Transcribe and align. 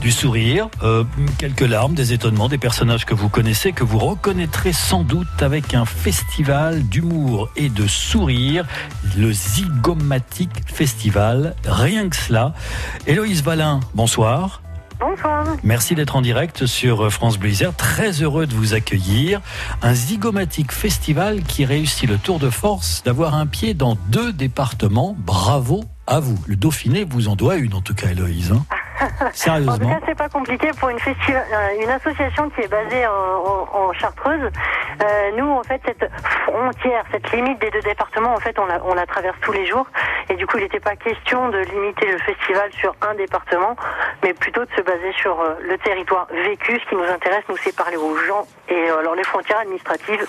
du 0.00 0.12
sourire, 0.12 0.68
euh, 0.84 1.02
quelques 1.38 1.62
larmes, 1.62 1.94
des 1.94 2.12
étonnements, 2.12 2.48
des 2.48 2.56
personnages 2.56 3.04
que 3.04 3.14
vous 3.14 3.28
connaissez, 3.28 3.72
que 3.72 3.82
vous 3.82 3.98
reconnaîtrez 3.98 4.72
sans 4.72 5.02
doute 5.02 5.26
avec 5.40 5.74
un 5.74 5.84
festival 5.84 6.84
d'humour 6.84 7.48
et 7.56 7.68
de 7.68 7.88
sourire, 7.88 8.64
le 9.16 9.32
Zygomatic 9.32 10.50
Festival. 10.72 11.56
Rien 11.64 12.08
que 12.08 12.14
cela. 12.14 12.54
Héloïse 13.08 13.42
Valin, 13.42 13.80
bonsoir. 13.92 14.62
Bonsoir. 15.00 15.44
Merci 15.64 15.96
d'être 15.96 16.14
en 16.14 16.22
direct 16.22 16.66
sur 16.66 17.12
France 17.12 17.36
Bleu 17.36 17.50
Isère. 17.50 17.74
Très 17.74 18.22
heureux 18.22 18.46
de 18.46 18.54
vous 18.54 18.72
accueillir. 18.72 19.40
Un 19.82 19.94
zygomatique 19.94 20.70
festival 20.70 21.42
qui 21.42 21.64
réussit 21.64 22.08
le 22.08 22.18
tour 22.18 22.38
de 22.38 22.50
force 22.50 23.02
d'avoir 23.02 23.34
un 23.34 23.46
pied 23.46 23.74
dans 23.74 23.98
deux 24.10 24.32
départements. 24.32 25.16
Bravo 25.18 25.84
à 26.06 26.20
vous. 26.20 26.36
Le 26.46 26.56
Dauphiné 26.56 27.04
vous 27.08 27.28
en 27.28 27.36
doit 27.36 27.56
une, 27.56 27.74
en 27.74 27.80
tout 27.80 27.94
cas, 27.94 28.08
Héloïse. 28.08 28.52
hein. 28.52 28.64
En 29.20 29.26
tout 29.26 29.30
Sérieusement. 29.34 29.76
cas, 29.90 30.00
c'est 30.06 30.14
pas 30.14 30.28
compliqué 30.30 30.70
pour 30.80 30.88
une, 30.88 30.96
euh, 30.96 31.82
une 31.82 31.90
association 31.90 32.48
qui 32.50 32.62
est 32.62 32.68
basée 32.68 33.06
en, 33.06 33.10
en- 33.12 33.68
en 33.88 33.92
Chartreuse. 33.92 34.40
Euh, 35.02 35.30
nous, 35.36 35.46
en 35.50 35.62
fait, 35.64 35.80
cette 35.84 36.10
frontière, 36.46 37.04
cette 37.12 37.30
limite 37.32 37.60
des 37.60 37.70
deux 37.70 37.82
départements, 37.82 38.32
en 38.34 38.40
fait, 38.40 38.58
on 38.58 38.64
la, 38.64 38.82
on 38.86 38.94
la 38.94 39.04
traverse 39.04 39.36
tous 39.42 39.52
les 39.52 39.66
jours. 39.66 39.86
Et 40.30 40.34
du 40.34 40.46
coup, 40.46 40.56
il 40.56 40.62
n'était 40.62 40.80
pas 40.80 40.96
question 40.96 41.50
de 41.50 41.58
limiter 41.58 42.10
le 42.10 42.18
festival 42.18 42.70
sur 42.72 42.94
un 43.02 43.14
département, 43.16 43.76
mais 44.22 44.32
plutôt 44.32 44.64
de 44.64 44.70
se 44.74 44.80
baser 44.80 45.12
sur 45.20 45.38
euh, 45.40 45.54
le 45.62 45.76
territoire 45.78 46.26
vécu. 46.32 46.80
Ce 46.82 46.88
qui 46.88 46.96
nous 46.96 47.04
intéresse, 47.12 47.44
nous, 47.50 47.56
c'est 47.58 47.76
parler 47.76 47.98
aux 47.98 48.16
gens. 48.26 48.46
Et 48.70 48.74
euh, 48.90 48.98
alors, 49.00 49.14
les 49.14 49.24
frontières 49.24 49.58
administratives, 49.60 50.26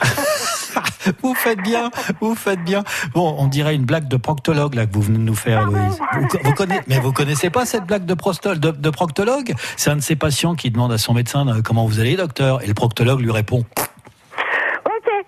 Vous 1.22 1.34
faites 1.34 1.60
bien, 1.62 1.90
vous 2.20 2.34
faites 2.36 2.62
bien. 2.62 2.84
Bon, 3.12 3.34
on 3.38 3.48
dirait 3.48 3.74
une 3.74 3.84
blague 3.84 4.06
de 4.08 4.16
proctologue 4.16 4.74
là 4.74 4.86
que 4.86 4.92
vous 4.94 5.02
venez 5.02 5.18
de 5.18 5.24
nous 5.24 5.34
faire, 5.34 5.62
Héloïse. 5.62 5.98
Vous, 6.14 6.28
vous 6.44 6.52
connaissez, 6.54 6.82
mais 6.86 6.98
vous 7.00 7.12
connaissez 7.12 7.50
pas 7.50 7.66
cette 7.66 7.84
blague 7.86 8.04
de, 8.04 8.14
prostol- 8.14 8.58
de, 8.58 8.70
de 8.70 8.90
proctologue? 8.90 9.54
C'est 9.76 9.90
un 9.90 9.96
de 9.96 10.00
ces 10.00 10.14
patients 10.14 10.54
qui 10.54 10.70
demande 10.70 10.92
à 10.92 10.98
son 10.98 11.12
médecin 11.12 11.46
euh, 11.48 11.60
comment 11.62 11.86
vous 11.86 11.98
allez, 11.98 12.16
docteur, 12.16 12.62
et 12.62 12.66
le 12.68 12.74
proctologue 12.74 13.20
lui 13.20 13.32
répond 13.32 13.64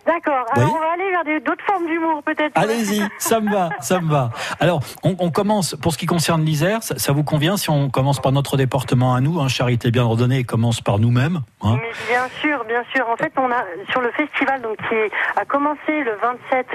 d'accord. 0.07 0.45
Alors 0.53 0.75
on 0.75 0.79
va 0.79 0.93
aller 0.93 1.11
vers 1.11 1.41
d'autres 1.41 1.65
formes 1.65 1.87
d'humour 1.87 2.23
peut-être. 2.23 2.53
Allez-y, 2.55 3.03
ça 3.19 3.41
me 3.41 3.51
va, 3.51 3.71
ça 3.81 4.01
me 4.01 4.11
va. 4.11 4.31
Alors, 4.61 4.81
on, 5.03 5.17
on 5.19 5.31
commence, 5.31 5.75
pour 5.77 5.93
ce 5.93 5.99
qui 5.99 6.07
concerne 6.07 6.45
l'Isère, 6.45 6.83
ça, 6.83 6.99
ça 6.99 7.13
vous 7.13 7.25
convient 7.25 7.57
si 7.57 7.71
on 7.71 7.89
commence 7.91 8.21
par 8.21 8.33
notre 8.33 8.57
département 8.57 9.15
à 9.15 9.21
nous 9.21 9.41
hein, 9.41 9.49
Charité 9.49 9.91
bien 9.91 10.05
ordonnée 10.05 10.45
commence 10.45 10.81
par 10.81 10.99
nous-mêmes. 10.99 11.41
hein? 11.63 11.77
Mais 11.81 11.91
bien 12.09 12.27
sûr, 12.41 12.65
bien 12.65 12.83
sûr. 12.95 13.09
En 13.09 13.17
fait, 13.17 13.33
on 13.37 13.51
a 13.51 13.65
sur 13.91 14.01
le 14.01 14.11
festival 14.13 14.61
donc 14.63 14.77
qui 14.89 14.97
a 15.37 15.45
commencé 15.45 15.89
le 15.89 16.15
27 16.51 16.67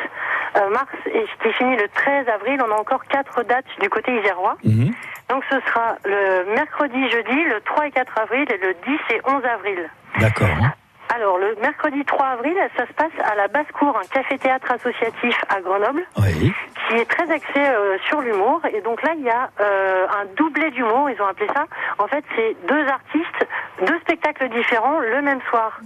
euh, 0.57 0.69
mars 0.71 0.87
et 1.13 1.23
qui 1.43 1.53
finit 1.53 1.75
le 1.75 1.87
13 1.93 2.27
avril, 2.29 2.59
on 2.67 2.71
a 2.75 2.79
encore 2.79 3.05
quatre 3.05 3.43
dates 3.43 3.65
du 3.81 3.89
côté 3.89 4.11
isérois. 4.19 4.57
Mhm. 4.63 4.91
Donc 5.29 5.43
ce 5.49 5.59
sera 5.67 5.95
le 6.05 6.55
mercredi, 6.55 7.07
jeudi, 7.11 7.43
le 7.45 7.61
3 7.61 7.87
et 7.87 7.91
4 7.91 8.17
avril 8.17 8.47
et 8.51 8.57
le 8.57 8.73
10 8.85 9.15
et 9.15 9.21
11 9.27 9.43
avril. 9.45 9.89
D'accord. 10.19 10.47
hein. 10.61 10.73
Alors 11.13 11.37
le 11.37 11.55
mercredi 11.61 12.05
3 12.05 12.25
avril, 12.25 12.55
ça 12.77 12.85
se 12.85 12.93
passe 12.93 13.11
à 13.23 13.35
la 13.35 13.47
Basse-Cour, 13.47 13.97
un 13.97 14.07
café-théâtre 14.07 14.71
associatif 14.71 15.35
à 15.49 15.59
Grenoble. 15.59 16.05
Oui. 16.17 16.53
qui 16.87 16.95
est 16.95 17.05
très 17.05 17.29
axé 17.31 17.57
euh, 17.57 17.97
sur 18.07 18.21
l'humour. 18.21 18.61
Et 18.73 18.81
donc 18.81 19.01
là, 19.03 19.13
il 19.17 19.23
y 19.23 19.29
a 19.29 19.49
euh, 19.59 20.07
un 20.07 20.25
doublé 20.37 20.69
d'humour, 20.71 21.09
ils 21.09 21.21
ont 21.21 21.27
appelé 21.27 21.47
ça. 21.53 21.65
En 21.97 22.07
fait, 22.07 22.23
c'est 22.35 22.55
deux 22.67 22.87
artistes, 22.87 23.47
deux 23.85 23.99
spectacles 24.01 24.49
différents 24.49 24.99
le 24.99 25.21
même 25.21 25.41
soir. 25.49 25.79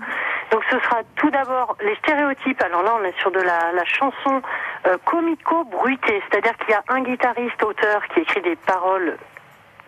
Donc 0.52 0.62
ce 0.70 0.78
sera 0.80 0.98
tout 1.16 1.30
d'abord 1.30 1.78
les 1.82 1.96
stéréotypes. 1.96 2.62
Alors 2.62 2.84
là, 2.84 2.92
on 3.00 3.04
est 3.06 3.18
sur 3.20 3.32
de 3.32 3.40
la, 3.40 3.72
la 3.74 3.86
chanson 3.86 4.42
euh, 4.88 4.98
comico-bruitée, 5.06 6.22
c'est-à-dire 6.30 6.58
qu'il 6.58 6.70
y 6.70 6.74
a 6.74 6.84
un 6.90 7.02
guitariste 7.02 7.64
auteur 7.64 8.02
qui 8.14 8.20
écrit 8.22 8.42
des 8.42 8.56
paroles 8.58 9.18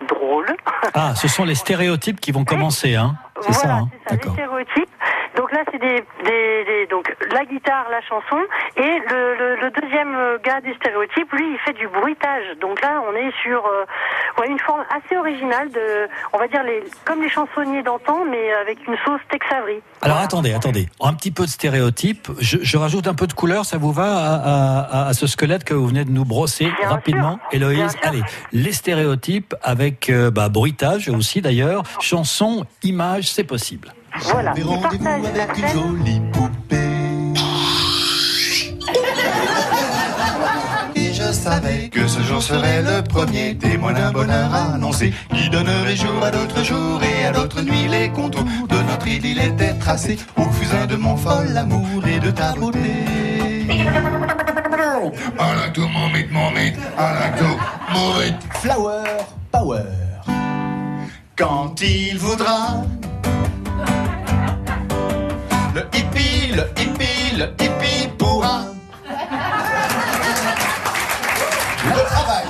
drôles. 0.07 0.55
Ah, 0.93 1.13
ce 1.15 1.27
sont 1.27 1.43
les 1.43 1.55
stéréotypes 1.63 2.19
qui 2.19 2.31
vont 2.31 2.45
commencer, 2.45 2.95
hein 2.95 3.15
C'est 3.41 3.51
voilà, 3.51 3.59
ça, 3.59 3.73
hein 3.75 3.89
c'est 3.91 3.97
ça, 4.09 4.11
les 4.11 4.17
D'accord. 4.17 4.33
stéréotypes. 4.33 4.89
Donc 5.35 5.51
là, 5.51 5.59
c'est 5.69 5.79
des, 5.79 6.01
des, 6.23 6.63
des- 6.65 6.87
donc 6.89 7.13
la 7.33 7.43
guitare, 7.43 7.87
la 7.91 7.99
chanson, 8.01 8.37
et 8.77 8.99
le, 9.09 9.35
le, 9.35 9.55
le 9.61 9.71
deuxième 9.81 10.15
euh, 10.15 10.37
gars 10.41 10.61
des 10.61 10.73
stéréotypes, 10.75 11.29
lui, 11.33 11.43
il 11.51 11.57
fait 11.65 11.73
du 11.73 11.89
bruitage. 11.89 12.45
Donc 12.61 12.81
là, 12.81 13.01
on 13.09 13.13
est 13.13 13.31
sur 13.43 13.65
euh, 13.65 13.83
ouais, 14.39 14.47
une 14.47 14.59
forme 14.59 14.85
assez 14.95 15.17
originale 15.17 15.69
de, 15.71 16.07
on 16.31 16.37
va 16.37 16.47
dire 16.47 16.63
les, 16.63 16.81
comme 17.03 17.21
les 17.21 17.29
chansonniers 17.29 17.83
d'antan, 17.83 18.23
mais 18.31 18.53
avec 18.53 18.87
une 18.87 18.95
sauce 19.03 19.19
Tex 19.29 19.45
Avery. 19.51 19.81
Alors 20.01 20.19
attendez, 20.19 20.53
attendez. 20.53 20.87
Un 21.01 21.13
petit 21.13 21.31
peu 21.31 21.43
de 21.43 21.49
stéréotypes. 21.49 22.29
Je, 22.39 22.57
je 22.61 22.77
rajoute 22.77 23.07
un 23.07 23.13
peu 23.15 23.27
de 23.27 23.33
couleur, 23.33 23.65
ça 23.65 23.77
vous 23.77 23.91
va 23.91 24.05
à, 24.05 24.35
à- 24.35 25.01
à- 25.03 25.07
à 25.09 25.13
ce 25.13 25.27
squelette 25.27 25.65
que 25.65 25.73
vous 25.73 25.87
venez 25.87 26.05
de 26.05 26.11
nous 26.11 26.23
brosser 26.25 26.71
Bien 26.79 26.89
rapidement, 26.89 27.33
sûr, 27.33 27.47
Héloïse. 27.51 27.97
Allez, 28.03 28.21
les 28.53 28.71
stéréotypes 28.71 29.53
avec 29.61 30.09
euh, 30.09 30.31
bah, 30.31 30.47
bruitage 30.47 31.09
aussi 31.09 31.41
d'ailleurs, 31.41 31.83
chanson, 31.99 32.65
image, 32.83 33.24
c'est 33.31 33.43
possible. 33.43 33.93
Voilà. 34.21 34.53
J'avais 34.55 34.61
Ils 34.61 34.67
rendez-vous 34.67 35.03
partagent 35.03 35.33
la 35.35 35.43
avec 35.43 35.57
une 35.57 35.67
scène. 35.67 35.77
jolie 35.77 36.21
poupée. 36.31 36.75
Et 40.95 41.13
je 41.13 41.31
savais 41.33 41.89
que 41.89 42.07
ce 42.07 42.21
jour 42.21 42.41
serait 42.41 42.81
le 42.81 43.01
premier 43.03 43.57
témoin 43.57 43.93
d'un 43.93 44.11
bonheur 44.11 44.53
annoncé 44.53 45.13
qui 45.33 45.49
donnerait 45.49 45.95
jour 45.95 46.23
à 46.23 46.31
d'autres 46.31 46.63
jours 46.63 47.01
et 47.03 47.25
à 47.25 47.31
d'autres 47.31 47.61
nuits 47.61 47.87
les 47.89 48.09
contours 48.09 48.45
de 48.69 48.77
notre 48.89 49.07
île 49.07 49.25
il 49.25 49.39
était 49.39 49.73
tracé 49.73 50.17
au 50.37 50.43
fusain 50.51 50.85
de 50.85 50.95
mon 50.95 51.17
fol 51.17 51.55
amour 51.57 52.05
et 52.07 52.19
de 52.19 52.31
ta 52.31 52.53
beauté. 52.53 52.79
Alacto, 55.37 55.87
momit, 55.87 56.25
momit, 56.31 56.73
alacto, 56.97 57.45
momit. 57.93 58.33
Flower 58.61 59.03
power. 59.51 59.83
Quand 61.37 61.81
il 61.81 62.17
voudra. 62.17 62.83
Hippie, 65.95 66.51
le 66.53 66.63
hippie, 66.77 67.37
le 67.37 67.45
hippie 67.59 68.09
pourra. 68.17 68.61
Le 71.85 72.05
travail. 72.05 72.45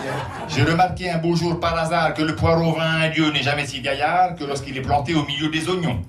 J'ai 0.48 0.64
remarqué 0.64 1.12
un 1.12 1.18
beau 1.18 1.36
jour 1.36 1.60
par 1.60 1.78
hasard 1.78 2.14
que 2.14 2.22
le 2.22 2.36
poireau 2.36 2.74
vin 2.74 3.02
à 3.02 3.10
Dieu 3.10 3.30
n'est 3.32 3.44
jamais 3.44 3.66
si 3.66 3.82
gaillard 3.82 4.36
que 4.36 4.46
lorsqu'il 4.46 4.78
est 4.78 4.82
planté 4.82 5.14
au 5.14 5.26
milieu 5.26 5.50
des 5.50 5.68
oignons. 5.68 6.02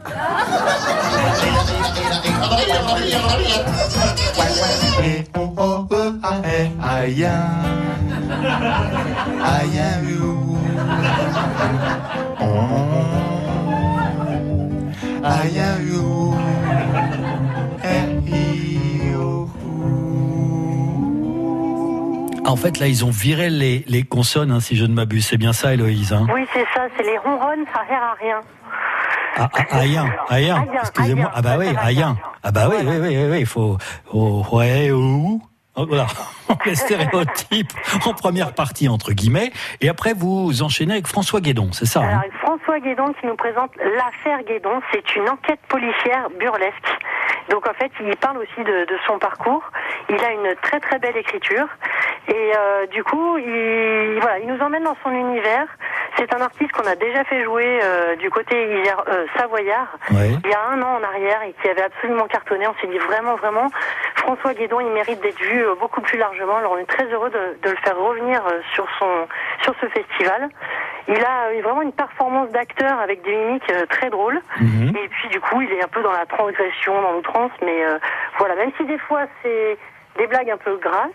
Oh, 5.34 5.54
oh, 5.58 5.86
En 22.46 22.56
fait, 22.56 22.78
là, 22.78 22.86
ils 22.86 23.04
ont 23.04 23.10
viré 23.10 23.50
les, 23.50 23.84
les 23.88 24.02
consonnes, 24.04 24.50
hein, 24.52 24.60
si 24.60 24.76
je 24.76 24.84
ne 24.84 24.94
m'abuse. 24.94 25.26
C'est 25.26 25.36
bien 25.36 25.52
ça, 25.52 25.74
Héloïse. 25.74 26.12
Hein 26.12 26.26
Oui, 26.32 26.46
c'est 26.52 26.64
ça. 26.74 26.86
C'est 26.96 27.02
les 27.02 27.18
ronronnes, 27.18 27.64
ça 27.74 27.80
sert 27.88 28.02
à 28.02 28.14
rien. 28.20 28.40
ah, 29.36 29.50
ah, 29.52 29.76
aïen, 29.78 30.06
aïen, 30.28 30.56
Aïen, 30.56 30.66
excusez-moi. 30.82 31.30
Ah 31.34 31.42
bah 31.42 31.56
oui, 31.58 31.66
aïen. 31.82 32.16
Ah 32.42 32.52
bah 32.52 32.68
oui, 32.70 32.76
oui, 32.80 32.96
oui, 33.00 33.08
oui, 33.16 33.26
oui, 33.30 33.40
il 33.40 33.46
faut... 33.46 33.76
oh, 34.12 34.44
ouais, 34.52 34.90
ou... 34.92 35.42
Oh, 35.78 35.84
Voilà, 35.86 36.06
les 36.64 36.74
stéréotypes 36.74 37.72
en 38.06 38.14
première 38.14 38.54
partie, 38.54 38.88
entre 38.88 39.12
guillemets. 39.12 39.52
Et 39.82 39.90
après, 39.90 40.14
vous 40.14 40.62
enchaînez 40.62 40.94
avec 40.94 41.06
François 41.06 41.40
Guédon, 41.42 41.68
c'est 41.72 41.84
ça 41.84 42.00
hein 42.00 42.08
Alors, 42.08 42.22
François 42.56 42.80
Guédon 42.80 43.12
qui 43.20 43.26
nous 43.26 43.36
présente 43.36 43.70
l'affaire 43.76 44.42
Guédon. 44.44 44.80
C'est 44.92 45.16
une 45.16 45.28
enquête 45.28 45.60
policière 45.68 46.30
burlesque. 46.38 46.88
Donc, 47.50 47.68
en 47.68 47.74
fait, 47.74 47.90
il 48.00 48.16
parle 48.16 48.38
aussi 48.38 48.64
de, 48.64 48.84
de 48.86 48.98
son 49.06 49.18
parcours. 49.18 49.62
Il 50.08 50.22
a 50.24 50.32
une 50.32 50.54
très 50.62 50.80
très 50.80 50.98
belle 50.98 51.16
écriture. 51.16 51.66
Et 52.28 52.52
euh, 52.56 52.86
du 52.86 53.04
coup, 53.04 53.36
il, 53.38 54.18
voilà, 54.20 54.38
il 54.38 54.46
nous 54.46 54.60
emmène 54.60 54.84
dans 54.84 54.96
son 55.04 55.10
univers. 55.10 55.66
C'est 56.16 56.32
un 56.34 56.40
artiste 56.40 56.72
qu'on 56.72 56.88
a 56.88 56.96
déjà 56.96 57.24
fait 57.24 57.44
jouer 57.44 57.78
euh, 57.82 58.16
du 58.16 58.30
côté 58.30 58.56
Isère- 58.80 59.04
euh, 59.06 59.26
savoyard 59.36 59.88
il 60.44 60.50
y 60.50 60.54
a 60.54 60.62
un 60.72 60.80
an 60.80 60.98
en 60.98 61.02
arrière 61.04 61.42
et 61.42 61.52
qui 61.60 61.68
avait 61.68 61.82
absolument 61.82 62.26
cartonné. 62.26 62.66
On 62.66 62.74
s'est 62.80 62.86
dit 62.86 62.98
vraiment, 62.98 63.36
vraiment, 63.36 63.68
François 64.16 64.54
Guédon, 64.54 64.80
il 64.80 64.90
mérite 64.90 65.20
d'être 65.20 65.40
vu 65.40 65.62
beaucoup 65.78 66.00
plus 66.00 66.18
largement. 66.18 66.56
Alors 66.56 66.72
on 66.72 66.78
est 66.78 66.86
très 66.86 67.04
heureux 67.04 67.28
de, 67.30 67.58
de 67.62 67.70
le 67.70 67.76
faire 67.76 67.96
revenir 67.98 68.42
sur 68.72 68.86
son 68.98 69.28
sur 69.62 69.74
ce 69.80 69.86
festival. 69.88 70.48
Il 71.08 71.24
a 71.24 71.54
eu 71.54 71.62
vraiment 71.62 71.82
une 71.82 71.92
performance 71.92 72.50
d'acteur 72.50 72.98
avec 72.98 73.22
des 73.22 73.34
mimiques 73.34 73.70
euh, 73.70 73.86
très 73.86 74.10
drôles. 74.10 74.40
Mhm. 74.60 74.96
Et 74.96 75.08
puis 75.08 75.28
du 75.28 75.40
coup, 75.40 75.60
il 75.60 75.70
est 75.72 75.82
un 75.82 75.88
peu 75.88 76.02
dans 76.02 76.12
la 76.12 76.26
transgression, 76.26 77.00
dans 77.00 77.12
l'outrance, 77.12 77.52
mais 77.62 77.84
euh, 77.84 77.98
voilà, 78.38 78.56
même 78.56 78.72
si 78.76 78.84
des 78.84 78.98
fois 78.98 79.22
c'est 79.42 79.78
des 80.18 80.26
blagues 80.26 80.50
un 80.50 80.56
peu 80.56 80.78
grasses. 80.78 81.10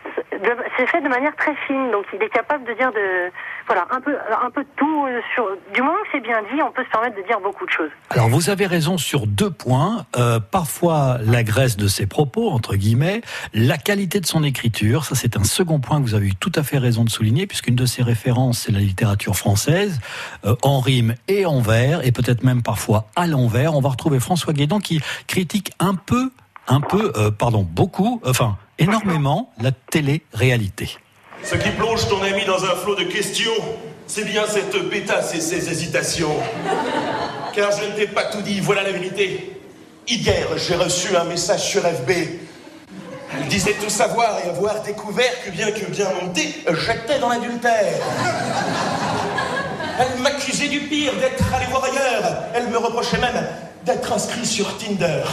C'est 0.78 0.88
fait 0.88 1.02
de 1.02 1.10
manière 1.10 1.36
très 1.36 1.56
fine, 1.68 1.92
donc 1.92 2.06
il 2.14 2.22
est 2.22 2.30
capable 2.30 2.64
de 2.66 2.74
dire 2.74 2.92
de, 2.92 3.32
voilà, 3.68 3.86
un 3.92 4.02
peu, 4.02 4.16
un 4.44 4.50
peu 4.50 4.66
tout. 4.76 5.06
euh, 5.06 5.20
Sur, 5.34 5.46
du 5.74 5.82
moment 5.82 5.98
que 6.04 6.10
c'est 6.12 6.20
bien 6.20 6.42
dit, 6.54 6.62
on 6.62 6.72
peut 6.72 6.84
se 6.84 6.90
permettre 6.90 7.16
de 7.18 7.22
dire 7.24 7.40
beaucoup 7.42 7.66
de 7.66 7.72
choses. 7.72 7.90
Alors 8.10 8.30
vous 8.30 8.50
avez 8.50 8.66
raison 8.66 8.98
sur 8.98 9.28
deux 9.28 9.52
points. 9.52 10.06
Euh, 10.18 10.40
parfois 10.40 11.18
la 11.22 11.44
graisse 11.44 11.78
de 11.78 11.88
ses 11.88 12.08
propos, 12.08 12.50
entre 12.50 12.76
guillemets, 12.76 13.22
la 13.54 13.78
qualité 13.78 14.20
de 14.20 14.26
son 14.26 14.44
écriture, 14.44 15.06
ça 15.06 15.16
c'est 15.16 15.38
un 15.38 15.44
second 15.44 15.80
point 15.80 15.98
que 16.00 16.04
vous 16.04 16.16
avez 16.16 16.28
eu 16.28 16.36
tout 16.36 16.52
à 16.56 16.64
fait 16.64 16.78
raison 16.78 17.04
de 17.04 17.10
souligner, 17.10 17.48
puisqu'une 17.48 17.76
de 17.76 17.86
ses 17.86 18.04
références 18.04 18.60
c'est 18.60 18.72
la 18.72 18.80
littérature 18.80 19.36
française, 19.36 20.00
euh, 20.46 20.56
en 20.64 20.80
rime 20.80 21.16
et 21.28 21.46
en 21.46 21.60
vers, 21.62 22.06
et 22.06 22.12
peut-être 22.12 22.44
même 22.44 22.64
parfois 22.64 23.06
à 23.16 23.28
l'envers. 23.28 23.76
On 23.76 23.82
va 23.82 23.90
retrouver 23.90 24.20
François 24.20 24.54
Guédon 24.54 24.80
qui 24.80 25.02
critique 25.28 25.72
un 25.80 25.96
peu, 25.96 26.32
un 26.68 26.82
peu, 26.82 27.12
pardon, 27.38 27.68
beaucoup, 27.70 28.22
enfin 28.26 28.58
énormément 28.82 29.52
la 29.62 29.72
télé-réalité. 29.72 30.98
Ce 31.44 31.56
qui 31.56 31.70
plonge 31.70 32.08
ton 32.10 32.22
ami 32.24 32.46
dans 32.46 32.64
un 32.66 32.76
flot 32.76 32.96
de 32.96 33.04
questions, 33.04 33.52
c'est 34.08 34.26
bien 34.26 34.44
cette 34.48 34.90
pétasse 34.90 35.34
et 35.36 35.42
ses 35.42 35.70
hésitations. 35.70 36.36
Car 37.54 37.72
je 37.72 37.86
ne 37.86 37.92
t'ai 37.96 38.08
pas 38.08 38.26
tout 38.26 38.42
dit, 38.42 38.60
voilà 38.60 38.84
la 38.84 38.92
vérité. 38.92 39.60
Hier, 40.08 40.48
j'ai 40.58 40.76
reçu 40.76 41.16
un 41.16 41.26
message 41.26 41.62
sur 41.62 41.82
FB. 41.84 42.10
Elle 43.34 43.48
disait 43.48 43.76
tout 43.82 43.90
savoir 43.90 44.40
et 44.44 44.50
avoir 44.50 44.82
découvert 44.82 45.32
que 45.46 45.52
bien 45.52 45.72
que 45.72 45.86
bien 45.86 46.08
monté, 46.22 46.54
j'étais 46.68 47.20
dans 47.20 47.30
l'adultère. 47.30 47.94
Elle 50.00 50.22
m'accusait 50.22 50.68
du 50.68 50.82
pire, 50.82 51.14
d'être 51.18 51.54
allé 51.54 51.66
voir 51.68 51.84
ailleurs. 51.84 52.44
Elle 52.56 52.68
me 52.68 52.78
reprochait 52.78 53.20
même 53.20 53.48
d'être 53.86 54.12
inscrit 54.12 54.46
sur 54.46 54.78
Tinder. 54.78 55.24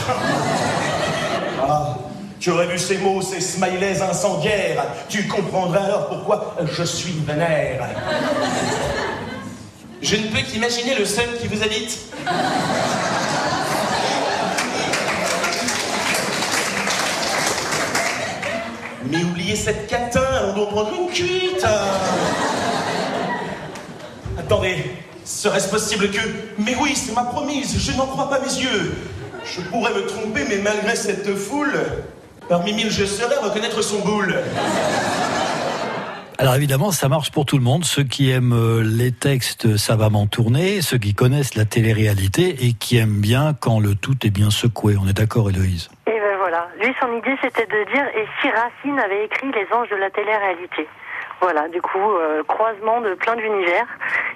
Ah, 1.61 1.97
tu 2.39 2.51
aurais 2.51 2.67
vu 2.67 2.79
ces 2.79 2.97
mots, 2.97 3.21
ces 3.21 3.41
smileys 3.41 4.01
incendiaires. 4.01 4.85
Tu 5.09 5.27
comprendras 5.27 5.83
alors 5.83 6.07
pourquoi 6.07 6.55
je 6.71 6.83
suis 6.83 7.13
vénère. 7.27 7.85
Je 10.01 10.15
ne 10.15 10.27
peux 10.27 10.41
qu'imaginer 10.41 10.95
le 10.95 11.03
seul 11.03 11.27
qui 11.41 11.47
vous 11.47 11.61
habite. 11.61 11.99
Mais 19.11 19.23
oubliez 19.23 19.55
cette 19.55 19.87
catin, 19.87 20.21
on 20.45 20.53
doit 20.53 20.69
prendre 20.69 20.91
une 20.97 21.09
cuite. 21.09 21.65
Attendez, 24.37 24.95
serait-ce 25.25 25.67
possible 25.67 26.09
que... 26.09 26.21
Mais 26.57 26.75
oui, 26.79 26.95
c'est 26.95 27.13
ma 27.13 27.23
promise, 27.23 27.77
je 27.77 27.91
n'en 27.97 28.05
crois 28.05 28.29
pas 28.29 28.39
mes 28.39 28.61
yeux. 28.61 28.95
Je 29.43 29.61
pourrais 29.61 29.93
me 29.93 30.05
tromper, 30.05 30.45
mais 30.47 30.57
malgré 30.57 30.95
cette 30.95 31.35
foule, 31.35 31.73
parmi 32.49 32.73
mille 32.73 32.89
je 32.89 33.05
saurais 33.05 33.37
reconnaître 33.37 33.81
son 33.81 33.99
boule. 33.99 34.35
Alors 36.39 36.55
évidemment, 36.55 36.91
ça 36.91 37.09
marche 37.09 37.31
pour 37.31 37.45
tout 37.45 37.57
le 37.57 37.63
monde. 37.63 37.83
Ceux 37.83 38.03
qui 38.03 38.31
aiment 38.31 38.53
euh, 38.53 38.81
les 38.81 39.11
textes 39.11 39.75
savamment 39.75 40.25
tournés, 40.25 40.81
ceux 40.81 40.97
qui 40.97 41.13
connaissent 41.13 41.55
la 41.55 41.65
télé-réalité 41.65 42.65
et 42.65 42.73
qui 42.73 42.97
aiment 42.97 43.19
bien 43.19 43.53
quand 43.53 43.79
le 43.79 43.93
tout 43.93 44.15
est 44.25 44.29
bien 44.29 44.49
secoué. 44.49 44.95
On 44.97 45.07
est 45.07 45.13
d'accord, 45.13 45.49
Héloïse? 45.49 45.89
Et 46.07 46.11
ben 46.11 46.37
voilà. 46.39 46.69
Lui, 46.81 46.93
son 47.01 47.11
idée, 47.17 47.35
c'était 47.41 47.65
de 47.65 47.91
dire 47.91 48.05
et 48.15 48.25
si 48.41 48.47
Racine 48.49 48.97
avait 48.99 49.25
écrit 49.25 49.47
Les 49.51 49.67
Anges 49.75 49.89
de 49.89 49.97
la 49.97 50.09
télé-réalité? 50.09 50.87
Voilà, 51.41 51.69
du 51.69 51.81
coup, 51.81 51.97
euh, 51.97 52.43
croisement 52.43 53.01
de 53.01 53.13
plein 53.15 53.35
d'univers. 53.35 53.85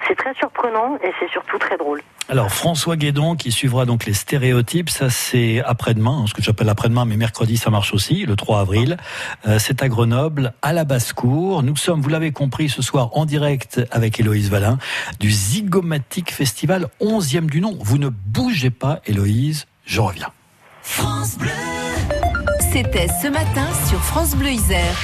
C'est 0.08 0.16
très 0.16 0.34
surprenant 0.36 0.98
et 1.04 1.12
c'est 1.20 1.30
surtout 1.30 1.58
très 1.58 1.78
drôle. 1.78 2.02
Alors 2.30 2.52
François 2.52 2.96
Guédon 2.96 3.36
qui 3.36 3.52
suivra 3.52 3.86
donc 3.86 4.06
les 4.06 4.14
stéréotypes, 4.14 4.90
ça 4.90 5.10
c'est 5.10 5.62
après-demain, 5.66 6.22
hein, 6.22 6.26
ce 6.26 6.34
que 6.34 6.42
j'appelle 6.42 6.70
après-demain, 6.70 7.04
mais 7.04 7.18
mercredi 7.18 7.58
ça 7.58 7.70
marche 7.70 7.94
aussi, 7.94 8.26
le 8.26 8.38
3 8.38 8.62
avril. 8.62 8.98
Euh, 9.46 9.60
c'est 9.60 9.84
à 9.84 9.90
Grenoble, 9.90 10.54
à 10.62 10.72
la 10.72 10.86
basse-cour. 10.86 11.64
Nous 11.64 11.76
sommes, 11.76 12.02
vous 12.02 12.10
l'avez 12.10 12.32
compris, 12.32 12.70
ce 12.70 12.82
soir 12.82 13.10
en 13.14 13.26
direct 13.26 13.82
avec 13.92 14.20
Héloïse 14.22 14.50
Valin 14.50 14.78
du 15.20 15.30
Zygomatic 15.32 16.32
Festival, 16.32 16.88
11e 17.02 17.48
du 17.48 17.60
nom. 17.60 17.78
Vous 17.82 17.98
ne 17.98 18.08
bougez 18.08 18.70
pas 18.70 19.00
Héloïse, 19.06 19.68
je 19.86 20.00
reviens. 20.00 20.30
C'était 22.72 23.08
ce 23.08 23.28
matin 23.28 23.68
sur 23.90 24.00
France 24.00 24.36
Bleu 24.36 24.50
Isère. 24.50 24.96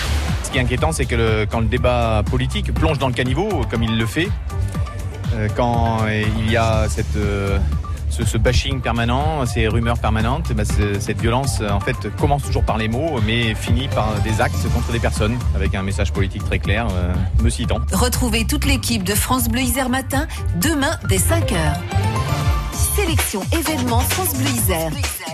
Ce 0.50 0.54
qui 0.54 0.58
est 0.58 0.62
inquiétant, 0.62 0.92
c'est 0.92 1.06
que 1.06 1.46
quand 1.46 1.60
le 1.60 1.68
débat 1.68 2.24
politique 2.28 2.74
plonge 2.74 2.98
dans 2.98 3.08
le 3.08 3.14
caniveau, 3.14 3.48
comme 3.70 3.84
il 3.84 3.96
le 4.00 4.06
fait, 4.08 4.30
euh, 5.36 5.48
quand 5.56 6.00
il 6.08 6.52
y 6.52 6.58
a 6.58 6.88
cette, 6.90 7.16
euh, 7.18 7.60
ce, 8.10 8.36
bashing 8.40 8.82
permanent, 8.82 9.46
ces 9.46 9.68
rumeurs 9.68 10.00
permanentes, 10.00 10.52
bah, 10.54 10.64
ce- 10.66 11.00
cette 11.00 11.22
violence, 11.22 11.62
en 11.62 11.80
fait, 11.80 12.10
commence 12.18 12.42
toujours 12.42 12.64
par 12.64 12.80
les 12.80 12.88
mots, 12.88 13.20
mais 13.28 13.54
finit 13.54 13.90
par 13.90 14.12
des 14.24 14.42
actes 14.42 14.68
contre 14.74 14.92
des 14.92 14.98
personnes, 15.00 15.38
avec 15.56 15.76
un 15.76 15.84
message 15.84 16.12
politique 16.12 16.44
très 16.46 16.58
clair, 16.58 16.88
euh, 16.92 17.14
me 17.44 17.52
citant. 17.52 17.78
Retrouvez 17.94 18.46
toute 18.48 18.66
l'équipe 18.66 19.04
de 19.04 19.14
France 19.14 19.50
Bleu 19.50 19.62
Isère 19.62 19.90
Matin 19.90 20.26
demain 20.60 20.98
dès 21.10 21.20
5h. 21.20 21.58
Sélection 22.96 23.42
événements 23.54 24.00
France 24.00 24.34
Bleu 24.36 24.50
Isère. 24.50 24.90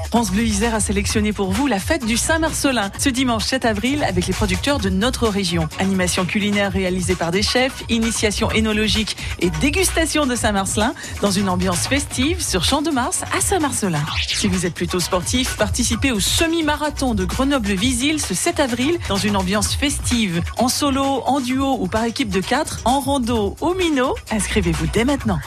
France 0.09 0.31
Bleu 0.31 0.43
Isère 0.43 0.75
a 0.75 0.79
sélectionné 0.79 1.33
pour 1.33 1.51
vous 1.51 1.67
la 1.67 1.79
fête 1.79 2.05
du 2.05 2.15
Saint-Marcelin 2.17 2.91
ce 2.97 3.09
dimanche 3.09 3.43
7 3.43 3.65
avril 3.65 4.03
avec 4.03 4.27
les 4.27 4.33
producteurs 4.33 4.79
de 4.79 4.89
notre 4.89 5.27
région. 5.27 5.67
Animation 5.79 6.25
culinaire 6.25 6.71
réalisée 6.71 7.15
par 7.15 7.31
des 7.31 7.41
chefs, 7.41 7.83
initiation 7.89 8.49
énologique 8.51 9.17
et 9.39 9.49
dégustation 9.49 10.25
de 10.25 10.35
Saint-Marcelin 10.35 10.93
dans 11.21 11.31
une 11.31 11.49
ambiance 11.49 11.87
festive 11.87 12.41
sur 12.41 12.63
Champ 12.63 12.81
de 12.81 12.91
Mars 12.91 13.23
à 13.35 13.41
Saint-Marcelin. 13.41 14.03
Si 14.27 14.47
vous 14.47 14.65
êtes 14.65 14.73
plutôt 14.73 14.99
sportif, 14.99 15.57
participez 15.57 16.11
au 16.11 16.19
semi-marathon 16.19 17.13
de 17.13 17.25
Grenoble-Visil 17.25 18.21
ce 18.21 18.33
7 18.33 18.59
avril 18.59 18.97
dans 19.09 19.17
une 19.17 19.35
ambiance 19.35 19.75
festive, 19.75 20.41
en 20.57 20.69
solo, 20.69 21.23
en 21.25 21.41
duo 21.41 21.77
ou 21.79 21.87
par 21.87 22.05
équipe 22.05 22.29
de 22.29 22.41
4, 22.41 22.81
en 22.85 22.99
rando 22.99 23.55
au 23.59 23.73
minot. 23.73 24.15
Inscrivez-vous 24.31 24.87
dès 24.93 25.03
maintenant. 25.03 25.39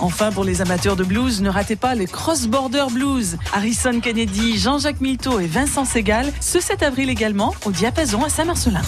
Enfin, 0.00 0.30
pour 0.30 0.44
les 0.44 0.60
amateurs 0.60 0.96
de 0.96 1.04
blues, 1.04 1.42
ne 1.42 1.50
ratez 1.50 1.76
pas 1.76 1.94
les 1.94 2.06
Cross 2.06 2.46
Border 2.46 2.86
Blues. 2.90 3.38
Harrison 3.52 4.00
Jean-Jacques 4.56 5.00
Milteau 5.00 5.40
et 5.40 5.46
Vincent 5.46 5.84
Segal, 5.84 6.32
ce 6.40 6.60
7 6.60 6.82
avril 6.82 7.08
également, 7.08 7.54
au 7.64 7.72
Diapason 7.72 8.22
à 8.22 8.28
Saint-Marcelin. 8.28 8.82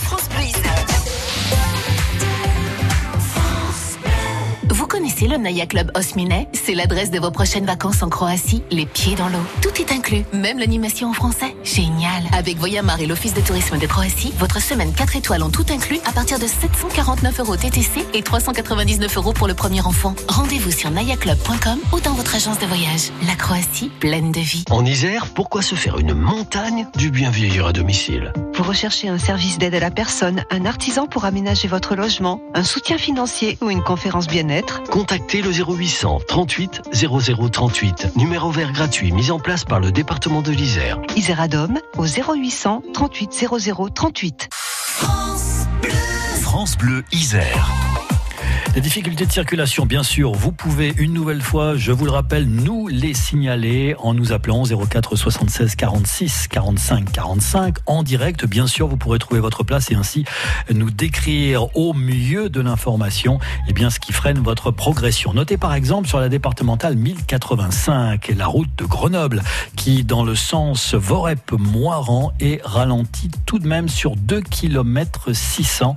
Connaissez 4.94 5.26
le 5.26 5.38
Naya 5.38 5.66
Club 5.66 5.90
Osminet 5.96 6.46
C'est 6.52 6.72
l'adresse 6.72 7.10
de 7.10 7.18
vos 7.18 7.32
prochaines 7.32 7.66
vacances 7.66 8.04
en 8.04 8.08
Croatie, 8.08 8.62
les 8.70 8.86
pieds 8.86 9.16
dans 9.16 9.28
l'eau. 9.28 9.42
Tout 9.60 9.82
est 9.82 9.90
inclus, 9.90 10.22
même 10.32 10.60
l'animation 10.60 11.10
en 11.10 11.12
français. 11.12 11.56
Génial 11.64 12.22
Avec 12.32 12.58
Voyamar 12.58 13.00
et 13.00 13.06
l'Office 13.06 13.34
de 13.34 13.40
tourisme 13.40 13.76
de 13.76 13.86
Croatie, 13.88 14.32
votre 14.38 14.62
semaine 14.62 14.92
4 14.92 15.16
étoiles 15.16 15.42
en 15.42 15.50
tout 15.50 15.66
inclus 15.68 15.98
à 16.06 16.12
partir 16.12 16.38
de 16.38 16.46
749 16.46 17.40
euros 17.40 17.56
TTC 17.56 18.06
et 18.14 18.22
399 18.22 19.16
euros 19.16 19.32
pour 19.32 19.48
le 19.48 19.54
premier 19.54 19.80
enfant. 19.80 20.14
Rendez-vous 20.28 20.70
sur 20.70 20.92
nayaclub.com 20.92 21.80
ou 21.92 21.98
dans 21.98 22.12
votre 22.12 22.36
agence 22.36 22.60
de 22.60 22.66
voyage. 22.66 23.10
La 23.26 23.34
Croatie, 23.34 23.90
pleine 23.98 24.30
de 24.30 24.38
vie. 24.38 24.64
En 24.70 24.84
Isère, 24.84 25.26
pourquoi 25.34 25.62
se 25.62 25.74
faire 25.74 25.98
une 25.98 26.14
montagne 26.14 26.86
du 26.94 27.10
bien 27.10 27.30
vieillir 27.30 27.66
à 27.66 27.72
domicile? 27.72 28.32
Vous 28.54 28.62
recherchez 28.62 29.08
un 29.08 29.18
service 29.18 29.58
d'aide 29.58 29.74
à 29.74 29.80
la 29.80 29.90
personne, 29.90 30.44
un 30.52 30.64
artisan 30.64 31.08
pour 31.08 31.24
aménager 31.24 31.66
votre 31.66 31.96
logement, 31.96 32.40
un 32.54 32.62
soutien 32.62 32.96
financier 32.96 33.58
ou 33.60 33.70
une 33.70 33.82
conférence 33.82 34.28
bien-être? 34.28 34.83
Contactez 34.90 35.42
le 35.42 35.50
0800 35.50 36.20
38 36.26 36.82
00 36.92 37.48
38, 37.48 38.16
numéro 38.16 38.50
vert 38.50 38.72
gratuit 38.72 39.12
mis 39.12 39.30
en 39.30 39.38
place 39.38 39.64
par 39.64 39.80
le 39.80 39.92
département 39.92 40.42
de 40.42 40.52
l'Isère. 40.52 40.98
Iseradom 41.16 41.78
au 41.96 42.04
0800 42.04 42.82
38 42.92 43.46
00 43.58 43.88
38. 43.90 44.48
France 46.40 46.76
Bleu 46.78 47.04
Isère. 47.12 47.93
Les 48.74 48.80
difficultés 48.80 49.24
de 49.24 49.30
circulation, 49.30 49.86
bien 49.86 50.02
sûr, 50.02 50.32
vous 50.32 50.50
pouvez 50.50 50.92
une 50.98 51.12
nouvelle 51.12 51.42
fois, 51.42 51.76
je 51.76 51.92
vous 51.92 52.06
le 52.06 52.10
rappelle, 52.10 52.48
nous 52.48 52.88
les 52.88 53.14
signaler 53.14 53.94
en 54.00 54.14
nous 54.14 54.32
appelant 54.32 54.64
04 54.64 55.14
76 55.14 55.76
46 55.76 56.48
45 56.48 57.12
45 57.12 57.76
en 57.86 58.02
direct. 58.02 58.44
Bien 58.46 58.66
sûr, 58.66 58.88
vous 58.88 58.96
pourrez 58.96 59.20
trouver 59.20 59.38
votre 59.38 59.62
place 59.62 59.92
et 59.92 59.94
ainsi 59.94 60.24
nous 60.72 60.90
décrire 60.90 61.68
au 61.76 61.92
mieux 61.92 62.48
de 62.48 62.60
l'information 62.60 63.38
eh 63.68 63.72
bien, 63.72 63.90
ce 63.90 64.00
qui 64.00 64.12
freine 64.12 64.40
votre 64.40 64.72
progression. 64.72 65.32
Notez 65.34 65.56
par 65.56 65.72
exemple 65.72 66.08
sur 66.08 66.18
la 66.18 66.28
départementale 66.28 66.96
1085, 66.96 68.32
la 68.36 68.46
route 68.48 68.76
de 68.76 68.84
Grenoble, 68.86 69.44
qui 69.76 70.02
dans 70.02 70.24
le 70.24 70.34
sens 70.34 70.94
Vorep-Moiran 70.94 72.32
est 72.40 72.60
ralentie 72.64 73.30
tout 73.46 73.60
de 73.60 73.68
même 73.68 73.88
sur 73.88 74.16
2 74.16 74.40
km 74.40 75.32
600. 75.32 75.94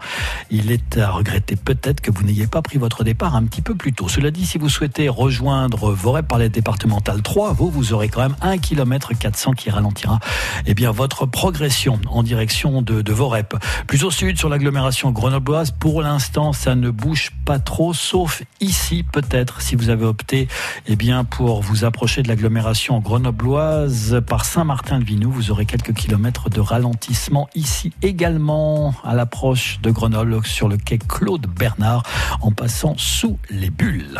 Il 0.51 0.71
est 0.71 0.99
à 0.99 1.09
regretter 1.09 1.55
peut-être 1.55 2.01
que 2.01 2.11
vous 2.11 2.21
n'ayez 2.21 2.45
pas 2.45 2.61
pris 2.67 2.79
votre 2.79 3.05
départ 3.05 3.33
un 3.37 3.45
petit 3.45 3.61
peu 3.61 3.75
plus 3.75 3.93
tôt. 3.93 4.09
Cela 4.09 4.29
dit, 4.29 4.45
si 4.45 4.57
vous 4.57 4.67
souhaitez 4.67 5.07
rejoindre 5.07 5.91
Vorep 5.93 6.27
par 6.27 6.37
les 6.37 6.49
départementales 6.49 7.21
3, 7.21 7.53
vous, 7.53 7.69
vous 7.69 7.93
aurez 7.93 8.09
quand 8.09 8.19
même 8.19 8.35
1 8.41 8.57
km 8.57 9.13
400 9.17 9.53
qui 9.53 9.69
ralentira 9.69 10.19
eh 10.65 10.73
bien, 10.73 10.91
votre 10.91 11.25
progression 11.25 11.97
en 12.09 12.23
direction 12.23 12.81
de, 12.81 13.01
de 13.01 13.13
Vorep. 13.13 13.55
Plus 13.87 14.03
au 14.03 14.11
sud, 14.11 14.37
sur 14.37 14.49
l'agglomération 14.49 15.11
grenobloise, 15.11 15.71
pour 15.71 16.01
l'instant, 16.01 16.51
ça 16.51 16.75
ne 16.75 16.89
bouge 16.89 17.31
pas 17.45 17.57
trop, 17.57 17.93
sauf 17.93 18.43
ici, 18.59 19.05
peut-être, 19.09 19.61
si 19.61 19.77
vous 19.77 19.89
avez 19.89 20.03
opté 20.03 20.49
eh 20.87 20.97
bien, 20.97 21.23
pour 21.23 21.61
vous 21.61 21.85
approcher 21.85 22.21
de 22.21 22.27
l'agglomération 22.27 22.99
grenobloise 22.99 24.21
par 24.27 24.43
Saint-Martin-de-Vinou, 24.43 25.31
vous 25.31 25.51
aurez 25.51 25.65
quelques 25.65 25.93
kilomètres 25.93 26.49
de 26.49 26.59
ralentissement 26.59 27.47
ici 27.55 27.93
également 28.01 28.93
à 29.05 29.15
l'approche 29.15 29.79
de 29.81 29.89
Grenoble 29.89 30.45
sur 30.45 30.67
le 30.67 30.75
quai 30.75 30.97
Claude 30.97 31.47
Bernard 31.47 32.03
en 32.41 32.51
passant 32.57 32.95
sous 32.97 33.37
les 33.51 33.69
bulles 33.69 34.19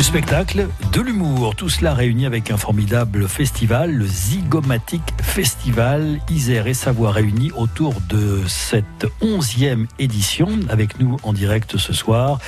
du 0.00 0.04
spectacle, 0.04 0.66
de 0.94 1.00
l'humour, 1.02 1.54
tout 1.54 1.68
cela 1.68 1.92
réuni 1.92 2.24
avec 2.24 2.50
un 2.50 2.56
formidable 2.56 3.28
festival, 3.28 3.92
le 3.92 4.06
Zygomatic 4.06 5.02
Festival, 5.20 6.20
Isère 6.30 6.68
et 6.68 6.72
Savoie 6.72 7.10
réunis 7.10 7.52
autour 7.54 7.92
de 8.08 8.40
cette 8.46 9.06
onzième 9.20 9.88
édition. 9.98 10.48
Avec 10.70 11.00
nous 11.00 11.18
en 11.22 11.34
direct 11.34 11.76
ce 11.76 11.92
soir, 11.92 12.38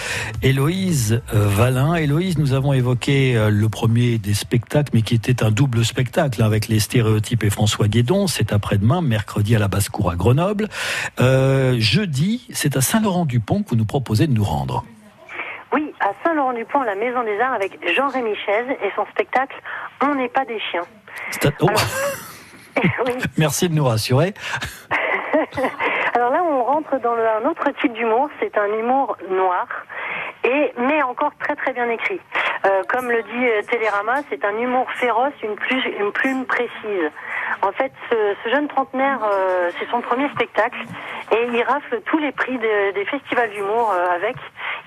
Héloïse 0.42 1.20
euh, 1.34 1.46
Valin. 1.46 1.94
Héloïse, 1.94 2.38
nous 2.38 2.54
avons 2.54 2.72
évoqué 2.72 3.36
euh, 3.36 3.50
le 3.50 3.68
premier 3.68 4.16
des 4.16 4.32
spectacles, 4.32 4.92
mais 4.94 5.02
qui 5.02 5.14
était 5.14 5.42
un 5.42 5.50
double 5.50 5.84
spectacle 5.84 6.42
hein, 6.42 6.46
avec 6.46 6.68
les 6.68 6.80
stéréotypes 6.80 7.44
et 7.44 7.50
François 7.50 7.86
Guédon. 7.86 8.28
C'est 8.28 8.54
après-demain, 8.54 9.02
mercredi 9.02 9.54
à 9.54 9.58
la 9.58 9.68
basse-cour 9.68 10.10
à 10.10 10.16
Grenoble. 10.16 10.70
Euh, 11.20 11.76
jeudi, 11.78 12.46
c'est 12.50 12.78
à 12.78 12.80
Saint-Laurent-du-Pont 12.80 13.62
que 13.62 13.68
vous 13.68 13.76
nous 13.76 13.84
proposez 13.84 14.26
de 14.26 14.32
nous 14.32 14.44
rendre 14.44 14.86
à 16.00 16.12
Saint-Laurent-du-Pont, 16.24 16.82
la 16.82 16.94
Maison 16.94 17.22
des 17.22 17.38
Arts, 17.40 17.54
avec 17.54 17.78
Jean-Rémy 17.94 18.36
Chaise 18.36 18.66
et 18.82 18.90
son 18.94 19.06
spectacle 19.06 19.56
On 20.02 20.14
n'est 20.14 20.28
pas 20.28 20.44
des 20.44 20.60
chiens. 20.60 20.84
Oh. 21.60 21.66
Merci 23.38 23.68
de 23.68 23.74
nous 23.74 23.84
rassurer. 23.84 24.34
Alors 26.14 26.30
là, 26.30 26.42
on 26.44 26.64
rentre 26.64 26.98
dans 27.00 27.14
un 27.14 27.48
autre 27.48 27.70
type 27.80 27.92
d'humour. 27.94 28.28
C'est 28.40 28.56
un 28.58 28.66
humour 28.66 29.16
noir, 29.30 29.66
et 30.44 30.72
mais 30.78 31.02
encore 31.02 31.32
très 31.38 31.56
très 31.56 31.72
bien 31.72 31.88
écrit. 31.88 32.20
Euh, 32.64 32.82
comme 32.88 33.10
le 33.10 33.22
dit 33.22 33.46
euh, 33.48 33.62
Télérama, 33.68 34.20
c'est 34.30 34.44
un 34.44 34.56
humour 34.56 34.86
féroce, 34.92 35.32
une 35.42 35.56
plume, 35.56 35.82
une 35.98 36.12
plume 36.12 36.44
précise. 36.46 37.10
En 37.60 37.72
fait, 37.72 37.92
ce, 38.08 38.50
jeune 38.50 38.68
trentenaire, 38.68 39.18
euh, 39.24 39.70
c'est 39.78 39.88
son 39.90 40.00
premier 40.00 40.28
spectacle 40.30 40.78
et 41.32 41.48
il 41.52 41.62
rafle 41.62 42.00
tous 42.06 42.18
les 42.18 42.30
prix 42.30 42.58
des 42.58 43.04
festivals 43.06 43.50
d'humour 43.50 43.92
avec. 44.14 44.36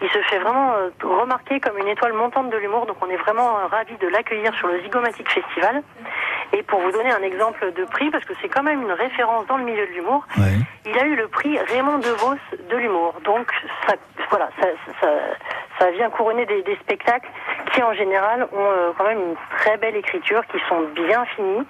Il 0.01 0.09
se 0.09 0.19
fait 0.29 0.39
vraiment 0.39 0.73
remarquer 1.01 1.59
comme 1.59 1.77
une 1.77 1.87
étoile 1.87 2.13
montante 2.13 2.49
de 2.49 2.57
l'humour, 2.57 2.85
donc 2.85 2.97
on 3.01 3.09
est 3.09 3.17
vraiment 3.17 3.55
ravis 3.71 3.97
de 3.97 4.07
l'accueillir 4.07 4.53
sur 4.55 4.67
le 4.67 4.81
Zygomatic 4.81 5.29
Festival. 5.29 5.81
Et 6.53 6.63
pour 6.63 6.79
vous 6.79 6.91
donner 6.91 7.11
un 7.11 7.23
exemple 7.23 7.71
de 7.71 7.85
prix, 7.85 8.09
parce 8.11 8.25
que 8.25 8.33
c'est 8.41 8.49
quand 8.49 8.63
même 8.63 8.81
une 8.81 8.91
référence 8.91 9.47
dans 9.47 9.57
le 9.57 9.63
milieu 9.63 9.87
de 9.87 9.91
l'humour, 9.91 10.25
il 10.85 10.97
a 10.97 11.05
eu 11.05 11.15
le 11.15 11.27
prix 11.27 11.57
Raymond 11.57 11.97
DeVos 11.99 12.37
de 12.69 12.77
l'humour. 12.77 13.15
Donc 13.23 13.51
ça, 13.87 13.95
voilà, 14.29 14.49
ça, 14.59 14.67
ça, 15.01 15.07
ça 15.79 15.91
vient 15.91 16.09
couronner 16.09 16.45
des, 16.45 16.61
des, 16.63 16.75
spectacles 16.77 17.29
qui 17.73 17.83
en 17.83 17.93
général 17.93 18.47
ont 18.53 18.57
euh, 18.57 18.91
quand 18.97 19.03
même 19.03 19.19
une 19.19 19.35
très 19.57 19.77
belle 19.77 19.95
écriture, 19.95 20.41
qui 20.51 20.57
sont 20.69 20.81
bien 20.95 21.25
finis. 21.35 21.65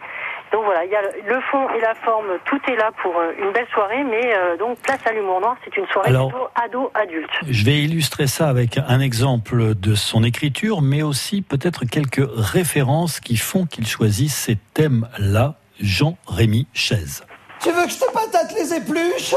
Donc 0.52 0.64
voilà, 0.64 0.86
il 0.86 0.92
y 0.92 0.96
a 0.96 1.02
le 1.02 1.42
fond 1.52 1.68
et 1.76 1.82
la 1.82 1.96
forme, 1.96 2.28
tout 2.46 2.60
est 2.68 2.76
là 2.76 2.92
pour 3.02 3.18
euh, 3.18 3.34
une 3.40 3.52
belle 3.52 3.68
soirée, 3.74 4.04
mais 4.04 4.34
euh, 4.36 4.58
donc 4.58 4.78
place 4.80 5.00
à 5.06 5.12
l'humour 5.12 5.42
noir, 5.42 5.58
c'est 5.66 5.76
une 5.76 5.88
soirée 5.88 6.12
plutôt 6.12 6.48
ado-adulte. 6.56 7.32
Je 7.50 7.66
vais 7.66 7.80
illustrer 7.80 8.28
ça 8.28 8.48
avec 8.48 8.78
un 8.88 9.00
exemple 9.00 9.74
de 9.76 9.96
son 9.96 10.24
écriture, 10.24 10.82
mais 10.82 11.02
aussi 11.02 11.42
peut-être 11.42 11.86
quelques 11.86 12.26
références 12.36 13.20
qui 13.20 13.38
font 13.38 13.66
qu'il 13.66 13.88
choisit 13.88 14.30
ces 14.30 14.58
thèmes-là, 14.74 15.56
Jean-Rémy 15.82 16.68
Chaise. 16.74 17.26
Tu 17.62 17.72
veux 17.72 17.84
que 17.84 17.92
je 17.92 17.98
te 17.98 18.12
patate 18.14 18.54
les 18.54 18.76
épluches? 18.76 19.36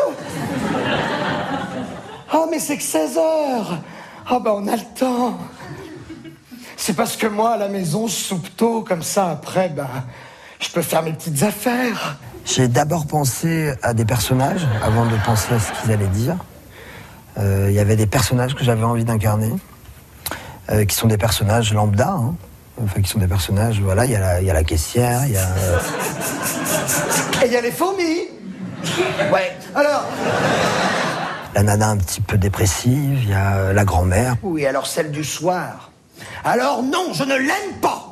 Oh, 2.35 2.47
mais 2.51 2.59
c'est 2.59 2.77
que 2.77 2.83
16 2.83 3.19
heures 3.19 3.79
Ah, 4.31 4.41
ben 4.41 4.51
on 4.55 4.69
a 4.69 4.77
le 4.77 4.83
temps 4.99 5.39
C'est 6.77 6.95
parce 6.95 7.17
que 7.17 7.27
moi, 7.27 7.53
à 7.53 7.57
la 7.57 7.69
maison, 7.69 8.07
je 8.07 8.13
soupe 8.13 8.55
tôt, 8.57 8.85
comme 8.87 9.03
ça, 9.03 9.31
après, 9.31 9.71
ben, 9.71 9.89
je 10.61 10.69
peux 10.69 10.83
faire 10.83 11.03
mes 11.03 11.15
petites 11.15 11.43
affaires. 11.43 12.19
J'ai 12.45 12.69
d'abord 12.69 13.07
pensé 13.07 13.73
à 13.83 13.95
des 13.95 14.05
personnages 14.05 14.67
avant 14.83 15.07
de 15.07 15.17
penser 15.25 15.55
à 15.55 15.59
ce 15.59 15.73
qu'ils 15.73 15.93
allaient 15.93 16.07
dire. 16.09 16.37
Euh, 17.39 17.69
il 17.71 17.75
y 17.75 17.79
avait 17.79 17.97
des 17.97 18.07
personnages 18.07 18.55
que 18.55 18.65
j'avais 18.65 18.85
envie 18.85 19.05
d'incarner, 19.05 19.53
euh, 20.71 20.85
qui 20.85 20.95
sont 20.95 21.09
des 21.09 21.19
personnages 21.19 21.73
lambda, 21.73 22.11
hein. 22.11 22.35
enfin 22.85 23.01
qui 23.01 23.09
sont 23.09 23.21
des 23.21 23.29
personnages, 23.29 23.81
voilà, 23.81 24.05
il 24.05 24.11
y, 24.11 24.17
a 24.17 24.53
la 24.53 24.65
caissière, 24.65 25.23
il 25.25 25.33
y 25.33 25.37
a... 25.39 25.47
Euh, 25.47 25.79
Et 27.43 27.47
il 27.47 27.53
y 27.53 27.57
a 27.57 27.63
les 27.63 27.73
fourmis 27.73 28.29
Ouais, 29.33 29.57
alors 29.75 30.05
La 31.55 31.63
nana 31.63 31.89
un 31.89 31.97
petit 31.97 32.21
peu 32.21 32.37
dépressive, 32.37 33.21
il 33.23 33.31
y 33.31 33.35
a 33.35 33.73
la 33.73 33.85
grand-mère. 33.85 34.37
Oui, 34.43 34.67
alors 34.67 34.87
celle 34.87 35.11
du 35.11 35.25
soir. 35.25 35.91
Alors 36.45 36.83
non, 36.83 37.13
je 37.13 37.25
ne 37.25 37.37
l'aime 37.37 37.81
pas 37.81 38.09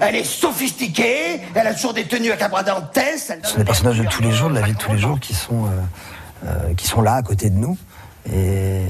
elle 0.00 0.16
est 0.16 0.24
sophistiquée, 0.24 1.40
elle 1.54 1.66
a 1.66 1.74
toujours 1.74 1.94
des 1.94 2.04
tenues 2.04 2.30
à 2.30 2.36
cabras 2.36 2.64
Ce 2.64 3.50
sont 3.50 3.58
des 3.58 3.64
personnages 3.64 3.98
de 3.98 4.06
tous 4.06 4.22
les 4.22 4.32
jours, 4.32 4.50
de 4.50 4.54
la 4.54 4.62
vie 4.62 4.72
de 4.72 4.78
tous 4.78 4.92
les 4.92 4.98
jours, 4.98 5.20
qui 5.20 5.34
sont, 5.34 5.66
euh, 5.66 6.46
euh, 6.46 6.74
qui 6.74 6.86
sont 6.86 7.02
là 7.02 7.14
à 7.14 7.22
côté 7.22 7.50
de 7.50 7.56
nous. 7.56 7.76
Et, 8.32 8.82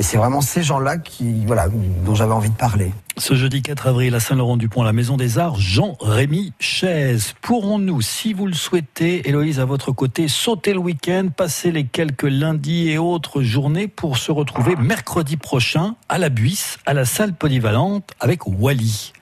c'est 0.00 0.16
vraiment 0.16 0.40
ces 0.40 0.62
gens-là 0.62 0.98
qui, 0.98 1.46
voilà, 1.46 1.68
dont 2.04 2.14
j'avais 2.14 2.32
envie 2.32 2.50
de 2.50 2.56
parler. 2.56 2.92
Ce 3.16 3.34
jeudi 3.34 3.62
4 3.62 3.86
avril 3.86 4.14
à 4.14 4.20
Saint-Laurent-du-Pont, 4.20 4.82
à 4.82 4.84
la 4.84 4.92
Maison 4.92 5.16
des 5.16 5.38
Arts, 5.38 5.56
Jean-Rémy 5.56 6.52
Chaise. 6.58 7.34
Pourrons-nous, 7.42 8.00
si 8.00 8.32
vous 8.32 8.46
le 8.46 8.54
souhaitez, 8.54 9.28
Héloïse 9.28 9.60
à 9.60 9.64
votre 9.64 9.92
côté, 9.92 10.26
sauter 10.26 10.72
le 10.72 10.80
week-end, 10.80 11.28
passer 11.34 11.70
les 11.70 11.84
quelques 11.84 12.24
lundis 12.24 12.90
et 12.90 12.98
autres 12.98 13.42
journées 13.42 13.86
pour 13.86 14.18
se 14.18 14.32
retrouver 14.32 14.74
mercredi 14.76 15.36
prochain 15.36 15.94
à 16.08 16.18
la 16.18 16.28
Buisse, 16.28 16.78
à 16.86 16.92
la 16.92 17.04
salle 17.04 17.32
polyvalente 17.32 18.10
avec 18.18 18.46
Wally? 18.46 19.12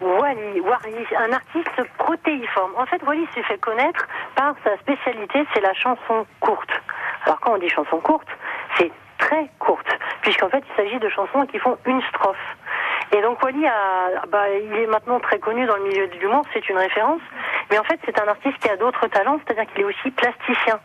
Wally, 0.00 0.60
Wally, 0.60 1.06
un 1.18 1.32
artiste 1.32 1.88
protéiforme. 1.98 2.72
En 2.78 2.86
fait, 2.86 3.02
Wally 3.06 3.26
s'est 3.34 3.42
fait 3.42 3.58
connaître 3.58 4.06
par 4.34 4.54
sa 4.64 4.76
spécialité, 4.78 5.44
c'est 5.54 5.60
la 5.60 5.74
chanson 5.74 6.26
courte. 6.40 6.70
Alors 7.24 7.40
quand 7.40 7.54
on 7.54 7.58
dit 7.58 7.68
chanson 7.68 7.98
courte, 7.98 8.28
c'est 8.78 8.90
très 9.18 9.48
courte, 9.58 9.88
puisqu'en 10.22 10.48
fait 10.48 10.62
il 10.68 10.76
s'agit 10.76 10.98
de 10.98 11.08
chansons 11.08 11.46
qui 11.46 11.58
font 11.58 11.78
une 11.86 12.02
strophe. 12.02 12.56
Et 13.12 13.22
donc 13.22 13.42
Wally 13.42 13.64
bah, 14.28 14.48
il 14.50 14.76
est 14.78 14.86
maintenant 14.86 15.20
très 15.20 15.38
connu 15.38 15.64
dans 15.66 15.76
le 15.76 15.84
milieu 15.84 16.06
du 16.08 16.26
monde, 16.26 16.44
c'est 16.52 16.68
une 16.68 16.78
référence, 16.78 17.20
mais 17.70 17.78
en 17.78 17.84
fait 17.84 17.98
c'est 18.04 18.20
un 18.20 18.28
artiste 18.28 18.58
qui 18.58 18.68
a 18.68 18.76
d'autres 18.76 19.06
talents, 19.08 19.38
c'est-à-dire 19.44 19.72
qu'il 19.72 19.82
est 19.82 19.84
aussi 19.84 20.10
plasticien. 20.10 20.80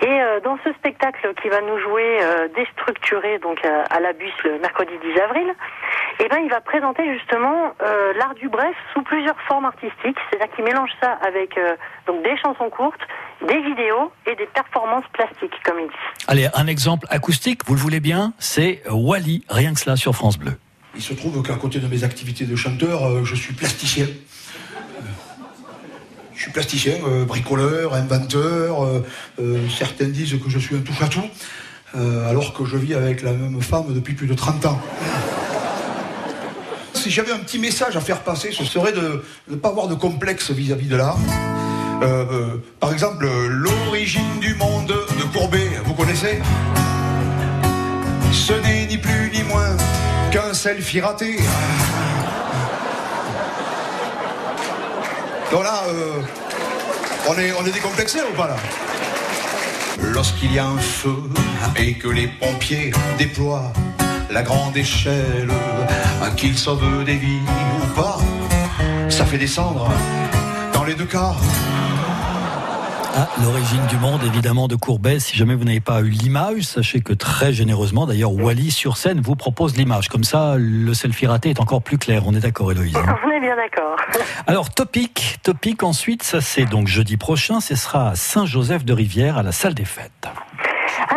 Et 0.00 0.06
euh, 0.08 0.40
dans 0.40 0.58
ce 0.64 0.72
spectacle 0.72 1.32
qui 1.40 1.48
va 1.48 1.60
nous 1.60 1.78
jouer 1.78 2.18
euh, 2.20 2.48
déstructuré 2.48 3.38
donc 3.38 3.64
euh, 3.64 3.84
à 3.90 4.00
la 4.00 4.12
Bus 4.12 4.32
le 4.44 4.58
mercredi 4.58 4.92
10 5.02 5.20
avril, 5.20 5.54
eh 6.20 6.28
ben 6.28 6.38
il 6.44 6.50
va 6.50 6.60
présenter 6.60 7.12
justement 7.14 7.72
l'art 8.16 8.34
du 8.34 8.48
bref 8.48 8.74
sous 8.92 9.02
plusieurs 9.02 9.40
formes 9.42 9.64
artistiques, 9.64 10.16
c'est-à-dire 10.30 10.54
qu'il 10.54 10.64
mélange 10.64 10.90
ça 11.02 11.18
avec 11.26 11.58
donc 12.06 12.22
des 12.22 12.36
chansons 12.36 12.70
courtes, 12.70 13.00
des 13.46 13.60
vidéos 13.60 14.12
et 14.26 14.36
des 14.36 14.46
performances 14.54 15.04
plastiques 15.12 15.52
comme 15.64 15.80
il 15.80 15.88
dit. 15.88 16.24
Allez, 16.28 16.48
un 16.54 16.66
exemple 16.66 17.06
acoustique, 17.10 17.62
vous 17.66 17.74
le 17.74 17.80
voulez 17.80 18.00
bien, 18.00 18.32
c'est 18.38 18.82
Wally, 18.90 19.44
rien 19.48 19.74
que 19.74 19.80
cela 19.80 19.96
sur 19.96 20.14
France 20.14 20.38
Bleu. 20.38 20.52
Il 20.94 21.02
se 21.02 21.14
trouve 21.14 21.42
qu'à 21.42 21.56
côté 21.56 21.80
de 21.80 21.88
mes 21.88 22.04
activités 22.04 22.44
de 22.44 22.54
chanteur, 22.54 23.24
je 23.24 23.34
suis 23.34 23.52
plasticien. 23.52 24.06
Je 26.34 26.42
suis 26.42 26.50
plasticien, 26.50 26.94
euh, 27.06 27.24
bricoleur, 27.24 27.94
inventeur. 27.94 28.84
Euh, 28.84 29.04
euh, 29.40 29.58
certains 29.68 30.06
disent 30.06 30.38
que 30.42 30.50
je 30.50 30.58
suis 30.58 30.74
un 30.76 30.80
touche-à-tout, 30.80 31.24
alors 32.28 32.52
que 32.54 32.64
je 32.64 32.76
vis 32.76 32.94
avec 32.94 33.22
la 33.22 33.32
même 33.32 33.62
femme 33.62 33.94
depuis 33.94 34.14
plus 34.14 34.26
de 34.26 34.34
30 34.34 34.66
ans. 34.66 34.80
Si 36.92 37.10
j'avais 37.10 37.32
un 37.32 37.38
petit 37.38 37.58
message 37.58 37.96
à 37.96 38.00
faire 38.00 38.20
passer, 38.20 38.50
ce 38.50 38.64
serait 38.64 38.92
de 38.92 39.22
ne 39.48 39.56
pas 39.56 39.68
avoir 39.68 39.86
de 39.86 39.94
complexe 39.94 40.50
vis-à-vis 40.50 40.88
de 40.88 40.96
l'art. 40.96 41.18
Par 42.80 42.92
exemple, 42.92 43.26
l'origine 43.48 44.40
du 44.40 44.54
monde 44.54 44.86
de 44.88 45.22
Courbet, 45.32 45.70
vous 45.84 45.94
connaissez? 45.94 46.40
Ce 48.32 48.52
n'est 48.52 48.86
ni 48.86 48.98
plus 48.98 49.30
ni 49.32 49.42
moins 49.44 49.76
qu'un 50.30 50.52
selfie 50.52 51.00
raté. 51.00 51.38
Donc 55.50 55.62
là, 55.62 55.84
euh, 55.88 56.20
on, 57.28 57.38
est, 57.38 57.52
on 57.52 57.64
est 57.64 57.70
décomplexé 57.70 58.18
ou 58.28 58.34
pas 58.36 58.48
là? 58.48 58.56
Lorsqu'il 60.00 60.52
y 60.52 60.58
a 60.58 60.66
un 60.66 60.78
feu 60.78 61.16
et 61.76 61.94
que 61.94 62.08
les 62.08 62.26
pompiers 62.26 62.92
déploient 63.18 63.72
la 64.30 64.42
grande 64.42 64.76
échelle, 64.76 65.50
qu'ils 66.36 66.58
sauvent 66.58 67.04
des 67.04 67.16
vies 67.16 67.42
ou 67.82 67.86
pas, 67.94 68.18
ça 69.08 69.24
fait 69.24 69.38
descendre 69.38 69.88
dans 70.72 70.84
les 70.84 70.94
deux 70.94 71.04
cas 71.04 71.34
Ah, 73.16 73.28
l'origine 73.44 73.86
du 73.86 73.96
monde, 73.96 74.22
évidemment, 74.24 74.66
de 74.66 74.74
Courbet. 74.74 75.20
Si 75.20 75.36
jamais 75.36 75.54
vous 75.54 75.62
n'avez 75.62 75.78
pas 75.78 76.00
eu 76.00 76.08
l'image, 76.08 76.62
sachez 76.62 77.00
que 77.00 77.12
très 77.12 77.52
généreusement, 77.52 78.06
d'ailleurs, 78.06 78.32
Wally 78.32 78.72
sur 78.72 78.96
scène 78.96 79.20
vous 79.20 79.36
propose 79.36 79.76
l'image. 79.76 80.08
Comme 80.08 80.24
ça, 80.24 80.56
le 80.58 80.92
selfie 80.94 81.28
raté 81.28 81.50
est 81.50 81.60
encore 81.60 81.80
plus 81.80 81.96
clair. 81.96 82.24
On 82.26 82.34
est 82.34 82.40
d'accord, 82.40 82.72
Héloïse 82.72 82.96
hein 82.96 83.16
On 83.24 83.30
est 83.30 83.40
bien 83.40 83.54
d'accord. 83.54 83.96
Alors, 84.48 84.70
Topic. 84.70 85.38
Topic, 85.44 85.84
ensuite, 85.84 86.24
ça 86.24 86.40
c'est 86.40 86.64
donc 86.64 86.88
jeudi 86.88 87.16
prochain. 87.16 87.60
Ce 87.60 87.76
sera 87.76 88.10
à 88.10 88.14
Saint-Joseph 88.16 88.84
de 88.84 88.92
Rivière, 88.92 89.38
à 89.38 89.44
la 89.44 89.52
salle 89.52 89.74
des 89.74 89.84
fêtes. 89.84 90.26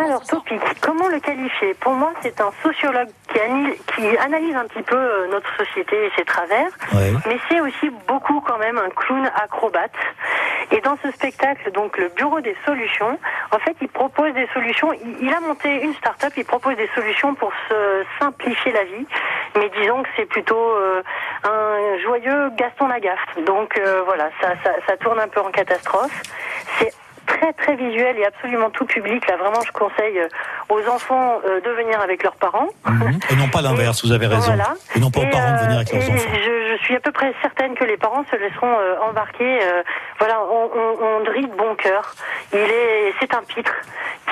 Alors, 0.04 0.22
Topic, 0.24 0.60
comment 0.80 1.08
le 1.08 1.18
qualifier? 1.18 1.74
Pour 1.74 1.92
moi, 1.92 2.12
c'est 2.22 2.40
un 2.40 2.52
sociologue 2.62 3.08
qui, 3.32 4.16
analyse 4.18 4.54
un 4.54 4.64
petit 4.66 4.82
peu 4.82 4.96
euh, 4.96 5.26
notre 5.28 5.48
société 5.56 6.06
et 6.06 6.10
ses 6.16 6.24
travers, 6.24 6.68
Ouais. 6.94 7.12
mais 7.26 7.38
c'est 7.48 7.60
aussi 7.60 7.90
beaucoup 8.06 8.40
quand 8.40 8.58
même 8.58 8.78
un 8.78 8.90
clown 8.90 9.28
acrobate. 9.42 9.90
Et 10.70 10.80
dans 10.80 10.96
ce 11.02 11.10
spectacle, 11.10 11.72
donc 11.72 11.96
le 11.98 12.08
Bureau 12.10 12.40
des 12.40 12.56
solutions, 12.64 13.18
en 13.50 13.58
fait, 13.58 13.76
il 13.80 13.88
propose 13.88 14.32
des 14.34 14.46
solutions. 14.54 14.92
Il, 14.92 15.26
il 15.26 15.32
a 15.34 15.40
monté 15.40 15.82
une 15.82 15.94
start-up, 15.94 16.32
il 16.36 16.44
propose 16.44 16.76
des 16.76 16.88
solutions 16.94 17.34
pour 17.34 17.52
se 17.68 18.04
simplifier 18.20 18.72
la 18.72 18.84
vie. 18.84 19.06
Mais 19.56 19.68
disons 19.80 20.02
que 20.02 20.08
c'est 20.16 20.26
plutôt 20.26 20.70
euh, 20.76 21.02
un 21.44 21.98
joyeux 22.02 22.50
Gaston 22.56 22.86
Lagaffe. 22.86 23.38
Donc 23.46 23.76
euh, 23.78 24.02
voilà, 24.04 24.30
ça, 24.40 24.52
ça, 24.62 24.70
ça 24.86 24.96
tourne 24.98 25.18
un 25.18 25.28
peu 25.28 25.40
en 25.40 25.50
catastrophe. 25.50 26.22
C'est 26.78 26.92
très 27.38 27.52
très 27.52 27.76
visuel 27.76 28.16
et 28.18 28.24
absolument 28.26 28.70
tout 28.70 28.84
public. 28.84 29.26
Là, 29.28 29.36
vraiment, 29.36 29.60
je 29.66 29.72
conseille 29.72 30.18
euh, 30.18 30.28
aux 30.74 30.82
enfants 30.90 31.40
euh, 31.46 31.60
de 31.60 31.70
venir 31.70 32.00
avec 32.00 32.22
leurs 32.22 32.36
parents. 32.36 32.68
Mhm. 32.86 33.18
Et 33.30 33.36
non 33.36 33.48
pas 33.48 33.62
l'inverse, 33.62 34.04
vous 34.04 34.12
avez 34.12 34.26
raison. 34.26 34.46
Voilà. 34.54 34.74
Et 34.94 35.00
non 35.00 35.10
pas 35.10 35.20
aux 35.20 35.24
Et, 35.24 35.30
parents 35.30 35.52
de 35.52 35.58
venir 35.64 35.76
avec 35.76 35.92
euh, 35.94 35.98
leurs 35.98 36.08
et 36.08 36.12
enfants. 36.12 36.28
Je, 36.34 36.76
je 36.76 36.82
suis 36.84 36.96
à 36.96 37.00
peu 37.00 37.12
près 37.12 37.32
certaine 37.42 37.74
que 37.74 37.84
les 37.84 37.96
parents 37.96 38.24
se 38.30 38.36
laisseront 38.36 38.74
euh, 38.78 39.08
embarquer. 39.08 39.62
euh, 39.62 39.82
voilà, 40.18 40.40
on, 40.42 40.70
on, 40.74 41.20
de 41.20 41.56
bon 41.56 41.74
cœur. 41.76 42.14
Il 42.52 42.58
est, 42.58 43.14
c'est 43.20 43.34
un 43.34 43.42
pitre 43.42 43.72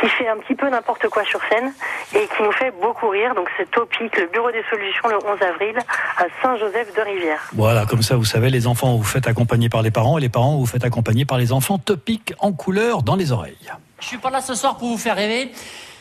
qui 0.01 0.09
fait 0.09 0.29
un 0.29 0.37
petit 0.39 0.55
peu 0.55 0.69
n'importe 0.69 1.09
quoi 1.09 1.25
sur 1.25 1.41
scène 1.49 1.73
et 2.15 2.27
qui 2.37 2.43
nous 2.43 2.53
fait 2.53 2.73
beaucoup 2.83 3.09
rire. 3.09 3.35
Donc 3.35 3.49
c'est 3.57 3.71
Topic, 3.71 4.17
le 4.19 4.27
Bureau 4.27 4.51
des 4.51 4.63
solutions, 4.71 5.09
le 5.09 5.17
11 5.17 5.43
avril 5.43 5.79
à 6.19 6.25
Saint-Joseph 6.43 6.95
de 6.95 7.01
Rivière. 7.01 7.41
Voilà, 7.55 7.87
comme 7.87 8.03
ça, 8.03 8.17
vous 8.17 8.25
savez, 8.25 8.51
les 8.51 8.67
enfants, 8.67 8.97
vous 8.97 9.05
faites 9.05 9.27
accompagner 9.27 9.69
par 9.69 9.83
les 9.83 9.91
parents 9.91 10.19
et 10.19 10.21
les 10.21 10.29
parents, 10.29 10.57
vous 10.57 10.67
faites 10.67 10.85
accompagner 10.85 11.25
par 11.25 11.39
les 11.39 11.53
enfants. 11.53 11.79
Topic 11.79 12.35
en 12.41 12.53
couleur 12.53 12.96
dans 13.03 13.17
les 13.17 13.33
oreilles. 13.33 13.57
Je 14.01 14.07
suis 14.07 14.19
pas 14.19 14.31
là 14.31 14.41
ce 14.41 14.55
soir 14.55 14.77
pour 14.77 14.89
vous 14.89 14.99
faire 14.99 15.17
rêver. 15.17 15.53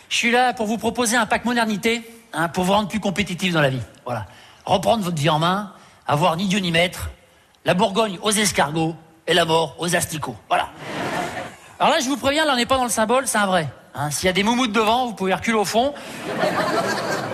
Je 0.10 0.16
suis 0.16 0.32
là 0.32 0.54
pour 0.54 0.68
vous 0.68 0.78
proposer 0.78 1.16
un 1.18 1.26
pack 1.26 1.46
modernité, 1.46 2.02
hein, 2.34 2.48
pour 2.50 2.64
vous 2.64 2.74
rendre 2.74 2.88
plus 2.88 3.00
compétitif 3.00 3.54
dans 3.54 3.62
la 3.62 3.70
vie. 3.70 3.82
Voilà. 4.06 4.26
Reprendre 4.66 5.04
votre 5.04 5.18
vie 5.18 5.30
en 5.30 5.40
main, 5.40 5.74
avoir 6.08 6.36
ni 6.38 6.48
Dieu 6.48 6.60
ni 6.60 6.72
maître, 6.72 7.10
la 7.66 7.74
Bourgogne 7.74 8.20
aux 8.22 8.32
escargots 8.32 8.96
et 9.28 9.34
la 9.34 9.46
mort 9.46 9.76
aux 9.80 9.96
asticots. 9.96 10.36
Voilà. 10.50 10.70
Alors 11.80 11.94
là, 11.94 12.00
je 12.00 12.08
vous 12.08 12.18
préviens, 12.18 12.46
là, 12.46 12.54
on 12.54 12.56
n'est 12.56 12.66
pas 12.66 12.78
dans 12.78 12.84
le 12.84 12.90
symbole, 12.90 13.28
c'est 13.28 13.38
un 13.38 13.48
vrai. 13.48 13.68
Hein, 13.96 14.12
S'il 14.12 14.26
y 14.28 14.30
a 14.30 14.34
des 14.34 14.44
moumoutes 14.44 14.72
devant, 14.72 15.08
vous 15.08 15.14
pouvez 15.14 15.34
reculer 15.34 15.58
au 15.58 15.66
fond. 15.66 15.94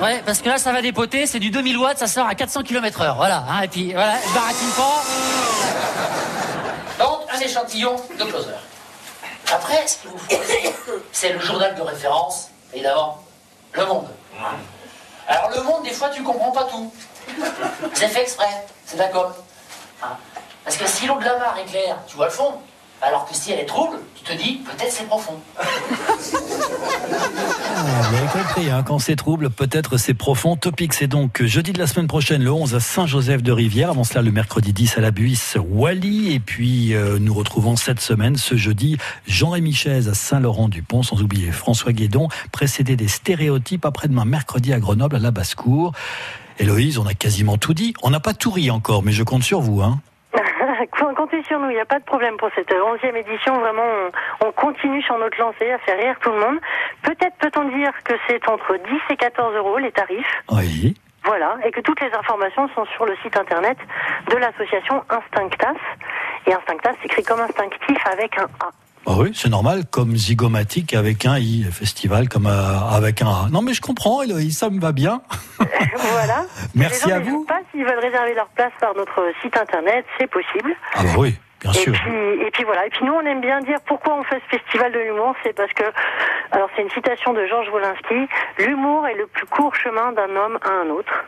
Ouais, 0.02 0.22
parce 0.26 0.42
que 0.42 0.50
là, 0.50 0.58
ça 0.58 0.72
va 0.72 0.82
dépoter, 0.82 1.26
c'est 1.26 1.40
du 1.40 1.52
2000 1.52 1.78
watts, 1.78 1.98
ça 1.98 2.08
sort 2.08 2.28
à 2.28 2.36
400 2.36 2.64
km 2.64 3.02
heure. 3.02 3.16
Voilà, 3.16 3.46
hein, 3.50 3.62
et 3.62 3.68
puis 3.68 3.94
voilà, 3.94 4.14
pas. 4.34 4.52
Donc, 7.04 7.20
un 7.34 7.40
échantillon 7.40 7.96
de 8.18 8.24
closer. 8.24 8.50
Après, 9.52 9.86
ce 9.86 9.98
qu'il 9.98 10.10
vous 10.10 10.18
faut 10.18 10.36
c'est 11.12 11.34
le 11.34 11.40
journal 11.40 11.76
de 11.76 11.82
référence, 11.82 12.50
évidemment, 12.74 13.22
Le 13.74 13.86
Monde. 13.86 14.08
Alors, 15.28 15.50
Le 15.52 15.62
Monde, 15.64 15.84
des 15.84 15.92
fois, 15.92 16.10
tu 16.10 16.24
comprends 16.24 16.52
pas 16.52 16.64
tout. 16.66 16.92
C'est 17.94 18.08
fait 18.08 18.22
exprès, 18.22 18.66
c'est 18.86 18.98
d'accord. 18.98 19.34
Hein 20.02 20.18
Parce 20.64 20.78
que 20.78 20.88
si 20.88 21.06
l'eau 21.06 21.18
de 21.20 21.26
la 21.26 21.38
mare 21.38 21.58
est 21.60 21.66
claire, 21.66 21.98
tu 22.08 22.16
vois 22.16 22.26
le 22.26 22.32
fond. 22.32 22.62
Alors 23.04 23.26
que 23.26 23.36
si 23.36 23.52
elle 23.52 23.60
est 23.60 23.66
trouble, 23.66 23.98
tu 24.16 24.24
te 24.24 24.38
dis, 24.40 24.58
peut-être 24.58 24.92
c'est 24.92 25.08
profond. 25.08 25.34
Ah, 25.58 25.64
vous 28.10 28.16
avez 28.16 28.28
compris, 28.28 28.70
hein, 28.70 28.84
quand 28.84 29.00
c'est 29.00 29.16
trouble, 29.16 29.50
peut-être 29.50 29.98
c'est 29.98 30.14
profond. 30.14 30.56
Topic, 30.56 30.94
c'est 30.94 31.08
donc 31.08 31.42
jeudi 31.44 31.74
de 31.74 31.80
la 31.80 31.88
semaine 31.88 32.06
prochaine, 32.06 32.44
le 32.44 32.52
11 32.52 32.76
à 32.76 32.80
Saint-Joseph 32.80 33.42
de 33.42 33.52
Rivière. 33.52 33.90
Avant 33.90 34.04
cela, 34.04 34.22
le 34.22 34.32
mercredi 34.32 34.72
10 34.72 35.00
à 35.00 35.02
la 35.02 35.10
Buisse, 35.10 35.58
Wally. 35.60 36.32
Et 36.34 36.40
puis, 36.40 36.94
euh, 36.94 37.18
nous 37.20 37.34
retrouvons 37.34 37.76
cette 37.76 38.00
semaine, 38.00 38.36
ce 38.36 38.56
jeudi, 38.56 38.98
Jean-Rémy 39.26 39.74
Chaise 39.74 40.08
à 40.08 40.14
Saint-Laurent-du-Pont, 40.14 41.02
sans 41.02 41.24
oublier 41.24 41.52
François 41.52 41.94
Guédon, 41.94 42.28
précédé 42.52 42.96
des 42.96 43.08
stéréotypes 43.08 43.86
après-demain, 43.86 44.26
mercredi 44.26 44.74
à 44.74 44.80
Grenoble, 44.80 45.16
à 45.16 45.20
la 45.20 45.32
Basse-Cour. 45.32 45.94
Héloïse, 46.60 47.00
on 47.00 47.08
a 47.08 47.16
quasiment 47.16 47.58
tout 47.58 47.74
dit. 47.74 47.96
On 48.04 48.12
n'a 48.12 48.20
pas 48.20 48.36
tout 48.36 48.52
ri 48.52 48.70
encore, 48.70 49.02
mais 49.02 49.12
je 49.12 49.24
compte 49.24 49.44
sur 49.44 49.62
vous. 49.62 49.82
Hein. 49.82 50.00
Comptez 50.88 51.44
sur 51.44 51.60
nous, 51.60 51.70
il 51.70 51.76
n'y 51.76 51.80
a 51.80 51.86
pas 51.86 52.00
de 52.00 52.06
problème 52.06 52.38
pour 52.38 52.50
cette 52.56 52.72
11e 52.72 53.16
édition. 53.16 53.60
Vraiment, 53.60 53.84
on, 54.42 54.48
on 54.48 54.52
continue 54.52 55.02
sur 55.04 55.18
notre 55.18 55.40
lancée 55.40 55.72
à 55.72 55.78
faire 55.80 55.98
rire 55.98 56.16
tout 56.22 56.32
le 56.32 56.40
monde. 56.40 56.60
Peut-être 57.04 57.36
peut-on 57.38 57.66
dire 57.78 57.92
que 58.04 58.14
c'est 58.28 58.48
entre 58.50 58.78
10 58.78 58.84
et 59.10 59.18
14 59.18 59.56
euros 59.56 59.78
les 59.78 59.92
tarifs. 59.92 60.44
Oui. 60.52 60.96
Voilà, 61.24 61.58
et 61.64 61.72
que 61.72 61.82
toutes 61.82 62.02
les 62.02 62.12
informations 62.14 62.68
sont 62.70 62.86
sur 62.96 63.06
le 63.06 63.16
site 63.18 63.38
internet 63.38 63.78
de 64.30 64.38
l'association 64.38 65.04
Instinctas. 65.10 65.76
Et 66.48 66.54
Instinctas 66.54 66.94
s'écrit 67.02 67.24
comme 67.24 67.40
instinctif 67.40 67.98
avec 68.12 68.38
un 68.40 68.46
A. 68.60 68.72
Ah 69.08 69.14
oui, 69.18 69.32
c'est 69.34 69.50
normal, 69.50 69.84
comme 69.90 70.16
Zygomatique 70.16 70.94
avec 70.94 71.26
un 71.26 71.38
I, 71.38 71.64
festival 71.72 72.30
comme 72.30 72.46
euh, 72.46 72.96
avec 72.96 73.22
un 73.22 73.28
A. 73.28 73.48
Non 73.52 73.62
mais 73.62 73.74
je 73.74 73.82
comprends, 73.82 74.22
ça 74.52 74.70
me 74.70 74.80
va 74.80 74.92
bien. 74.92 75.22
voilà. 75.60 76.46
Merci 76.76 77.08
les 77.08 77.12
gens 77.12 77.18
à 77.18 77.20
vous. 77.20 77.46
pas 77.46 77.62
s'ils 77.72 77.84
veulent 77.84 78.00
réserver 78.00 78.36
leur 78.36 78.48
place 78.50 78.72
par 78.80 78.94
notre 78.96 79.24
site 79.42 79.58
internet, 79.58 80.06
c'est 80.20 80.30
possible. 80.30 80.76
Ah 80.94 81.04
bah 81.04 81.10
oui, 81.18 81.36
bien 81.62 81.72
et 81.72 81.76
sûr. 81.76 81.94
Puis, 81.94 82.46
et 82.46 82.52
puis 82.52 82.64
voilà. 82.64 82.86
Et 82.86 82.90
puis 82.90 83.04
nous, 83.04 83.14
on 83.14 83.22
aime 83.22 83.42
bien 83.42 83.60
dire 83.62 83.80
pourquoi 83.88 84.16
on 84.20 84.24
fait 84.24 84.40
ce 84.52 84.58
festival 84.58 84.92
de 84.92 85.00
l'humour. 85.00 85.34
C'est 85.44 85.54
parce 85.54 85.74
que, 85.74 85.84
alors 86.52 86.70
c'est 86.76 86.84
une 86.84 86.92
citation 86.92 87.34
de 87.34 87.46
Georges 87.48 87.70
Wolinski, 87.70 88.30
l'humour 88.60 89.08
est 89.08 89.16
le 89.16 89.26
plus 89.26 89.48
court 89.48 89.74
chemin 89.76 90.12
d'un 90.12 90.30
homme 90.36 90.60
à 90.62 90.70
un 90.86 90.90
autre. 90.92 91.26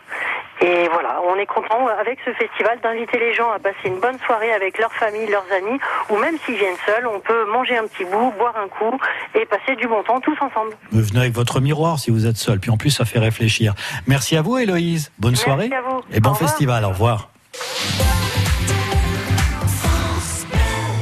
Et 0.65 0.87
voilà, 0.93 1.19
on 1.27 1.35
est 1.35 1.45
content 1.45 1.87
avec 1.99 2.19
ce 2.23 2.31
festival 2.31 2.79
d'inviter 2.81 3.19
les 3.19 3.33
gens 3.33 3.51
à 3.51 3.59
passer 3.59 3.75
une 3.85 3.99
bonne 3.99 4.17
soirée 4.25 4.53
avec 4.53 4.77
leur 4.79 4.93
famille, 4.93 5.27
leurs 5.27 5.45
amis, 5.51 5.77
ou 6.09 6.15
même 6.17 6.35
s'ils 6.45 6.55
viennent 6.55 6.77
seuls, 6.85 7.05
on 7.05 7.19
peut 7.19 7.45
manger 7.51 7.77
un 7.77 7.85
petit 7.85 8.05
bout, 8.05 8.31
boire 8.37 8.55
un 8.55 8.69
coup 8.69 8.97
et 9.35 9.45
passer 9.45 9.75
du 9.75 9.87
bon 9.89 10.01
temps 10.03 10.21
tous 10.21 10.37
ensemble. 10.39 10.71
Vous 10.93 11.01
venez 11.01 11.19
avec 11.19 11.33
votre 11.33 11.59
miroir 11.59 11.99
si 11.99 12.11
vous 12.11 12.25
êtes 12.27 12.37
seul. 12.37 12.61
Puis 12.61 12.71
en 12.71 12.77
plus, 12.77 12.91
ça 12.91 13.03
fait 13.03 13.19
réfléchir. 13.19 13.73
Merci 14.07 14.37
à 14.37 14.41
vous, 14.41 14.57
Héloïse. 14.57 15.11
Bonne 15.19 15.31
Merci 15.31 15.43
soirée. 15.43 15.69
à 15.73 15.81
vous. 15.81 16.01
Et 16.13 16.21
bon 16.21 16.31
Au 16.31 16.35
festival. 16.35 16.85
Au 16.85 16.89
revoir. 16.89 17.29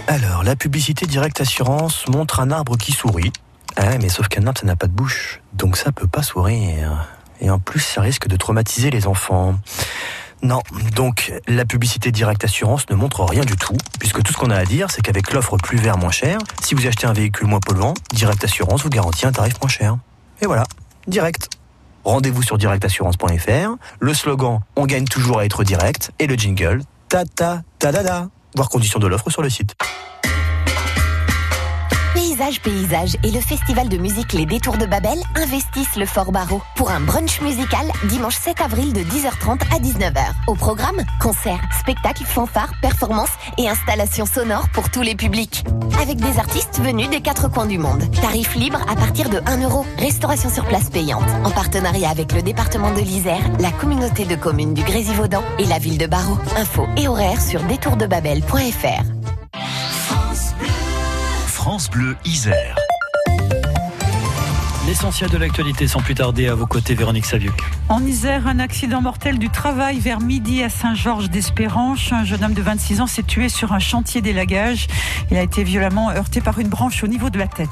Alors, 0.08 0.44
la 0.44 0.56
publicité 0.56 1.06
Direct 1.06 1.40
Assurance 1.40 2.08
montre 2.08 2.40
un 2.40 2.50
arbre 2.50 2.78
qui 2.78 2.92
sourit. 2.94 3.32
Ah, 3.78 3.98
mais 4.02 4.10
sauf 4.10 4.28
qu'un 4.28 4.48
arbre, 4.48 4.60
ça 4.60 4.66
n'a 4.66 4.76
pas 4.76 4.88
de 4.88 4.92
bouche. 4.92 5.40
Donc 5.54 5.78
ça 5.78 5.92
peut 5.92 6.08
pas 6.08 6.24
sourire. 6.24 7.06
Et 7.42 7.50
en 7.50 7.60
plus, 7.60 7.80
ça 7.80 8.02
risque 8.02 8.28
de 8.28 8.38
traumatiser 8.38 8.90
les 8.90 9.08
enfants. 9.08 9.56
Non, 10.44 10.62
donc 10.96 11.34
la 11.48 11.66
publicité 11.66 12.12
Direct 12.12 12.44
Assurance 12.44 12.90
ne 12.90 12.96
montre 12.96 13.24
rien 13.24 13.44
du 13.44 13.56
tout, 13.56 13.78
puisque 14.00 14.24
tout 14.24 14.34
ce 14.34 14.38
qu'on 14.38 14.50
a 14.50 14.56
à 14.56 14.66
dire, 14.66 14.90
c'est 14.90 15.02
qu'avec 15.02 15.32
l'offre 15.34 15.58
plus 15.58 15.78
vert 15.78 15.98
moins 15.98 16.12
cher, 16.12 16.40
si 16.64 16.74
vous 16.74 16.88
achetez 16.88 17.06
un 17.06 17.14
véhicule 17.14 17.48
moins 17.48 17.60
polluant, 17.60 17.94
Direct 18.14 18.44
Assurance 18.44 18.84
vous 18.84 18.90
garantit 18.90 19.28
un 19.28 19.32
tarif 19.32 19.54
moins 19.62 19.70
cher. 19.70 19.98
Et 20.42 20.48
voilà, 20.48 20.64
direct. 21.08 21.50
Rendez-vous 22.04 22.42
sur 22.42 22.58
directassurance.fr, 22.58 23.76
le 24.00 24.14
slogan 24.16 24.62
On 24.76 24.88
gagne 24.88 25.06
toujours 25.06 25.40
à 25.40 25.46
être 25.46 25.64
direct, 25.64 26.12
et 26.18 26.26
le 26.26 26.34
jingle 26.34 26.82
Ta 27.10 27.26
ta 27.26 27.62
ta 27.78 27.92
da 27.92 28.02
da. 28.02 28.28
Voir 28.56 28.70
conditions 28.70 29.00
de 29.00 29.06
l'offre 29.06 29.30
sur 29.30 29.44
le 29.44 29.50
site. 29.50 29.76
Paysage 32.14 32.62
Paysage 32.62 33.16
et 33.24 33.32
le 33.32 33.40
festival 33.40 33.88
de 33.88 33.98
musique 33.98 34.34
Les 34.34 34.46
Détours 34.46 34.78
de 34.78 34.86
Babel 34.86 35.18
investissent 35.36 35.96
le 35.96 36.06
Fort 36.06 36.34
Barreau 36.34 36.62
pour 36.76 36.92
un 36.92 37.00
brunch 37.00 37.40
musical 37.42 37.86
dimanche 38.10 38.36
7 38.36 38.60
avril 38.60 38.92
de 38.92 39.00
10h30 39.00 39.62
à 39.74 39.80
19h. 39.80 40.34
Au 40.48 40.56
programme, 40.56 41.02
concerts, 41.22 41.62
spectacles, 41.80 42.26
fanfares, 42.26 42.74
performances 42.82 43.32
et 43.58 43.70
installations 43.70 44.26
sonores 44.26 44.68
pour 44.74 44.90
tous 44.90 45.02
les 45.02 45.16
publics. 45.16 45.64
Avec 46.02 46.18
des 46.18 46.38
artistes 46.38 46.82
venus 46.82 47.10
des 47.10 47.22
quatre 47.22 47.50
coins 47.50 47.66
du 47.66 47.78
monde. 47.78 48.04
Tarif 48.22 48.56
libre 48.56 48.82
à 48.90 48.96
partir 48.96 49.30
de 49.30 49.42
1 49.46 49.62
euro. 49.62 49.86
Restauration 49.98 50.50
sur 50.50 50.66
place 50.66 50.90
payante. 50.90 51.24
En 51.46 51.52
partenariat 51.52 52.10
avec 52.10 52.34
le 52.34 52.42
département 52.42 52.92
de 52.92 53.00
l'Isère, 53.00 53.42
la 53.60 53.72
communauté 53.72 54.26
de 54.26 54.36
communes 54.36 54.74
du 54.74 54.84
Grésivaudan 54.84 55.44
et 55.60 55.66
la 55.66 55.80
ville 55.80 55.98
de 55.98 56.08
Barreau. 56.08 56.38
Info 56.58 56.88
et 56.98 57.08
horaires 57.08 57.42
sur 57.42 57.62
détourdebabel.fr. 57.64 59.31
France 61.64 61.92
Bleu 61.92 62.18
Isère. 62.26 62.91
L'essentiel 64.92 65.30
de 65.30 65.38
l'actualité 65.38 65.88
sans 65.88 66.02
plus 66.02 66.16
tarder 66.16 66.50
à 66.50 66.54
vos 66.54 66.66
côtés, 66.66 66.96
Véronique 66.96 67.26
Saviuc. 67.26 67.54
En 67.88 68.06
Isère, 68.06 68.46
un 68.46 68.60
accident 68.60 69.02
mortel 69.02 69.40
du 69.40 69.50
travail 69.50 70.02
vers 70.02 70.20
midi 70.20 70.64
à 70.64 70.70
Saint-Georges 70.70 71.30
d'Espéranche. 71.30 72.12
Un 72.12 72.26
jeune 72.26 72.44
homme 72.44 72.54
de 72.54 72.62
26 72.62 73.00
ans 73.00 73.08
s'est 73.08 73.24
tué 73.24 73.48
sur 73.48 73.72
un 73.72 73.80
chantier 73.80 74.20
d'élagage. 74.22 74.88
Il 75.32 75.38
a 75.38 75.44
été 75.44 75.64
violemment 75.64 76.12
heurté 76.12 76.42
par 76.42 76.60
une 76.60 76.68
branche 76.68 77.06
au 77.06 77.08
niveau 77.08 77.30
de 77.30 77.40
la 77.40 77.48
tête. 77.48 77.70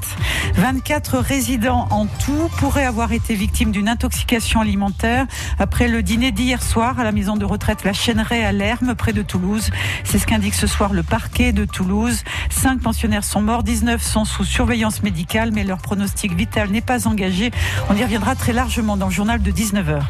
24 0.56 1.18
résidents 1.18 1.90
en 1.92 2.06
tout 2.06 2.50
pourraient 2.58 2.86
avoir 2.86 3.12
été 3.12 3.36
victimes 3.36 3.72
d'une 3.72 3.90
intoxication 3.90 4.62
alimentaire 4.62 5.28
après 5.60 5.90
le 5.90 6.02
dîner 6.04 6.32
d'hier 6.32 6.64
soir 6.64 7.02
à 7.02 7.04
la 7.04 7.12
maison 7.12 7.36
de 7.36 7.44
retraite 7.44 7.84
La 7.84 7.92
Chêneraie 7.92 8.46
à 8.46 8.54
Lerme, 8.54 8.96
près 8.96 9.12
de 9.12 9.24
Toulouse. 9.24 9.72
C'est 10.06 10.20
ce 10.20 10.26
qu'indique 10.26 10.56
ce 10.56 10.68
soir 10.68 10.94
le 10.94 11.04
parquet 11.04 11.52
de 11.52 11.66
Toulouse. 11.66 12.24
Cinq 12.50 12.80
pensionnaires 12.80 13.26
sont 13.26 13.42
morts, 13.42 13.64
19 13.64 14.02
sont 14.02 14.24
sous 14.24 14.46
surveillance 14.46 15.04
médicale, 15.04 15.52
mais 15.54 15.66
leur 15.66 15.80
pronostic 15.80 16.34
vital 16.34 16.70
n'est 16.70 16.80
pas 16.80 17.09
On 17.90 17.96
y 17.96 18.04
reviendra 18.04 18.36
très 18.36 18.54
largement 18.54 18.96
dans 18.96 19.08
le 19.08 19.12
journal 19.12 19.42
de 19.42 19.52
19h. 19.52 20.02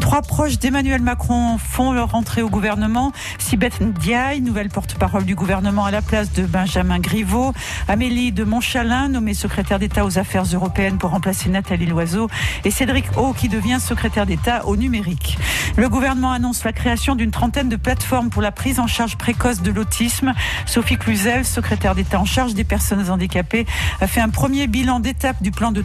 Trois 0.00 0.22
proches 0.22 0.58
d'Emmanuel 0.58 1.02
Macron 1.02 1.58
font 1.58 1.92
leur 1.92 2.14
entrée 2.14 2.42
au 2.42 2.48
gouvernement. 2.48 3.12
Sibeth 3.38 3.80
Ndiaye, 3.80 4.40
nouvelle 4.40 4.68
porte-parole 4.68 5.24
du 5.24 5.34
gouvernement 5.34 5.84
à 5.84 5.90
la 5.90 6.02
place 6.02 6.32
de 6.32 6.46
Benjamin 6.46 6.98
Griveaux. 6.98 7.52
Amélie 7.88 8.32
de 8.32 8.44
Montchalin, 8.44 9.08
nommée 9.08 9.34
secrétaire 9.34 9.78
d'État 9.78 10.04
aux 10.04 10.18
affaires 10.18 10.44
européennes 10.44 10.98
pour 10.98 11.10
remplacer 11.10 11.50
Nathalie 11.50 11.86
Loiseau. 11.86 12.28
Et 12.64 12.70
Cédric 12.70 13.04
O, 13.16 13.32
qui 13.32 13.48
devient 13.48 13.78
secrétaire 13.80 14.24
d'État 14.24 14.66
au 14.66 14.76
numérique. 14.76 15.38
Le 15.76 15.88
gouvernement 15.88 16.32
annonce 16.32 16.64
la 16.64 16.72
création 16.72 17.14
d'une 17.14 17.30
trentaine 17.30 17.68
de 17.68 17.76
plateformes 17.76 18.30
pour 18.30 18.42
la 18.42 18.50
prise 18.52 18.80
en 18.80 18.86
charge 18.86 19.16
précoce 19.16 19.62
de 19.62 19.70
l'autisme. 19.70 20.32
Sophie 20.66 20.96
Cluzel, 20.96 21.44
secrétaire 21.44 21.94
d'État 21.94 22.18
en 22.20 22.24
charge 22.24 22.54
des 22.54 22.64
personnes 22.64 23.10
handicapées, 23.10 23.66
a 24.00 24.06
fait 24.06 24.20
un 24.20 24.30
premier 24.30 24.66
bilan 24.66 25.00
d'étape 25.00 25.42
du 25.42 25.50
plan 25.50 25.70
de 25.70 25.82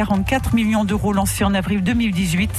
344 0.00 0.54
millions 0.54 0.84
d'euros 0.84 1.12
lancé 1.12 1.44
en 1.44 1.52
avril 1.52 1.82
2018. 1.82 2.50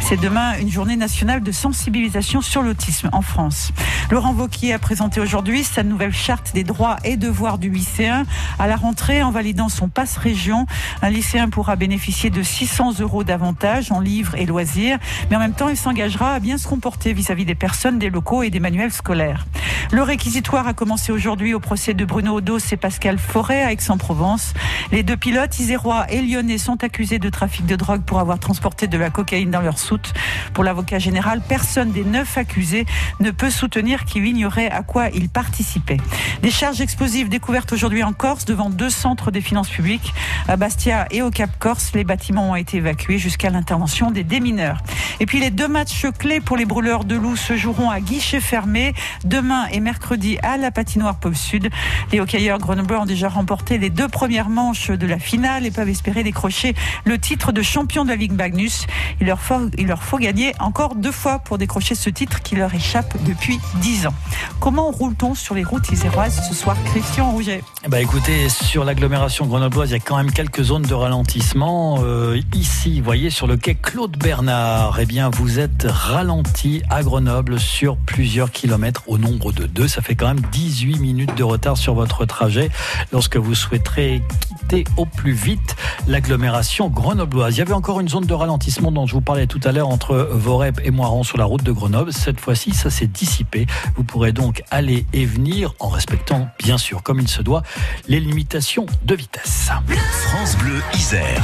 C'est 0.00 0.20
demain 0.20 0.56
une 0.60 0.70
journée 0.70 0.96
nationale 0.96 1.42
de 1.42 1.50
sensibilisation 1.50 2.40
sur 2.40 2.62
l'autisme 2.62 3.08
en 3.12 3.22
France. 3.22 3.72
Laurent 4.10 4.32
Vauquier 4.32 4.72
a 4.72 4.78
présenté 4.78 5.20
aujourd'hui 5.20 5.64
sa 5.64 5.82
nouvelle 5.82 6.12
charte 6.12 6.52
des 6.54 6.62
droits 6.62 6.98
et 7.02 7.16
devoirs 7.16 7.58
du 7.58 7.70
lycéen. 7.70 8.24
À 8.58 8.68
la 8.68 8.76
rentrée, 8.76 9.22
en 9.22 9.32
validant 9.32 9.68
son 9.68 9.88
passe 9.88 10.16
région, 10.16 10.66
un 11.02 11.10
lycéen 11.10 11.48
pourra 11.48 11.74
bénéficier 11.74 12.30
de 12.30 12.42
600 12.42 13.00
euros 13.00 13.24
d'avantages 13.24 13.90
en 13.90 13.98
livres 13.98 14.36
et 14.36 14.46
loisirs, 14.46 14.98
mais 15.30 15.36
en 15.36 15.40
même 15.40 15.54
temps, 15.54 15.68
il 15.68 15.76
s'engagera 15.76 16.34
à 16.34 16.40
bien 16.40 16.58
se 16.58 16.68
comporter 16.68 17.12
vis-à-vis 17.12 17.44
des 17.44 17.56
personnes, 17.56 17.98
des 17.98 18.10
locaux 18.10 18.42
et 18.42 18.50
des 18.50 18.60
manuels 18.60 18.92
scolaires. 18.92 19.46
Le 19.92 20.02
réquisitoire 20.02 20.66
a 20.66 20.74
commencé 20.74 21.12
aujourd'hui 21.12 21.54
au 21.54 21.60
procès 21.60 21.94
de 21.94 22.04
Bruno 22.04 22.36
Odos 22.36 22.58
et 22.72 22.76
Pascal 22.76 23.18
Forêt 23.18 23.62
à 23.62 23.72
Aix-en-Provence. 23.72 24.54
Les 24.92 25.02
deux 25.02 25.16
pilotes, 25.16 25.58
isérois 25.58 26.06
et 26.10 26.22
lyonnais, 26.22 26.58
sont 26.58 26.82
accusés 26.82 27.18
de 27.18 27.28
trafic 27.28 27.66
de 27.66 27.76
drogue 27.76 28.02
pour 28.02 28.18
avoir 28.18 28.38
transporté 28.38 28.86
de 28.86 28.98
la 28.98 29.10
cocaïne 29.10 29.50
dans 29.50 29.60
leur 29.60 29.78
soute. 29.78 30.12
Pour 30.52 30.64
l'avocat 30.64 30.98
général, 30.98 31.42
personne 31.46 31.92
des 31.92 32.04
neuf 32.04 32.38
accusés 32.38 32.86
ne 33.20 33.30
peut 33.30 33.50
soutenir 33.50 34.04
qu'il 34.04 34.26
ignorait 34.26 34.70
à 34.70 34.82
quoi 34.82 35.08
ils 35.10 35.28
participaient. 35.28 36.00
Des 36.42 36.50
charges 36.50 36.80
explosives 36.80 37.28
découvertes 37.28 37.72
aujourd'hui 37.72 38.02
en 38.02 38.12
Corse 38.12 38.44
devant 38.44 38.70
deux 38.70 38.90
centres 38.90 39.30
des 39.30 39.40
finances 39.40 39.68
publiques, 39.68 40.14
à 40.48 40.56
Bastia 40.56 41.06
et 41.10 41.22
au 41.22 41.30
Cap 41.30 41.50
Corse. 41.58 41.92
Les 41.94 42.04
bâtiments 42.04 42.50
ont 42.50 42.56
été 42.56 42.78
évacués 42.78 43.18
jusqu'à 43.18 43.50
l'intervention 43.50 44.10
des 44.10 44.24
démineurs. 44.24 44.78
Et 45.20 45.26
puis 45.26 45.40
les 45.40 45.50
deux 45.50 45.68
matchs 45.68 46.06
clés 46.18 46.40
pour 46.40 46.56
les 46.56 46.64
brûleurs 46.64 47.04
de 47.04 47.16
loups 47.16 47.36
se 47.36 47.56
joueront 47.56 47.90
à 47.90 48.00
guichet 48.00 48.40
fermé 48.40 48.94
demain 49.24 49.66
et 49.74 49.80
mercredi 49.80 50.38
à 50.42 50.56
la 50.56 50.70
patinoire 50.70 51.16
Pôle 51.16 51.36
Sud. 51.36 51.68
Les 52.12 52.20
hockeyeurs 52.20 52.58
grenoblois 52.58 53.00
ont 53.00 53.06
déjà 53.06 53.28
remporté 53.28 53.76
les 53.76 53.90
deux 53.90 54.08
premières 54.08 54.48
manches 54.48 54.90
de 54.90 55.06
la 55.06 55.18
finale 55.18 55.66
et 55.66 55.72
peuvent 55.72 55.88
espérer 55.88 56.22
décrocher 56.22 56.74
le 57.04 57.18
titre 57.18 57.50
de 57.50 57.60
champion 57.60 58.04
de 58.04 58.10
la 58.10 58.16
Ligue 58.16 58.32
Magnus. 58.32 58.86
Il 59.20 59.26
leur 59.26 59.40
faut, 59.40 59.68
il 59.76 59.88
leur 59.88 60.02
faut 60.02 60.18
gagner 60.18 60.52
encore 60.60 60.94
deux 60.94 61.12
fois 61.12 61.40
pour 61.40 61.58
décrocher 61.58 61.96
ce 61.96 62.08
titre 62.08 62.40
qui 62.40 62.54
leur 62.54 62.72
échappe 62.72 63.16
depuis 63.24 63.58
dix 63.76 64.06
ans. 64.06 64.14
Comment 64.60 64.90
roule-t-on 64.92 65.34
sur 65.34 65.56
les 65.56 65.64
routes 65.64 65.90
iséroises 65.90 66.40
ce 66.48 66.54
soir, 66.54 66.76
Christian 66.84 67.32
Rouget? 67.32 67.62
Bah 67.88 68.00
écoutez, 68.00 68.48
sur 68.48 68.84
l'agglomération 68.84 69.46
grenobloise, 69.46 69.90
il 69.90 69.94
y 69.94 69.96
a 69.96 70.00
quand 70.00 70.16
même 70.16 70.30
quelques 70.30 70.62
zones 70.62 70.82
de 70.82 70.94
ralentissement. 70.94 71.98
Euh, 72.02 72.40
ici, 72.54 73.00
vous 73.00 73.04
voyez, 73.04 73.30
sur 73.30 73.48
le 73.48 73.56
quai 73.56 73.74
Claude 73.74 74.16
Bernard, 74.16 74.98
eh 75.00 75.06
bien, 75.06 75.30
vous 75.30 75.58
êtes 75.58 75.86
ralenti 75.88 76.82
à 76.90 77.02
Grenoble 77.02 77.58
sur 77.58 77.96
plusieurs 77.96 78.52
kilomètres 78.52 79.02
au 79.06 79.18
nombre 79.18 79.52
de 79.52 79.63
deux. 79.66 79.88
Ça 79.88 80.02
fait 80.02 80.14
quand 80.14 80.26
même 80.26 80.42
18 80.52 80.98
minutes 80.98 81.34
de 81.36 81.42
retard 81.42 81.76
sur 81.76 81.94
votre 81.94 82.24
trajet 82.24 82.70
lorsque 83.12 83.36
vous 83.36 83.54
souhaiterez 83.54 84.22
quitter 84.48 84.84
au 84.96 85.06
plus 85.06 85.32
vite 85.32 85.76
l'agglomération 86.06 86.88
grenobloise. 86.88 87.56
Il 87.56 87.58
y 87.58 87.62
avait 87.62 87.72
encore 87.72 88.00
une 88.00 88.08
zone 88.08 88.26
de 88.26 88.34
ralentissement 88.34 88.92
dont 88.92 89.06
je 89.06 89.14
vous 89.14 89.20
parlais 89.20 89.46
tout 89.46 89.60
à 89.64 89.72
l'heure 89.72 89.88
entre 89.88 90.28
Vorep 90.32 90.80
et 90.84 90.90
Moiran 90.90 91.22
sur 91.22 91.38
la 91.38 91.44
route 91.44 91.62
de 91.62 91.72
Grenoble. 91.72 92.12
Cette 92.12 92.40
fois-ci, 92.40 92.72
ça 92.72 92.90
s'est 92.90 93.06
dissipé. 93.06 93.66
Vous 93.96 94.04
pourrez 94.04 94.32
donc 94.32 94.62
aller 94.70 95.06
et 95.12 95.24
venir 95.24 95.74
en 95.80 95.88
respectant, 95.88 96.48
bien 96.58 96.78
sûr, 96.78 97.02
comme 97.02 97.20
il 97.20 97.28
se 97.28 97.42
doit, 97.42 97.62
les 98.08 98.20
limitations 98.20 98.86
de 99.04 99.14
vitesse. 99.14 99.70
France 100.10 100.56
Bleu 100.56 100.82
Isère. 100.94 101.42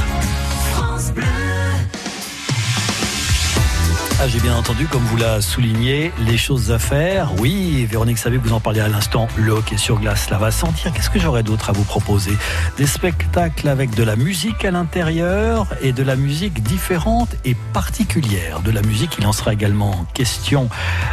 France 0.73 1.11
Bleu. 1.11 1.70
Ah, 4.23 4.27
j'ai 4.27 4.39
bien 4.39 4.55
entendu, 4.55 4.85
comme 4.85 5.01
vous 5.01 5.17
l'a 5.17 5.41
souligné, 5.41 6.11
les 6.19 6.37
choses 6.37 6.71
à 6.71 6.77
faire. 6.77 7.31
Oui, 7.39 7.87
Véronique 7.89 8.19
savez 8.19 8.37
vous 8.37 8.53
en 8.53 8.59
parliez 8.59 8.81
à 8.81 8.87
l'instant, 8.87 9.27
le 9.35 9.51
hockey 9.51 9.77
sur 9.77 9.99
glace, 9.99 10.29
là 10.29 10.37
va 10.37 10.51
sentir. 10.51 10.93
Qu'est-ce 10.93 11.09
que 11.09 11.17
j'aurais 11.17 11.41
d'autre 11.41 11.71
à 11.71 11.73
vous 11.73 11.83
proposer? 11.83 12.37
Des 12.77 12.85
spectacles 12.85 13.67
avec 13.67 13.95
de 13.95 14.03
la 14.03 14.15
musique 14.15 14.63
à 14.63 14.69
l'intérieur 14.69 15.65
et 15.81 15.91
de 15.91 16.03
la 16.03 16.15
musique 16.15 16.61
différente 16.61 17.35
et 17.45 17.55
particulière. 17.73 18.59
De 18.59 18.69
la 18.69 18.83
musique, 18.83 19.15
il 19.17 19.25
en 19.25 19.31
sera 19.31 19.53
également 19.53 20.05
question 20.13 20.69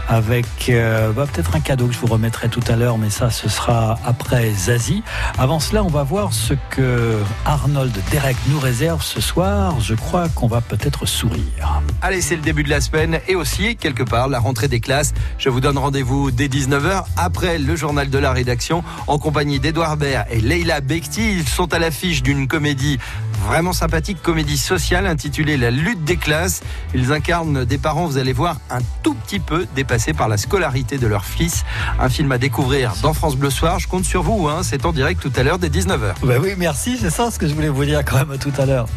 avec 0.06 0.68
euh, 0.68 1.10
bah, 1.12 1.24
peut-être 1.32 1.56
un 1.56 1.60
cadeau 1.60 1.86
que 1.86 1.94
je 1.94 1.98
vous 2.00 2.08
remettrai 2.08 2.50
tout 2.50 2.60
à 2.68 2.76
l'heure, 2.76 2.98
mais 2.98 3.08
ça, 3.08 3.30
ce 3.30 3.48
sera 3.48 3.98
après 4.04 4.52
Zazie. 4.52 5.02
Avant 5.38 5.60
cela, 5.60 5.82
on 5.82 5.88
va 5.88 6.02
voir 6.02 6.34
ce 6.34 6.52
que 6.68 7.16
Arnold 7.46 7.96
Derek 8.10 8.36
nous 8.48 8.60
réserve 8.60 9.02
ce 9.02 9.22
soir. 9.22 9.80
Je 9.80 9.94
crois 9.94 10.28
qu'on 10.28 10.46
va 10.46 10.60
peut-être 10.60 11.06
sourire. 11.06 11.80
Allez, 12.02 12.20
c'est 12.20 12.36
le 12.36 12.42
début 12.42 12.64
de 12.64 12.68
la 12.68 12.82
semaine 12.82 12.97
et 13.28 13.36
aussi 13.36 13.76
quelque 13.76 14.02
part 14.02 14.28
la 14.28 14.40
rentrée 14.40 14.66
des 14.66 14.80
classes. 14.80 15.14
Je 15.38 15.48
vous 15.48 15.60
donne 15.60 15.78
rendez-vous 15.78 16.32
dès 16.32 16.48
19h 16.48 17.04
après 17.16 17.58
le 17.58 17.76
journal 17.76 18.10
de 18.10 18.18
la 18.18 18.32
rédaction 18.32 18.82
en 19.06 19.18
compagnie 19.18 19.60
d'Edouard 19.60 19.96
Baird 19.96 20.26
et 20.30 20.40
Leila 20.40 20.80
Bekti. 20.80 21.32
Ils 21.32 21.48
sont 21.48 21.72
à 21.72 21.78
l'affiche 21.78 22.24
d'une 22.24 22.48
comédie 22.48 22.98
vraiment 23.46 23.72
sympathique, 23.72 24.20
comédie 24.20 24.58
sociale 24.58 25.06
intitulée 25.06 25.56
La 25.56 25.70
lutte 25.70 26.02
des 26.02 26.16
classes. 26.16 26.62
Ils 26.92 27.12
incarnent 27.12 27.64
des 27.64 27.78
parents, 27.78 28.06
vous 28.06 28.18
allez 28.18 28.32
voir, 28.32 28.56
un 28.68 28.80
tout 29.04 29.14
petit 29.14 29.38
peu 29.38 29.66
dépassés 29.76 30.12
par 30.12 30.28
la 30.28 30.36
scolarité 30.36 30.98
de 30.98 31.06
leur 31.06 31.24
fils. 31.24 31.64
Un 32.00 32.08
film 32.08 32.32
à 32.32 32.38
découvrir 32.38 32.94
dans 33.00 33.12
France 33.12 33.36
Bleu 33.36 33.50
Soir. 33.50 33.78
Je 33.78 33.86
compte 33.86 34.04
sur 34.04 34.24
vous, 34.24 34.48
hein. 34.48 34.62
c'est 34.62 34.84
en 34.86 34.92
direct 34.92 35.22
tout 35.22 35.32
à 35.36 35.44
l'heure 35.44 35.58
dès 35.58 35.68
19h. 35.68 36.14
Bah 36.24 36.34
oui, 36.42 36.54
merci, 36.58 36.98
c'est 37.00 37.10
ça 37.10 37.30
ce 37.30 37.38
que 37.38 37.46
je 37.46 37.54
voulais 37.54 37.68
vous 37.68 37.84
dire 37.84 38.04
quand 38.04 38.26
même 38.26 38.38
tout 38.38 38.52
à 38.58 38.66
l'heure. 38.66 38.88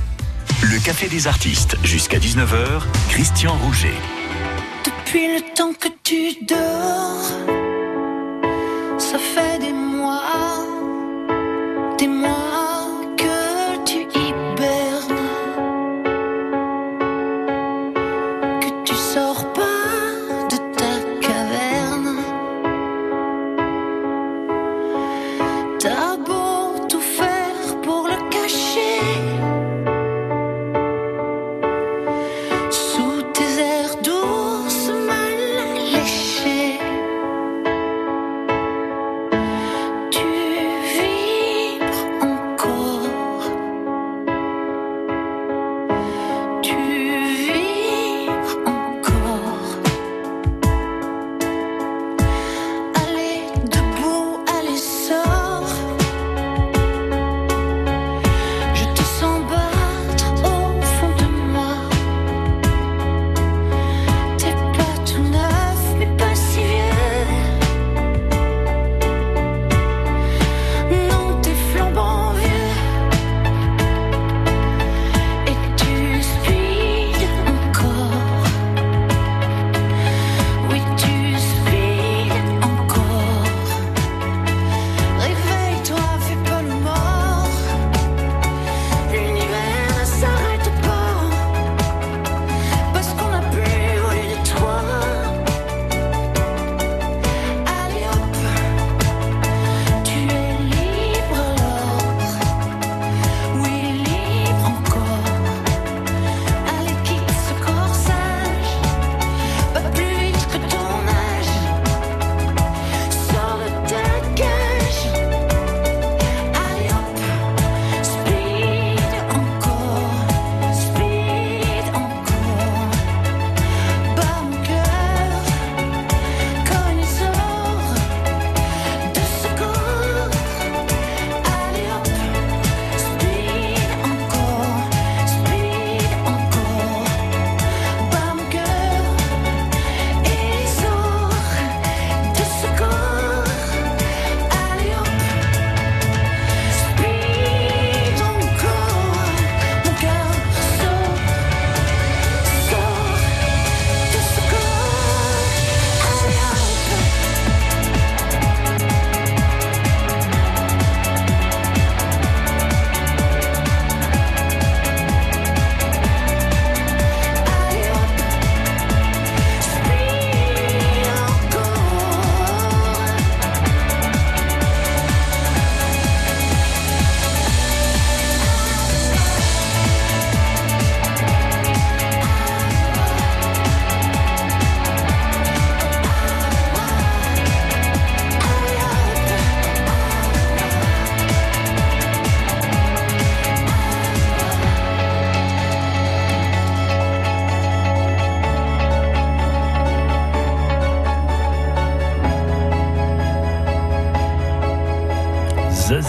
Le 0.64 0.80
Café 0.80 1.08
des 1.08 1.26
Artistes, 1.26 1.76
jusqu'à 1.84 2.20
19h, 2.20 2.84
Christian 3.10 3.58
Rouget. 3.58 3.96
Depuis 4.86 5.36
le 5.36 5.42
temps 5.56 5.74
que 5.74 5.88
tu 6.04 6.36
dors, 6.46 7.26
ça 9.00 9.18
fait 9.18 9.51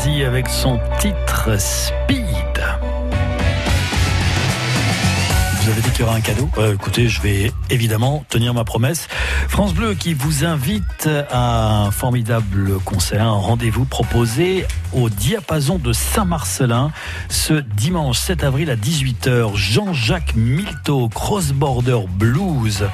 Avec 0.05 0.49
son 0.49 0.81
titre 0.99 1.61
Speed. 1.61 2.27
Vous 5.61 5.71
avez 5.71 5.81
dit 5.81 5.91
qu'il 5.91 6.01
y 6.01 6.03
aura 6.03 6.17
un 6.17 6.21
cadeau? 6.21 6.51
Écoutez, 6.75 7.09
je 7.09 7.23
vais 7.23 7.53
évidemment 7.71 8.25
tenir 8.29 8.53
ma 8.53 8.65
promesse. 8.65 9.07
France 9.49 9.73
Bleu 9.75 9.95
qui 9.95 10.13
vous 10.13 10.45
invite 10.45 11.09
à 11.31 11.85
un 11.85 11.91
formidable 11.93 12.81
concert, 12.85 13.23
un 13.23 13.31
rendez-vous 13.31 13.85
proposé 13.85 14.67
au 14.95 15.09
diapason 15.09 15.79
de 15.79 15.93
Saint-Marcelin 15.93 16.93
ce 17.29 17.55
dimanche 17.55 18.19
7 18.19 18.45
avril 18.45 18.71
à 18.71 18.77
18h. 18.77 19.55
Jean-Jacques 19.55 20.35
Milteau, 20.35 21.09
Cross 21.09 21.53
Border 21.53 22.01
Blues. 22.09 22.85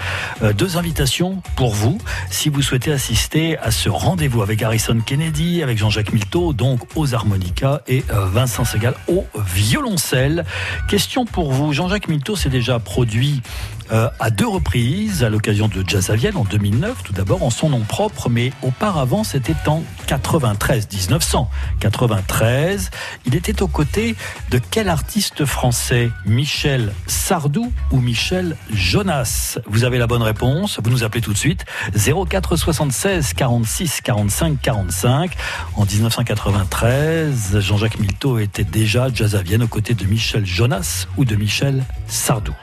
Euh, 0.42 0.52
deux 0.52 0.76
invitations 0.76 1.42
pour 1.56 1.74
vous 1.74 1.98
si 2.30 2.48
vous 2.48 2.62
souhaitez 2.62 2.92
assister 2.92 3.58
à 3.58 3.70
ce 3.70 3.88
rendez-vous 3.88 4.42
avec 4.42 4.62
Harrison 4.62 5.00
Kennedy, 5.04 5.62
avec 5.62 5.78
Jean-Jacques 5.78 6.12
Milteau, 6.12 6.52
donc 6.52 6.80
aux 6.96 7.14
harmonicas 7.14 7.80
et 7.86 8.04
euh, 8.10 8.26
Vincent 8.26 8.64
Segal 8.64 8.94
au 9.08 9.24
violoncelle. 9.54 10.44
Question 10.88 11.24
pour 11.24 11.52
vous. 11.52 11.72
Jean-Jacques 11.72 12.08
Milteau 12.08 12.36
s'est 12.36 12.48
déjà 12.48 12.78
produit 12.78 13.42
euh, 13.90 14.08
à 14.20 14.30
deux 14.30 14.46
reprises 14.46 15.24
à 15.24 15.30
l'occasion 15.30 15.68
de 15.68 15.82
Jazz 15.86 16.10
à 16.10 16.14
en 16.36 16.44
2009, 16.44 17.02
tout 17.04 17.12
d'abord 17.12 17.42
en 17.42 17.50
son 17.50 17.70
nom 17.70 17.80
propre, 17.80 18.28
mais 18.28 18.52
auparavant 18.62 19.24
c'était 19.24 19.56
en 19.66 19.82
93, 20.06 20.88
1993. 20.92 22.90
Il 23.26 23.34
était 23.34 23.62
aux 23.62 23.68
côtés 23.68 24.14
de 24.50 24.60
quel 24.70 24.88
artiste 24.88 25.44
français? 25.44 26.10
Michel 26.26 26.92
Sardou 27.06 27.72
ou 27.90 28.00
Michel 28.00 28.56
Jonas? 28.70 29.58
Vous 29.66 29.84
avez 29.84 29.98
la 29.98 30.06
bonne 30.06 30.22
réponse, 30.22 30.80
vous 30.82 30.90
nous 30.90 31.04
appelez 31.04 31.22
tout 31.22 31.32
de 31.32 31.38
suite 31.38 31.64
04 31.96 32.56
76 32.56 33.32
46 33.34 34.00
45 34.02 34.60
45. 34.60 35.32
En 35.76 35.84
1993, 35.84 37.60
Jean-Jacques 37.60 37.98
Milteau 37.98 38.38
était 38.38 38.64
déjà 38.64 39.08
Jazz 39.12 39.34
à 39.34 39.42
aux 39.62 39.66
côtés 39.66 39.94
de 39.94 40.04
Michel 40.04 40.44
Jonas 40.44 41.06
ou 41.16 41.24
de 41.24 41.34
Michel 41.36 41.84
Sardou. 42.06 42.54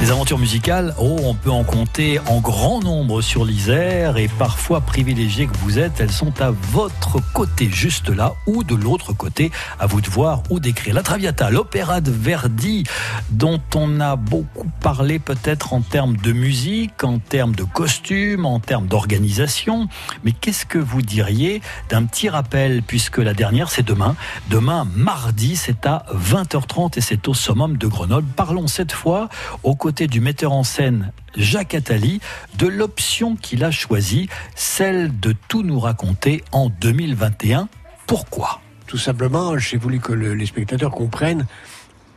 Les 0.00 0.10
aventures 0.10 0.38
musicales, 0.38 0.94
oh, 0.98 1.18
on 1.24 1.34
peut 1.34 1.50
en 1.50 1.62
compter 1.62 2.20
en 2.20 2.40
grand 2.40 2.80
nombre 2.80 3.20
sur 3.20 3.44
l'Isère 3.44 4.16
et 4.16 4.28
parfois 4.28 4.80
privilégiées 4.80 5.46
que 5.46 5.56
vous 5.58 5.78
êtes, 5.78 6.00
elles 6.00 6.10
sont 6.10 6.40
à 6.40 6.50
votre 6.50 7.18
côté, 7.34 7.68
juste 7.70 8.08
là, 8.08 8.32
ou 8.46 8.64
de 8.64 8.74
l'autre 8.74 9.12
côté, 9.12 9.50
à 9.78 9.86
vous 9.86 10.00
de 10.00 10.08
voir 10.08 10.42
ou 10.48 10.58
d'écrire. 10.58 10.94
La 10.94 11.02
Traviata, 11.02 11.50
l'opéra 11.50 12.00
de 12.00 12.10
Verdi, 12.10 12.84
dont 13.28 13.60
on 13.74 14.00
a 14.00 14.16
beaucoup 14.16 14.70
parlé 14.80 15.18
peut-être 15.18 15.74
en 15.74 15.82
termes 15.82 16.16
de 16.16 16.32
musique, 16.32 17.04
en 17.04 17.18
termes 17.18 17.54
de 17.54 17.64
costumes, 17.64 18.46
en 18.46 18.58
termes 18.58 18.86
d'organisation. 18.86 19.86
Mais 20.24 20.32
qu'est-ce 20.32 20.64
que 20.64 20.78
vous 20.78 21.02
diriez 21.02 21.60
d'un 21.90 22.06
petit 22.06 22.30
rappel, 22.30 22.82
puisque 22.82 23.18
la 23.18 23.34
dernière 23.34 23.70
c'est 23.70 23.86
demain. 23.86 24.16
Demain, 24.48 24.88
mardi, 24.96 25.56
c'est 25.56 25.84
à 25.84 26.06
20h30 26.14 26.96
et 26.96 27.02
c'est 27.02 27.28
au 27.28 27.34
summum 27.34 27.76
de 27.76 27.86
Grenoble. 27.86 28.26
Parlons 28.34 28.66
cette 28.66 28.92
fois 28.92 29.28
au 29.62 29.74
côté 29.74 29.89
du 29.90 30.20
metteur 30.20 30.52
en 30.52 30.62
scène 30.62 31.12
Jacques 31.36 31.74
Attali 31.74 32.20
de 32.56 32.66
l'option 32.68 33.34
qu'il 33.36 33.64
a 33.64 33.70
choisie, 33.70 34.28
celle 34.54 35.18
de 35.18 35.34
tout 35.48 35.62
nous 35.62 35.80
raconter 35.80 36.44
en 36.52 36.68
2021. 36.68 37.68
Pourquoi? 38.06 38.60
Tout 38.86 38.98
simplement, 38.98 39.58
j'ai 39.58 39.76
voulu 39.76 39.98
que 40.00 40.12
le- 40.12 40.34
les 40.34 40.46
spectateurs 40.46 40.90
comprennent 40.92 41.46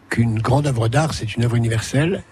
qu'une 0.10 0.40
grande 0.40 0.68
œuvre 0.68 0.88
d'art, 0.88 1.14
c'est 1.14 1.36
une 1.36 1.44
œuvre 1.46 1.56
universelle 1.56 2.24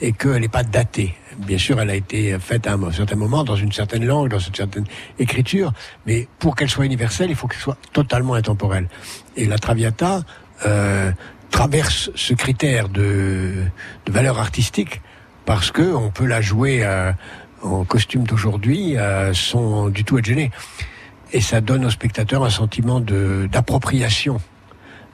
et 0.00 0.12
qu'elle 0.12 0.40
n'est 0.40 0.48
pas 0.48 0.62
datée. 0.64 1.14
Bien 1.38 1.58
sûr, 1.58 1.80
elle 1.80 1.90
a 1.90 1.94
été 1.94 2.38
faite 2.38 2.66
à 2.66 2.74
un 2.74 2.92
certain 2.92 3.16
moment, 3.16 3.44
dans 3.44 3.56
une 3.56 3.72
certaine 3.72 4.04
langue, 4.04 4.28
dans 4.28 4.38
une 4.38 4.54
certaine 4.54 4.84
écriture, 5.18 5.72
mais 6.06 6.28
pour 6.38 6.54
qu'elle 6.56 6.68
soit 6.70 6.84
universelle, 6.84 7.30
il 7.30 7.36
faut 7.36 7.46
qu'elle 7.48 7.60
soit 7.60 7.78
totalement 7.92 8.34
intemporelle. 8.34 8.88
Et 9.36 9.46
la 9.46 9.58
Traviata 9.58 10.22
euh, 10.66 11.10
traverse 11.52 12.10
ce 12.16 12.34
critère 12.34 12.88
de, 12.88 13.54
valeur 14.08 14.40
artistique 14.40 15.00
parce 15.44 15.70
que 15.70 15.94
on 15.94 16.10
peut 16.10 16.26
la 16.26 16.40
jouer 16.40 16.80
euh, 16.82 17.12
en 17.62 17.84
costume 17.84 18.24
d'aujourd'hui 18.24 18.96
euh, 18.96 19.32
sans 19.32 19.88
du 19.88 20.02
tout 20.02 20.18
être 20.18 20.24
gêné. 20.24 20.50
Et 21.32 21.40
ça 21.40 21.60
donne 21.60 21.84
au 21.84 21.90
spectateur 21.90 22.44
un 22.44 22.50
sentiment 22.50 23.00
d'appropriation 23.00 24.40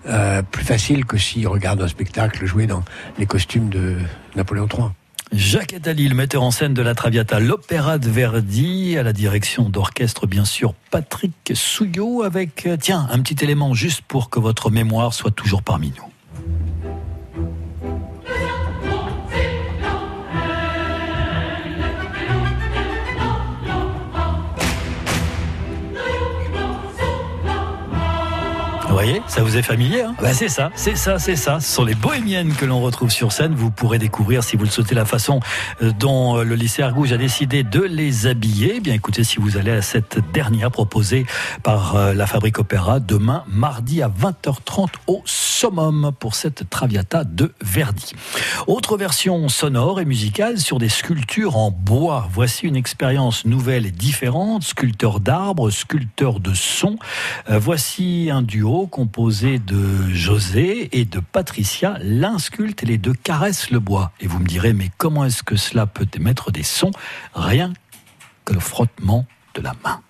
euh, 0.07 0.42
plus 0.42 0.64
facile 0.64 1.05
que 1.05 1.18
s'il 1.18 1.46
regarde 1.46 1.83
un 1.83 1.88
spectacle 1.88 2.46
joué 2.46 2.66
dans 2.66 2.83
les 3.18 3.27
costumes 3.27 3.68
de 3.68 3.96
Napoléon 4.35 4.66
III. 4.66 4.88
Jacques 5.33 5.74
Attali, 5.74 6.09
le 6.09 6.14
metteur 6.14 6.42
en 6.42 6.51
scène 6.51 6.72
de 6.72 6.81
la 6.81 6.94
Traviata, 6.94 7.38
l'opéra 7.38 7.98
de 7.98 8.09
Verdi, 8.09 8.96
à 8.96 9.03
la 9.03 9.12
direction 9.12 9.68
d'orchestre, 9.68 10.27
bien 10.27 10.46
sûr, 10.46 10.72
Patrick 10.90 11.53
Souillot, 11.53 12.22
avec, 12.22 12.66
euh, 12.66 12.79
tiens, 12.81 13.07
un 13.11 13.20
petit 13.20 13.44
élément 13.44 13.74
juste 13.74 14.01
pour 14.09 14.31
que 14.31 14.40
votre 14.40 14.70
mémoire 14.70 15.12
soit 15.12 15.31
toujours 15.31 15.62
parmi 15.62 15.92
nous. 15.96 16.11
Thank 16.38 16.68
you. 16.68 16.78
Vous 28.88 28.94
voyez, 28.94 29.20
ça 29.29 29.42
vous 29.42 29.59
est 29.59 29.62
familier 29.62 30.01
hein? 30.01 30.14
Bah, 30.20 30.33
C'est 30.33 30.48
ça, 30.48 30.70
c'est 30.74 30.96
ça, 30.96 31.18
c'est 31.18 31.37
ça. 31.37 31.61
Ce 31.61 31.70
sont 31.70 31.85
les 31.85 31.94
bohémiennes 31.94 32.55
que 32.55 32.64
l'on 32.64 32.81
retrouve 32.81 33.11
sur 33.11 33.33
scène. 33.33 33.55
Vous 33.55 33.70
pourrez 33.70 33.98
découvrir, 33.98 34.42
si 34.42 34.57
vous 34.57 34.64
le 34.64 34.70
souhaitez, 34.70 34.94
la 34.94 35.05
façon 35.05 35.40
euh, 35.83 35.92
dont 35.92 36.38
euh, 36.38 36.42
le 36.42 36.55
lycée 36.55 36.83
Argouge 36.83 37.12
a 37.12 37.18
décidé 37.18 37.62
de 37.62 37.83
les 37.83 38.27
habiller. 38.27 38.74
Eh 38.77 38.81
Bien 38.81 38.94
écoutez, 38.94 39.24
si 39.24 39.37
vous 39.40 39.59
allez 39.59 39.72
à 39.72 39.83
cette 39.83 40.18
dernière 40.33 40.70
proposée 40.70 41.27
par 41.62 41.96
euh, 41.96 42.14
la 42.14 42.27
Fabrique 42.27 42.59
Opéra 42.59 42.98
demain, 42.98 43.44
mardi 43.46 44.03
à 44.03 44.09
20h30 44.09 44.88
au 45.07 45.22
summum 45.27 46.11
pour 46.18 46.35
cette 46.35 46.70
Traviata 46.70 47.24
de 47.24 47.53
Verdi. 47.61 48.14
Autre 48.66 48.96
version 48.96 49.51
sonore 49.51 50.01
et 50.01 50.07
musicale 50.07 50.59
sur 50.59 50.79
des 50.79 50.88
sculptures 50.88 51.57
en 51.59 51.70
bois. 51.70 52.27
Voici 52.33 52.66
une 52.66 52.77
expérience 52.77 53.44
nouvelle 53.44 53.85
et 53.85 53.90
différente. 53.90 54.62
Sculpteur 54.62 55.20
d'arbres, 55.20 55.68
sculpteur 55.70 56.40
de 56.40 56.55
son. 56.55 56.96
Euh, 57.51 57.59
voici 57.59 58.31
un 58.33 58.40
duo 58.40 58.78
composé 58.87 59.59
de 59.59 60.09
José 60.11 60.88
et 60.99 61.05
de 61.05 61.21
Patricia. 61.21 61.97
L'un 62.01 62.38
sculpte 62.38 62.83
et 62.83 62.87
les 62.87 62.99
deux 62.99 63.14
caressent 63.14 63.71
le 63.71 63.81
bois. 63.81 64.12
Et 64.21 64.27
vous 64.27 64.38
me 64.38 64.47
direz, 64.47 64.73
mais 64.73 64.91
comment 64.99 65.25
est-ce 65.25 65.43
que 65.43 65.57
cela 65.57 65.87
peut 65.87 66.07
émettre 66.14 66.53
des 66.53 66.62
sons 66.62 66.93
Rien 67.35 67.73
que 68.45 68.55
le 68.55 68.61
frottement 68.61 69.27
de 69.55 69.62
la 69.62 69.75
main. 69.85 70.01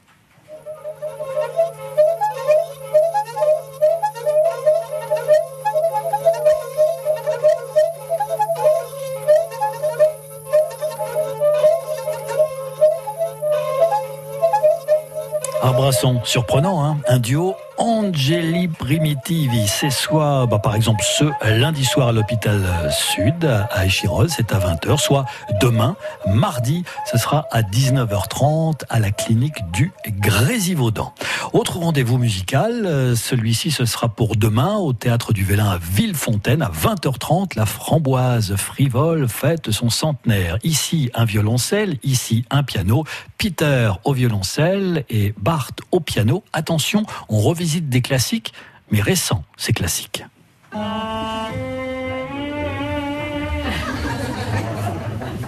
Arbrasson, 15.62 16.20
surprenant, 16.24 16.84
hein 16.84 16.98
un 17.08 17.18
duo 17.18 17.56
Angeli 17.78 18.66
Primitivi. 18.66 19.68
C'est 19.68 19.90
soit, 19.90 20.46
bah, 20.46 20.58
par 20.58 20.74
exemple, 20.74 21.02
ce 21.04 21.24
lundi 21.48 21.84
soir 21.84 22.08
à 22.08 22.12
l'hôpital 22.12 22.60
Sud, 22.90 23.44
à 23.44 23.86
Échirol, 23.86 24.28
c'est 24.28 24.52
à 24.52 24.58
20h, 24.58 24.98
soit 24.98 25.24
demain, 25.60 25.96
mardi, 26.26 26.82
ce 27.10 27.18
sera 27.18 27.46
à 27.52 27.62
19h30 27.62 28.82
à 28.88 28.98
la 28.98 29.12
clinique 29.12 29.70
du 29.72 29.92
Grésivaudan. 30.08 31.14
Autre 31.52 31.78
rendez-vous 31.78 32.18
musical, 32.18 32.84
euh, 32.84 33.14
celui-ci, 33.14 33.70
ce 33.70 33.84
sera 33.84 34.08
pour 34.08 34.36
demain 34.36 34.76
au 34.76 34.92
théâtre 34.92 35.32
du 35.32 35.44
Vélin 35.44 35.70
à 35.70 35.78
Villefontaine 35.78 36.62
à 36.62 36.70
20h30. 36.70 37.56
La 37.56 37.64
framboise 37.64 38.56
frivole 38.56 39.28
fête 39.28 39.70
son 39.70 39.88
centenaire. 39.88 40.58
Ici, 40.64 41.10
un 41.14 41.24
violoncelle, 41.24 41.98
ici, 42.02 42.44
un 42.50 42.64
piano. 42.64 43.04
Peter 43.38 43.92
au 44.04 44.12
violoncelle 44.12 45.04
et 45.08 45.32
Bart 45.38 45.70
au 45.92 46.00
piano. 46.00 46.42
Attention, 46.52 47.04
on 47.28 47.40
revisite 47.40 47.67
des 47.76 48.02
classiques, 48.02 48.52
mais 48.90 49.00
récents, 49.00 49.44
ces 49.56 49.72
classiques. 49.72 50.24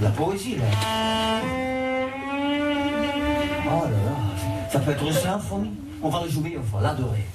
La 0.01 0.11
poésie, 0.17 0.57
là. 0.57 0.65
Oh 3.67 3.85
là 3.85 3.91
là. 3.91 4.69
Ça 4.73 4.79
peut 4.81 4.93
être 4.93 5.05
une 5.05 5.13
symphonie. 5.13 5.73
On 6.03 6.09
va 6.09 6.23
le 6.25 6.31
jouer, 6.31 6.59
on 6.59 6.77
va 6.77 6.83
l'adorer. 6.89 7.27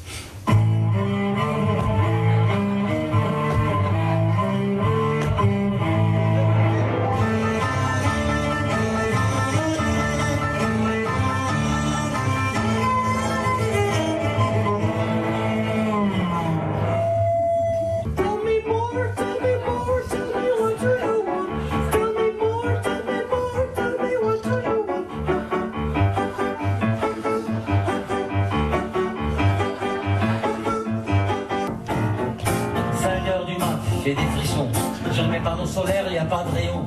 Fait 34.06 34.14
des 34.14 34.28
frissons. 34.38 34.68
Sur 35.12 35.28
mes 35.28 35.40
panneaux 35.40 35.66
solaires, 35.66 36.04
il 36.08 36.12
n'y 36.12 36.20
a 36.20 36.26
pas 36.26 36.44
de 36.44 36.56
rayon. 36.56 36.86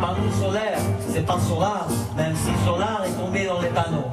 Panneau 0.00 0.30
solaire, 0.40 0.78
c'est 1.10 1.26
pas 1.26 1.38
solar, 1.38 1.86
même 2.16 2.34
si 2.36 2.50
solar 2.64 3.02
est 3.04 3.12
tombé 3.20 3.44
dans 3.44 3.60
les 3.60 3.68
panneaux. 3.68 4.08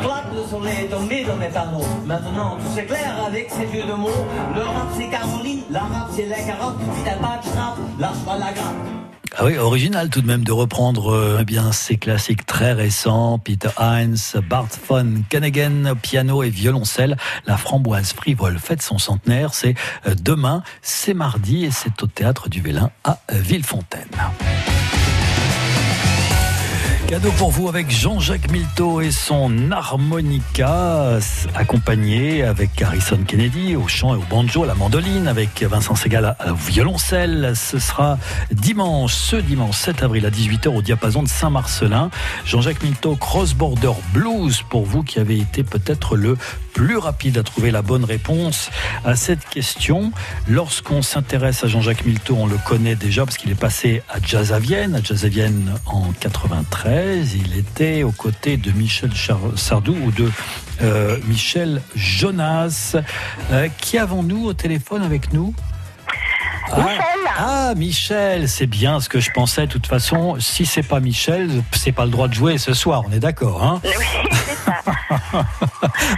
Clap, 0.00 0.24
le 0.34 0.42
soleil 0.48 0.84
est 0.84 0.88
tombé 0.88 1.24
dans 1.24 1.36
mes 1.36 1.48
panneaux. 1.48 1.84
Maintenant, 2.06 2.56
tout 2.56 2.74
s'éclaire 2.74 3.16
avec 3.26 3.50
ces 3.50 3.66
yeux 3.76 3.84
de 3.84 3.92
mots. 3.92 4.24
Le 4.54 4.62
rap, 4.62 4.88
c'est 4.96 5.08
Caroline, 5.08 5.62
l'arabe, 5.70 6.08
c'est 6.12 6.26
la 6.26 6.40
carotte. 6.40 6.78
Si 6.96 7.04
t'as 7.04 7.16
pas 7.16 7.38
de 7.44 7.58
rap, 7.58 7.76
lâche 7.98 8.24
pas 8.24 8.38
la 8.38 8.52
grappe. 8.52 8.99
Ah 9.42 9.46
oui, 9.46 9.56
original 9.56 10.10
tout 10.10 10.20
de 10.20 10.26
même 10.26 10.44
de 10.44 10.52
reprendre 10.52 11.14
euh, 11.14 11.38
eh 11.40 11.44
bien 11.46 11.72
ces 11.72 11.96
classiques 11.96 12.44
très 12.44 12.74
récents, 12.74 13.38
Peter 13.38 13.70
Heinz, 13.78 14.36
Bart 14.46 14.68
von 14.86 15.22
Kennegen, 15.30 15.94
piano 16.02 16.42
et 16.42 16.50
violoncelle. 16.50 17.16
La 17.46 17.56
framboise 17.56 18.12
frivole 18.12 18.58
fête 18.58 18.82
son 18.82 18.98
centenaire, 18.98 19.54
c'est 19.54 19.76
euh, 20.06 20.14
demain, 20.14 20.62
c'est 20.82 21.14
mardi 21.14 21.64
et 21.64 21.70
c'est 21.70 22.02
au 22.02 22.06
théâtre 22.06 22.50
du 22.50 22.60
Vélin 22.60 22.90
à 23.02 23.20
Villefontaine. 23.32 24.10
Cadeau 27.10 27.32
pour 27.32 27.50
vous 27.50 27.68
avec 27.68 27.90
Jean-Jacques 27.90 28.52
Milteau 28.52 29.00
et 29.00 29.10
son 29.10 29.72
harmonica, 29.72 31.18
accompagné 31.56 32.44
avec 32.44 32.80
Harrison 32.80 33.18
Kennedy 33.26 33.74
au 33.74 33.88
chant 33.88 34.14
et 34.14 34.16
au 34.16 34.22
banjo, 34.30 34.62
à 34.62 34.68
la 34.68 34.76
mandoline, 34.76 35.26
avec 35.26 35.60
Vincent 35.64 35.96
Segal 35.96 36.36
au 36.48 36.54
violoncelle. 36.54 37.54
Ce 37.56 37.80
sera 37.80 38.16
dimanche, 38.52 39.12
ce 39.12 39.34
dimanche 39.34 39.76
7 39.76 40.04
avril 40.04 40.24
à 40.24 40.30
18h 40.30 40.68
au 40.68 40.82
diapason 40.82 41.24
de 41.24 41.28
Saint-Marcelin. 41.28 42.10
Jean-Jacques 42.44 42.84
Milteau, 42.84 43.16
Cross 43.16 43.54
Border 43.54 43.94
Blues, 44.14 44.62
pour 44.70 44.86
vous 44.86 45.02
qui 45.02 45.18
avez 45.18 45.36
été 45.36 45.64
peut-être 45.64 46.14
le 46.14 46.38
plus 46.74 46.96
rapide 46.96 47.38
à 47.38 47.42
trouver 47.42 47.72
la 47.72 47.82
bonne 47.82 48.04
réponse 48.04 48.70
à 49.04 49.16
cette 49.16 49.44
question. 49.48 50.12
Lorsqu'on 50.46 51.02
s'intéresse 51.02 51.64
à 51.64 51.66
Jean-Jacques 51.66 52.06
Milteau, 52.06 52.36
on 52.38 52.46
le 52.46 52.56
connaît 52.64 52.94
déjà 52.94 53.24
parce 53.24 53.36
qu'il 53.36 53.50
est 53.50 53.58
passé 53.58 54.00
à 54.08 54.18
Jazz 54.22 54.52
à 54.52 54.60
Vienne, 54.60 54.94
à 54.94 55.02
Jazz 55.02 55.24
à 55.24 55.28
Vienne 55.28 55.72
en 55.86 56.12
93. 56.20 56.99
Il 57.00 57.56
était 57.56 58.02
aux 58.02 58.12
côtés 58.12 58.56
de 58.56 58.70
Michel 58.72 59.10
Sardou 59.56 59.96
ou 60.04 60.10
de 60.10 60.30
euh, 60.82 61.18
Michel 61.26 61.80
Jonas. 61.94 62.96
Euh, 63.50 63.68
qui 63.80 63.96
avons-nous 63.96 64.44
au 64.44 64.52
téléphone 64.52 65.02
avec 65.02 65.32
nous? 65.32 65.54
Ah, 66.72 66.86
ah, 67.38 67.74
Michel, 67.74 68.48
c'est 68.48 68.66
bien 68.66 69.00
ce 69.00 69.08
que 69.08 69.18
je 69.18 69.30
pensais. 69.30 69.66
De 69.66 69.72
toute 69.72 69.86
façon, 69.86 70.36
si 70.38 70.66
c'est 70.66 70.82
pas 70.82 71.00
Michel, 71.00 71.62
c'est 71.72 71.92
pas 71.92 72.04
le 72.04 72.10
droit 72.10 72.28
de 72.28 72.34
jouer 72.34 72.58
ce 72.58 72.74
soir. 72.74 73.02
On 73.08 73.12
est 73.12 73.18
d'accord, 73.18 73.64
hein? 73.64 73.80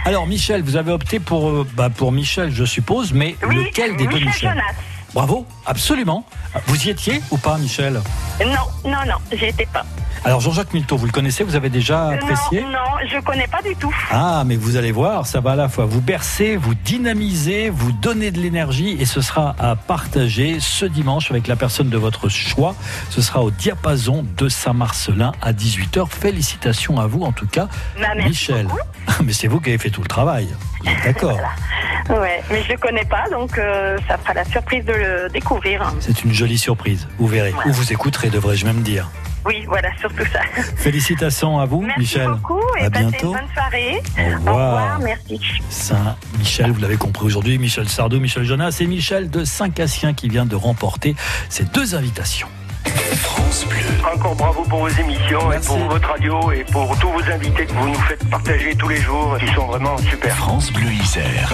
Alors, 0.05 0.27
Michel, 0.27 0.63
vous 0.63 0.75
avez 0.75 0.91
opté 0.91 1.19
pour, 1.19 1.49
euh, 1.49 1.67
bah, 1.75 1.89
pour 1.89 2.11
Michel, 2.11 2.51
je 2.51 2.65
suppose, 2.65 3.13
mais 3.13 3.35
lequel 3.41 3.95
des 3.95 4.05
deux 4.05 4.19
Michel 4.19 4.27
Michel? 4.27 4.49
Jonas. 4.49 4.73
Bravo, 5.13 5.45
absolument. 5.65 6.25
Vous 6.67 6.87
y 6.87 6.89
étiez 6.89 7.21
ou 7.31 7.37
pas, 7.37 7.57
Michel? 7.57 8.01
Non, 8.45 8.89
non, 8.89 9.05
non, 9.07 9.17
j'y 9.31 9.45
étais 9.45 9.67
pas. 9.71 9.85
Alors, 10.25 10.39
Jean-Jacques 10.39 10.73
Milteau, 10.73 10.95
vous 10.97 11.05
le 11.05 11.11
connaissez 11.11 11.43
Vous 11.43 11.55
avez 11.55 11.69
déjà 11.69 12.09
apprécié 12.09 12.61
Non, 12.61 12.69
non, 12.71 13.07
je 13.07 13.19
connais 13.21 13.47
pas 13.47 13.61
du 13.61 13.75
tout. 13.75 13.93
Ah, 14.11 14.43
mais 14.45 14.55
vous 14.55 14.77
allez 14.77 14.91
voir, 14.91 15.27
ça 15.27 15.41
va 15.41 15.51
à 15.51 15.55
la 15.55 15.67
fois 15.67 15.85
vous 15.85 16.01
bercer, 16.01 16.55
vous 16.55 16.73
dynamiser, 16.75 17.69
vous 17.69 17.91
donner 17.91 18.31
de 18.31 18.39
l'énergie 18.39 18.95
et 18.99 19.05
ce 19.05 19.21
sera 19.21 19.55
à 19.59 19.75
partager 19.75 20.59
ce 20.59 20.85
dimanche 20.85 21.29
avec 21.31 21.47
la 21.47 21.55
personne 21.55 21.89
de 21.89 21.97
votre 21.97 22.29
choix. 22.29 22.75
Ce 23.09 23.21
sera 23.21 23.43
au 23.43 23.51
diapason 23.51 24.25
de 24.37 24.47
Saint-Marcelin 24.47 25.33
à 25.41 25.51
18h. 25.51 26.07
Félicitations 26.09 26.99
à 26.99 27.07
vous 27.07 27.23
en 27.23 27.31
tout 27.31 27.47
cas, 27.47 27.67
Bah, 27.99 28.07
merci 28.15 28.29
Michel. 28.29 28.67
Mais 29.23 29.33
c'est 29.33 29.47
vous 29.47 29.59
qui 29.59 29.69
avez 29.69 29.77
fait 29.77 29.89
tout 29.89 30.01
le 30.01 30.07
travail. 30.07 30.47
D'accord. 31.03 31.39
Ouais, 32.09 32.43
mais 32.51 32.61
je 32.63 32.73
le 32.73 32.77
connais 32.77 33.05
pas, 33.05 33.29
donc 33.31 33.57
euh, 33.57 33.97
ça 34.09 34.17
fera 34.17 34.33
la 34.33 34.43
surprise 34.43 34.83
de 34.83 34.91
le 34.91 35.29
découvrir. 35.29 35.89
C'est 36.01 36.25
une 36.25 36.33
jolie 36.33 36.57
surprise, 36.57 37.07
vous 37.17 37.27
verrez. 37.27 37.53
Ou 37.65 37.71
vous 37.71 37.93
écouterez, 37.93 38.29
devrais-je 38.29 38.65
même 38.65 38.81
dire. 38.81 39.09
Oui, 39.45 39.65
voilà, 39.67 39.89
surtout 39.99 40.23
ça. 40.31 40.39
Félicitations 40.77 41.59
à 41.59 41.65
vous, 41.65 41.81
Merci 41.81 41.99
Michel. 41.99 42.27
beaucoup 42.29 42.61
et 42.79 42.85
à 42.85 42.89
passez 42.89 43.05
bientôt. 43.07 43.27
une 43.27 43.33
bonne 43.33 43.53
soirée. 43.53 44.01
Au 44.17 44.35
revoir. 44.51 44.99
merci. 44.99 45.39
Saint-Michel, 45.69 46.71
vous 46.71 46.79
l'avez 46.81 46.97
compris 46.97 47.25
aujourd'hui, 47.25 47.57
Michel 47.57 47.89
Sardou, 47.89 48.19
Michel 48.19 48.43
Jonas 48.43 48.77
et 48.79 48.87
Michel 48.87 49.29
de 49.29 49.43
Saint-Cassien 49.43 50.13
qui 50.13 50.29
vient 50.29 50.45
de 50.45 50.55
remporter 50.55 51.15
ces 51.49 51.63
deux 51.65 51.95
invitations. 51.95 52.47
France 53.15 53.65
Bleu. 53.69 53.79
Encore 54.13 54.35
bravo 54.35 54.63
pour 54.63 54.79
vos 54.79 54.89
émissions 54.89 55.51
et 55.51 55.59
pour 55.59 55.77
votre 55.89 56.09
radio 56.09 56.51
et 56.51 56.63
pour 56.65 56.97
tous 56.99 57.09
vos 57.09 57.31
invités 57.31 57.65
que 57.65 57.71
vous 57.73 57.87
nous 57.87 57.93
faites 58.01 58.29
partager 58.29 58.75
tous 58.75 58.89
les 58.89 59.01
jours, 59.01 59.37
qui 59.39 59.47
sont 59.53 59.65
vraiment 59.67 59.97
super. 59.99 60.35
France 60.35 60.71
Bleu 60.71 60.91
Isère. 60.91 61.53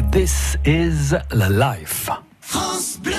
This 0.00 0.56
is 0.64 1.12
la 1.32 1.48
Life. 1.48 2.08
France 2.40 2.98
Bleu. 3.02 3.14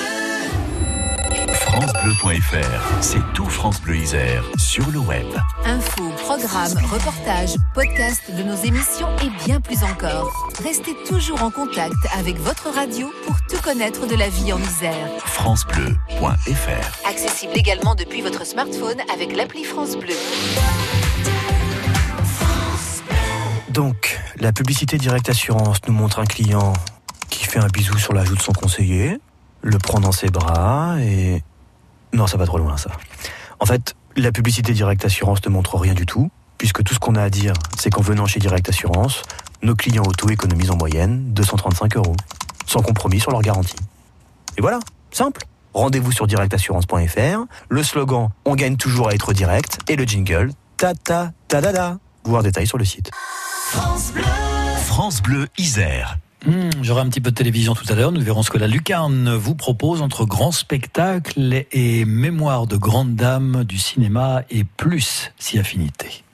FranceBleu.fr, 1.52 3.02
c'est 3.02 3.32
tout 3.34 3.44
France 3.44 3.82
Bleu 3.82 3.96
Isère 3.96 4.42
sur 4.56 4.88
le 4.90 4.98
web. 4.98 5.26
Infos, 5.66 6.08
programmes, 6.16 6.78
reportages, 6.90 7.56
podcasts 7.74 8.30
de 8.34 8.42
nos 8.42 8.56
émissions 8.56 9.08
et 9.22 9.44
bien 9.44 9.60
plus 9.60 9.82
encore. 9.84 10.32
Restez 10.64 10.96
toujours 11.06 11.42
en 11.42 11.50
contact 11.50 11.94
avec 12.18 12.38
votre 12.38 12.70
radio 12.70 13.12
pour 13.26 13.36
tout 13.48 13.60
connaître 13.62 14.06
de 14.06 14.14
la 14.14 14.30
vie 14.30 14.52
en 14.52 14.58
Isère. 14.58 15.08
FranceBleu.fr. 15.18 17.08
Accessible 17.08 17.52
également 17.56 17.94
depuis 17.94 18.22
votre 18.22 18.46
smartphone 18.46 19.00
avec 19.12 19.36
l'appli 19.36 19.64
France 19.64 19.96
Bleu. 19.96 20.14
Donc, 23.80 24.20
la 24.38 24.52
publicité 24.52 24.98
Direct 24.98 25.30
Assurance 25.30 25.78
nous 25.88 25.94
montre 25.94 26.18
un 26.18 26.26
client 26.26 26.74
qui 27.30 27.46
fait 27.46 27.60
un 27.60 27.68
bisou 27.68 27.96
sur 27.96 28.12
la 28.12 28.26
joue 28.26 28.34
de 28.34 28.42
son 28.42 28.52
conseiller, 28.52 29.18
le 29.62 29.78
prend 29.78 30.00
dans 30.00 30.12
ses 30.12 30.28
bras 30.28 30.96
et... 31.00 31.42
Non, 32.12 32.26
ça 32.26 32.36
va 32.36 32.44
trop 32.44 32.58
loin 32.58 32.76
ça. 32.76 32.90
En 33.58 33.64
fait, 33.64 33.94
la 34.16 34.32
publicité 34.32 34.74
Direct 34.74 35.02
Assurance 35.06 35.42
ne 35.46 35.50
montre 35.50 35.78
rien 35.78 35.94
du 35.94 36.04
tout, 36.04 36.30
puisque 36.58 36.84
tout 36.84 36.92
ce 36.92 36.98
qu'on 36.98 37.14
a 37.14 37.22
à 37.22 37.30
dire, 37.30 37.54
c'est 37.78 37.88
qu'en 37.88 38.02
venant 38.02 38.26
chez 38.26 38.38
Direct 38.38 38.68
Assurance, 38.68 39.22
nos 39.62 39.74
clients 39.74 40.04
auto 40.06 40.28
économisent 40.28 40.72
en 40.72 40.76
moyenne 40.76 41.32
235 41.32 41.96
euros, 41.96 42.16
sans 42.66 42.82
compromis 42.82 43.18
sur 43.18 43.30
leur 43.30 43.40
garantie. 43.40 43.80
Et 44.58 44.60
voilà, 44.60 44.80
simple. 45.10 45.46
Rendez-vous 45.72 46.12
sur 46.12 46.26
directassurance.fr, 46.26 47.46
le 47.70 47.82
slogan 47.82 48.28
On 48.44 48.56
gagne 48.56 48.76
toujours 48.76 49.08
à 49.08 49.14
être 49.14 49.32
direct 49.32 49.78
et 49.88 49.96
le 49.96 50.04
jingle 50.04 50.52
Ta 50.76 50.92
ta 50.92 51.32
ta 51.48 51.62
da 51.62 51.72
da. 51.72 51.98
Voir 52.24 52.42
détail 52.42 52.66
sur 52.66 52.76
le 52.76 52.84
site. 52.84 53.10
France 53.72 54.10
Bleu. 54.12 54.24
France 54.84 55.22
Bleu 55.22 55.46
Isère. 55.56 56.18
Hmm, 56.44 56.70
J'aurai 56.82 57.02
un 57.02 57.08
petit 57.08 57.20
peu 57.20 57.30
de 57.30 57.36
télévision 57.36 57.72
tout 57.74 57.84
à 57.88 57.94
l'heure. 57.94 58.10
Nous 58.10 58.20
verrons 58.20 58.42
ce 58.42 58.50
que 58.50 58.58
la 58.58 58.66
Lucarne 58.66 59.32
vous 59.36 59.54
propose 59.54 60.02
entre 60.02 60.24
grands 60.24 60.50
spectacles 60.50 61.64
et 61.70 62.04
mémoire 62.04 62.66
de 62.66 62.76
grande 62.76 63.14
dame 63.14 63.62
du 63.62 63.78
cinéma 63.78 64.42
et 64.50 64.64
plus 64.64 65.30
si 65.38 65.60
affinité. 65.60 66.24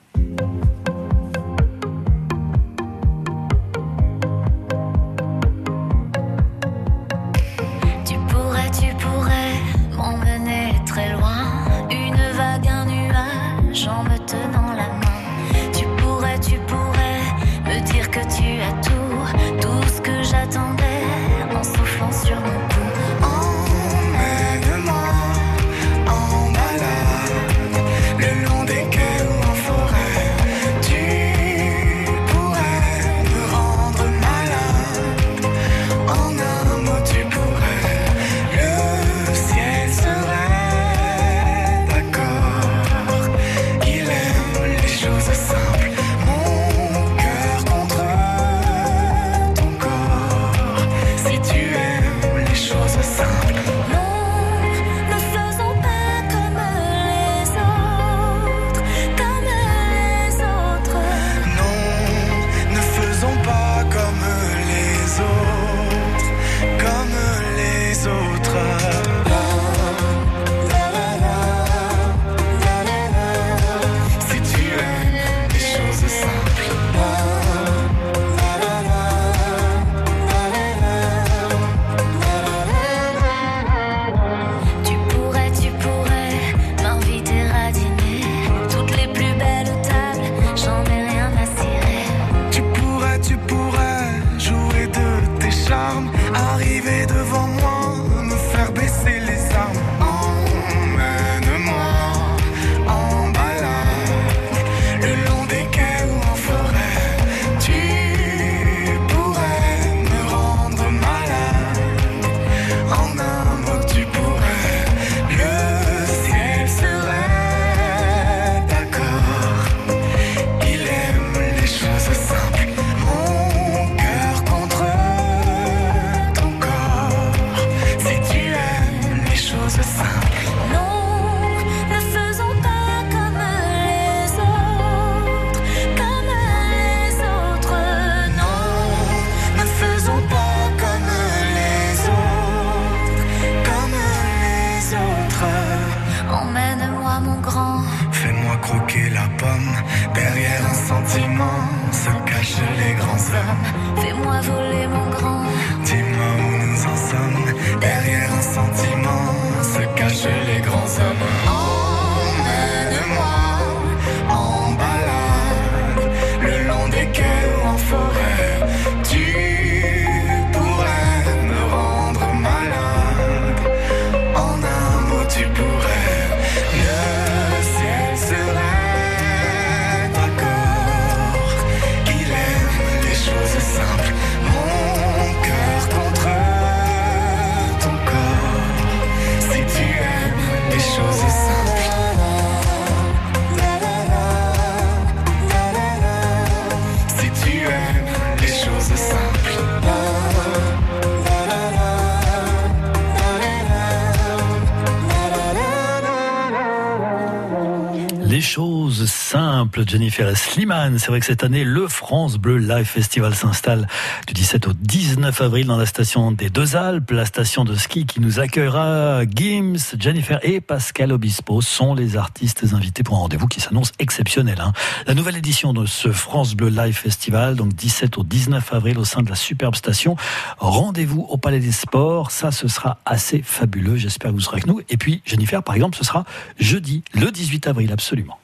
Jennifer 209.87 210.37
Sliman. 210.37 210.97
C'est 210.99 211.07
vrai 211.07 211.19
que 211.19 211.25
cette 211.25 211.43
année, 211.43 211.63
le 211.63 211.87
France 211.87 212.37
Bleu 212.37 212.57
Live 212.57 212.85
Festival 212.85 213.33
s'installe 213.33 213.87
du 214.27 214.33
17 214.33 214.67
au 214.67 214.73
19 214.73 215.41
avril 215.41 215.65
dans 215.67 215.77
la 215.77 215.85
station 215.85 216.31
des 216.31 216.49
Deux 216.49 216.75
Alpes, 216.75 217.09
la 217.11 217.25
station 217.25 217.63
de 217.63 217.75
ski 217.75 218.05
qui 218.05 218.19
nous 218.19 218.39
accueillera. 218.39 219.21
Gims, 219.25 219.95
Jennifer 219.99 220.39
et 220.43 220.61
Pascal 220.61 221.11
Obispo 221.11 221.61
sont 221.61 221.95
les 221.95 222.17
artistes 222.17 222.65
invités 222.73 223.03
pour 223.03 223.15
un 223.15 223.19
rendez-vous 223.19 223.47
qui 223.47 223.59
s'annonce 223.59 223.91
exceptionnel. 223.99 224.61
hein. 224.61 224.73
La 225.07 225.13
nouvelle 225.13 225.37
édition 225.37 225.73
de 225.73 225.85
ce 225.85 226.11
France 226.11 226.53
Bleu 226.55 226.69
Live 226.69 226.95
Festival, 226.95 227.55
donc 227.55 227.73
17 227.73 228.17
au 228.17 228.23
19 228.23 228.73
avril 228.73 228.97
au 228.99 229.05
sein 229.05 229.21
de 229.21 229.29
la 229.29 229.35
superbe 229.35 229.75
station. 229.75 230.15
Rendez-vous 230.59 231.25
au 231.29 231.37
Palais 231.37 231.59
des 231.59 231.71
Sports. 231.71 232.31
Ça, 232.31 232.51
ce 232.51 232.67
sera 232.67 232.99
assez 233.05 233.41
fabuleux. 233.43 233.95
J'espère 233.95 234.31
que 234.31 234.35
vous 234.35 234.41
serez 234.41 234.55
avec 234.57 234.67
nous. 234.67 234.81
Et 234.89 234.97
puis, 234.97 235.21
Jennifer, 235.25 235.63
par 235.63 235.75
exemple, 235.75 235.97
ce 235.97 236.03
sera 236.03 236.25
jeudi, 236.59 237.03
le 237.13 237.31
18 237.31 237.67
avril, 237.67 237.91
absolument. 237.91 238.37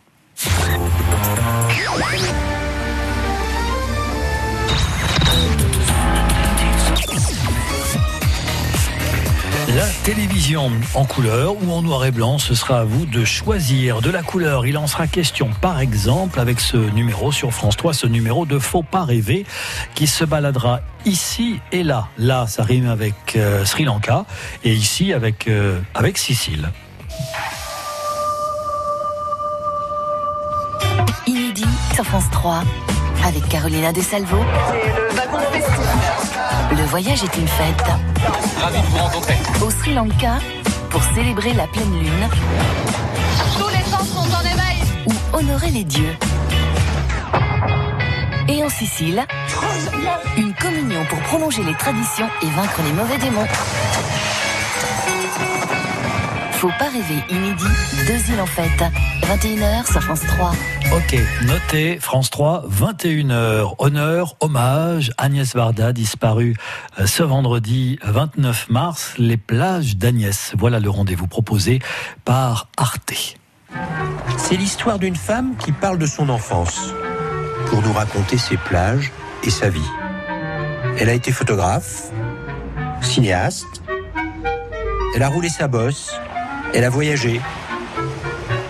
La 9.75 9.87
télévision 10.03 10.71
en 10.93 11.05
couleur 11.05 11.55
ou 11.63 11.71
en 11.71 11.81
noir 11.81 12.05
et 12.05 12.11
blanc, 12.11 12.37
ce 12.37 12.53
sera 12.53 12.81
à 12.81 12.83
vous 12.83 13.05
de 13.07 13.25
choisir 13.25 14.01
de 14.01 14.11
la 14.11 14.21
couleur. 14.21 14.67
Il 14.67 14.77
en 14.77 14.85
sera 14.85 15.07
question, 15.07 15.49
par 15.61 15.79
exemple, 15.79 16.39
avec 16.39 16.59
ce 16.59 16.77
numéro 16.77 17.31
sur 17.31 17.51
France 17.51 17.75
3, 17.77 17.93
ce 17.93 18.05
numéro 18.05 18.45
de 18.45 18.59
Faut 18.59 18.83
pas 18.83 19.03
rêver, 19.03 19.45
qui 19.95 20.05
se 20.05 20.25
baladera 20.25 20.81
ici 21.05 21.59
et 21.71 21.81
là. 21.81 22.07
Là, 22.19 22.45
ça 22.47 22.63
rime 22.63 22.87
avec 22.87 23.15
euh, 23.35 23.65
Sri 23.65 23.83
Lanka, 23.83 24.25
et 24.63 24.73
ici 24.73 25.11
avec, 25.11 25.47
euh, 25.47 25.79
avec 25.95 26.19
Sicile. 26.19 26.69
Sur 31.93 32.05
France 32.05 32.29
3 32.31 32.63
avec 33.25 33.47
Carolina 33.49 33.91
De 33.93 34.01
Salvo. 34.01 34.37
Le 36.71 36.83
voyage 36.85 37.23
est 37.23 37.37
une 37.37 37.47
fête. 37.47 37.83
Ravi 38.59 38.79
de 38.81 38.85
vous 38.87 38.97
rencontrer. 38.97 39.35
Au 39.61 39.69
Sri 39.69 39.93
Lanka, 39.93 40.39
pour 40.89 41.03
célébrer 41.03 41.53
la 41.53 41.67
pleine 41.67 41.91
lune 41.99 42.29
Tous 43.57 43.67
les 43.69 43.83
sens 43.91 44.07
sont 44.09 44.35
en 44.35 44.41
éveil. 44.41 44.83
ou 45.05 45.37
honorer 45.37 45.69
les 45.69 45.83
dieux. 45.83 46.15
Et 48.47 48.63
en 48.63 48.69
Sicile, 48.69 49.23
une 50.37 50.53
communion 50.55 51.05
pour 51.05 51.19
prolonger 51.19 51.63
les 51.63 51.75
traditions 51.75 52.27
et 52.41 52.47
vaincre 52.47 52.81
les 52.85 52.93
mauvais 52.93 53.17
démons. 53.17 53.47
Faut 56.63 56.69
pas 56.79 56.87
rêver 56.87 57.21
inédit, 57.29 57.65
deux 58.07 58.33
îles 58.33 58.39
en 58.39 58.45
fête. 58.45 58.81
21h 59.23 59.85
sur 59.91 60.01
France 60.01 60.21
3. 60.21 60.51
Ok, 60.95 61.19
notez, 61.45 61.99
France 61.99 62.29
3, 62.29 62.63
21h, 62.69 63.75
honneur, 63.79 64.37
hommage, 64.39 65.11
Agnès 65.17 65.53
Varda, 65.53 65.91
disparue 65.91 66.55
euh, 66.99 67.05
ce 67.05 67.21
vendredi 67.21 67.99
29 68.05 68.69
mars, 68.69 69.13
les 69.17 69.35
plages 69.35 69.97
d'Agnès. 69.97 70.53
Voilà 70.57 70.79
le 70.79 70.89
rendez-vous 70.89 71.27
proposé 71.27 71.79
par 72.23 72.69
Arte. 72.77 73.35
C'est 74.37 74.55
l'histoire 74.55 74.99
d'une 74.99 75.17
femme 75.17 75.57
qui 75.57 75.73
parle 75.73 75.97
de 75.97 76.05
son 76.05 76.29
enfance 76.29 76.93
pour 77.65 77.81
nous 77.81 77.91
raconter 77.91 78.37
ses 78.37 78.55
plages 78.55 79.11
et 79.43 79.49
sa 79.49 79.67
vie. 79.67 79.81
Elle 80.97 81.09
a 81.09 81.13
été 81.13 81.33
photographe, 81.33 82.03
cinéaste, 83.01 83.83
elle 85.13 85.23
a 85.23 85.27
roulé 85.27 85.49
sa 85.49 85.67
bosse, 85.67 86.17
elle 86.73 86.83
a 86.83 86.89
voyagé. 86.89 87.39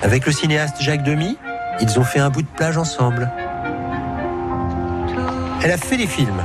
Avec 0.02 0.26
le 0.26 0.32
cinéaste 0.32 0.82
Jacques 0.82 1.04
Demy, 1.04 1.38
ils 1.80 2.00
ont 2.00 2.04
fait 2.04 2.20
un 2.20 2.30
bout 2.30 2.42
de 2.42 2.48
plage 2.48 2.78
ensemble. 2.78 3.32
Elle 5.64 5.72
a 5.72 5.78
fait 5.78 5.98
des 5.98 6.08
films. 6.08 6.44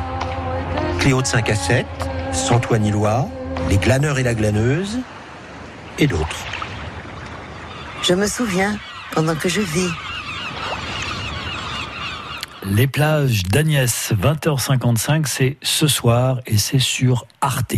Cléo 1.01 1.21
de 1.23 1.27
5 1.27 1.51
à 1.51 1.55
7, 1.55 1.87
Sans 2.33 2.61
toi 2.61 2.79
ni 2.79 2.91
loi, 2.91 3.27
Les 3.69 3.77
glaneurs 3.77 4.19
et 4.19 4.23
la 4.23 4.35
glaneuse, 4.35 4.99
et 5.99 6.07
d'autres. 6.07 6.47
Je 8.03 8.15
me 8.15 8.27
souviens, 8.27 8.79
pendant 9.13 9.35
que 9.35 9.49
je 9.49 9.61
vis. 9.61 9.91
Les 12.71 12.87
plages 12.87 13.45
d'Agnès, 13.45 14.13
20h55, 14.21 15.27
c'est 15.27 15.57
ce 15.63 15.87
soir 15.87 16.41
et 16.47 16.59
c'est 16.59 16.79
sur 16.79 17.27
Arte. 17.41 17.75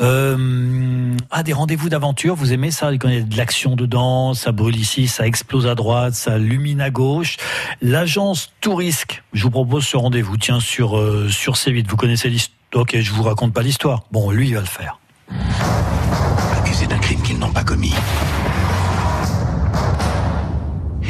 Euh, 0.00 1.16
ah, 1.30 1.42
des 1.42 1.52
rendez-vous 1.52 1.88
d'aventure, 1.88 2.34
vous 2.34 2.52
aimez 2.52 2.70
ça 2.70 2.92
il 2.92 3.02
y 3.02 3.16
a 3.16 3.20
de 3.20 3.36
l'action 3.36 3.76
dedans, 3.76 4.34
ça 4.34 4.52
brûle 4.52 4.76
ici, 4.76 5.06
ça 5.08 5.26
explose 5.26 5.66
à 5.66 5.74
droite, 5.74 6.14
ça 6.14 6.38
lumine 6.38 6.80
à 6.80 6.90
gauche. 6.90 7.36
L'agence 7.80 8.52
Tourisque, 8.60 9.22
je 9.32 9.44
vous 9.44 9.50
propose 9.50 9.86
ce 9.86 9.96
rendez-vous, 9.96 10.36
tiens, 10.36 10.60
sur, 10.60 10.98
euh, 10.98 11.28
sur 11.28 11.54
C8. 11.54 11.86
Vous 11.86 11.96
connaissez 11.96 12.28
l'histoire 12.28 12.54
Ok, 12.74 12.96
je 12.98 13.12
vous 13.12 13.22
raconte 13.22 13.52
pas 13.52 13.62
l'histoire. 13.62 14.02
Bon, 14.10 14.32
lui, 14.32 14.48
il 14.48 14.54
va 14.54 14.60
le 14.60 14.66
faire. 14.66 14.98
accusés 16.58 16.88
d'un 16.88 16.98
crime 16.98 17.22
qu'ils 17.22 17.38
n'ont 17.38 17.52
pas 17.52 17.62
commis. 17.62 17.94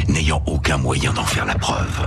N'ayant 0.08 0.42
aucun 0.44 0.76
moyen 0.76 1.14
d'en 1.14 1.24
faire 1.24 1.46
la 1.46 1.54
preuve. 1.54 2.06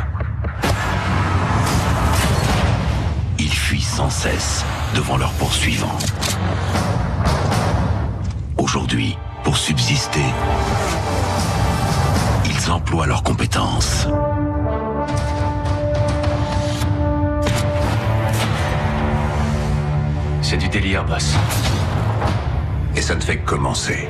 Sans 3.97 4.11
cesse 4.11 4.63
devant 4.93 5.17
leurs 5.17 5.33
poursuivants. 5.33 5.97
Aujourd'hui, 8.55 9.17
pour 9.43 9.57
subsister, 9.57 10.21
ils 12.45 12.69
emploient 12.69 13.07
leurs 13.07 13.23
compétences. 13.23 14.07
C'est 20.43 20.57
du 20.57 20.69
délire, 20.69 21.03
boss. 21.03 21.33
Et 22.95 23.01
ça 23.01 23.15
ne 23.15 23.21
fait 23.21 23.37
que 23.37 23.45
commencer. 23.45 24.07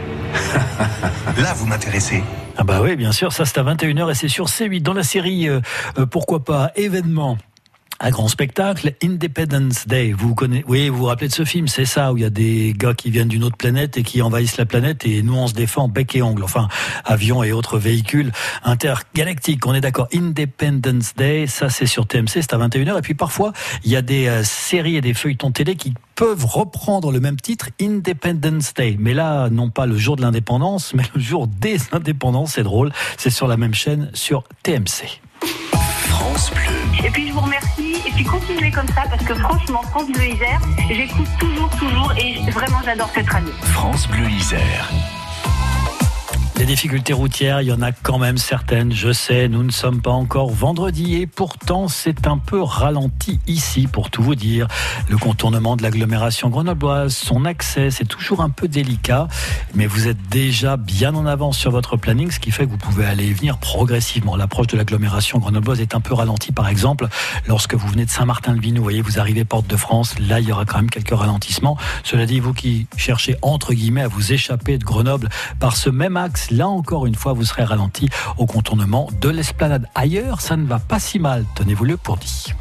Là, 1.37 1.53
vous 1.55 1.65
m'intéressez. 1.65 2.21
Ah 2.57 2.65
bah 2.65 2.81
oui, 2.81 2.97
bien 2.97 3.13
sûr, 3.13 3.31
ça 3.31 3.45
c'est 3.45 3.57
à 3.57 3.63
21h 3.63 4.11
et 4.11 4.15
c'est 4.15 4.27
sur 4.27 4.47
C8 4.47 4.81
dans 4.81 4.93
la 4.93 5.03
série 5.03 5.47
euh, 5.47 5.61
euh, 5.97 6.05
pourquoi 6.05 6.43
pas 6.43 6.71
événement 6.75 7.37
un 7.99 8.09
grand 8.09 8.27
spectacle, 8.27 8.93
Independence 9.03 9.87
Day. 9.87 10.13
Vous 10.15 10.35
connaissez, 10.35 10.63
oui, 10.67 10.89
vous 10.89 10.97
vous 10.97 11.05
rappelez 11.05 11.27
de 11.27 11.33
ce 11.33 11.45
film, 11.45 11.67
c'est 11.67 11.85
ça, 11.85 12.13
où 12.13 12.17
il 12.17 12.23
y 12.23 12.25
a 12.25 12.29
des 12.29 12.73
gars 12.77 12.93
qui 12.93 13.09
viennent 13.09 13.27
d'une 13.27 13.43
autre 13.43 13.57
planète 13.57 13.97
et 13.97 14.03
qui 14.03 14.21
envahissent 14.21 14.57
la 14.57 14.65
planète 14.65 15.05
et 15.05 15.21
nous 15.23 15.35
on 15.35 15.47
se 15.47 15.53
défend 15.53 15.87
bec 15.87 16.15
et 16.15 16.21
ongle, 16.21 16.43
enfin, 16.43 16.67
avions 17.05 17.43
et 17.43 17.51
autres 17.51 17.77
véhicules 17.79 18.31
intergalactiques. 18.63 19.65
On 19.65 19.73
est 19.73 19.81
d'accord. 19.81 20.07
Independence 20.13 21.15
Day, 21.15 21.47
ça 21.47 21.69
c'est 21.69 21.87
sur 21.87 22.07
TMC, 22.07 22.27
c'est 22.35 22.53
à 22.53 22.57
21h. 22.57 22.97
Et 22.97 23.01
puis 23.01 23.15
parfois, 23.15 23.53
il 23.83 23.91
y 23.91 23.95
a 23.95 24.01
des 24.01 24.27
euh, 24.27 24.43
séries 24.43 24.95
et 24.95 25.01
des 25.01 25.13
feuilletons 25.13 25.51
télé 25.51 25.75
qui 25.75 25.93
peuvent 26.15 26.45
reprendre 26.45 27.11
le 27.11 27.19
même 27.19 27.39
titre, 27.39 27.69
Independence 27.81 28.73
Day. 28.73 28.95
Mais 28.99 29.13
là, 29.13 29.49
non 29.49 29.69
pas 29.69 29.85
le 29.85 29.97
jour 29.97 30.15
de 30.15 30.21
l'indépendance, 30.21 30.93
mais 30.93 31.03
le 31.13 31.21
jour 31.21 31.47
des 31.47 31.77
indépendances, 31.91 32.53
c'est 32.53 32.63
drôle. 32.63 32.91
C'est 33.17 33.29
sur 33.29 33.47
la 33.47 33.57
même 33.57 33.73
chaîne, 33.73 34.09
sur 34.13 34.43
TMC. 34.63 35.21
France 36.07 36.51
Bleu. 36.51 37.05
Et 37.05 37.11
puis 37.11 37.27
je 37.27 37.33
vous 37.33 37.41
remercie. 37.41 37.86
Puis 38.17 38.25
continuez 38.25 38.71
comme 38.71 38.87
ça 38.87 39.03
parce 39.07 39.23
que 39.23 39.35
franchement, 39.35 39.83
France 39.91 40.07
Bleu 40.07 40.29
Isère, 40.29 40.59
j'écoute 40.89 41.27
toujours, 41.39 41.69
toujours 41.77 42.11
et 42.17 42.49
vraiment 42.49 42.79
j'adore 42.83 43.11
cette 43.13 43.29
radio. 43.29 43.53
France 43.61 44.07
Bleu 44.07 44.27
Isère. 44.27 44.89
Les 46.57 46.65
difficultés 46.65 47.13
routières, 47.13 47.61
il 47.61 47.67
y 47.67 47.71
en 47.71 47.83
a 47.83 47.91
quand 47.91 48.17
même 48.17 48.39
certaines, 48.39 48.91
je 48.91 49.13
sais, 49.13 49.47
nous 49.47 49.61
ne 49.61 49.69
sommes 49.69 50.01
pas 50.01 50.11
encore 50.11 50.49
vendredi 50.49 51.13
et 51.13 51.27
pourtant 51.27 51.87
c'est 51.87 52.25
un 52.25 52.39
peu 52.39 52.59
ralenti 52.59 53.39
ici 53.45 53.85
pour 53.85 54.09
tout 54.09 54.23
vous 54.23 54.33
dire. 54.33 54.67
Le 55.07 55.17
contournement 55.17 55.77
de 55.77 55.83
l'agglomération 55.83 56.49
grenobloise, 56.49 57.15
son 57.15 57.45
accès, 57.45 57.91
c'est 57.91 58.05
toujours 58.05 58.41
un 58.41 58.49
peu 58.49 58.67
délicat, 58.67 59.27
mais 59.75 59.85
vous 59.85 60.07
êtes 60.07 60.17
déjà 60.29 60.77
bien 60.77 61.13
en 61.13 61.27
avance 61.27 61.59
sur 61.59 61.69
votre 61.69 61.95
planning, 61.95 62.31
ce 62.31 62.39
qui 62.39 62.49
fait 62.49 62.65
que 62.65 62.71
vous 62.71 62.77
pouvez 62.77 63.05
aller 63.05 63.27
et 63.27 63.33
venir 63.33 63.59
progressivement. 63.59 64.35
L'approche 64.35 64.67
de 64.67 64.77
l'agglomération 64.77 65.37
grenobloise 65.37 65.79
est 65.79 65.93
un 65.93 66.01
peu 66.01 66.15
ralentie, 66.15 66.53
par 66.53 66.69
exemple, 66.69 67.07
lorsque 67.45 67.75
vous 67.75 67.87
venez 67.87 68.05
de 68.05 68.09
Saint-Martin-le-Vinou, 68.09 68.77
vous 68.77 68.83
voyez, 68.83 69.01
vous 69.03 69.19
arrivez 69.19 69.45
porte 69.45 69.67
de 69.67 69.77
France, 69.77 70.17
là 70.17 70.39
il 70.39 70.47
y 70.47 70.51
aura 70.51 70.65
quand 70.65 70.77
même 70.77 70.89
quelques 70.89 71.15
ralentissements. 71.15 71.77
Cela 72.03 72.25
dit, 72.25 72.39
vous 72.39 72.53
qui 72.53 72.87
cherchez 72.97 73.35
entre 73.43 73.73
guillemets 73.73 74.01
à 74.01 74.07
vous 74.07 74.33
échapper 74.33 74.79
de 74.79 74.83
Grenoble 74.83 75.29
par 75.59 75.75
ce 75.75 75.91
même 75.91 76.17
axe, 76.17 76.46
là 76.51 76.67
encore 76.67 77.05
une 77.05 77.15
fois, 77.15 77.33
vous 77.33 77.45
serez 77.45 77.63
ralenti 77.63 78.09
au 78.37 78.45
contournement 78.45 79.09
de 79.21 79.29
l'esplanade. 79.29 79.87
Ailleurs, 79.95 80.41
ça 80.41 80.57
ne 80.57 80.65
va 80.65 80.79
pas 80.79 80.99
si 80.99 81.19
mal, 81.19 81.45
tenez-vous-le 81.55 81.97
pour 81.97 82.17
dit. 82.17 82.53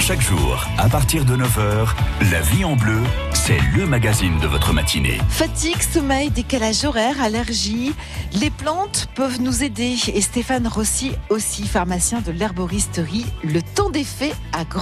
Chaque 0.00 0.22
jour, 0.22 0.64
à 0.78 0.88
partir 0.88 1.26
de 1.26 1.36
9h, 1.36 1.88
La 2.30 2.40
vie 2.40 2.64
en 2.64 2.76
bleu, 2.76 3.02
c'est 3.34 3.58
le 3.76 3.86
magazine 3.86 4.38
de 4.40 4.46
votre 4.46 4.72
matinée. 4.72 5.18
Fatigue, 5.28 5.82
sommeil, 5.82 6.30
décalage 6.30 6.84
horaire, 6.86 7.22
allergie, 7.22 7.92
les 8.32 8.48
plantes 8.48 9.08
peuvent 9.14 9.40
nous 9.40 9.62
aider. 9.62 9.96
Et 10.14 10.20
Stéphane 10.22 10.66
Rossi, 10.66 11.12
aussi 11.28 11.66
pharmacien 11.66 12.22
de 12.22 12.32
l'herboristerie, 12.32 13.26
le 13.44 13.60
temps 13.60 13.90
des 13.90 14.02
fées 14.04 14.32
à 14.54 14.64
Grenoble. 14.64 14.76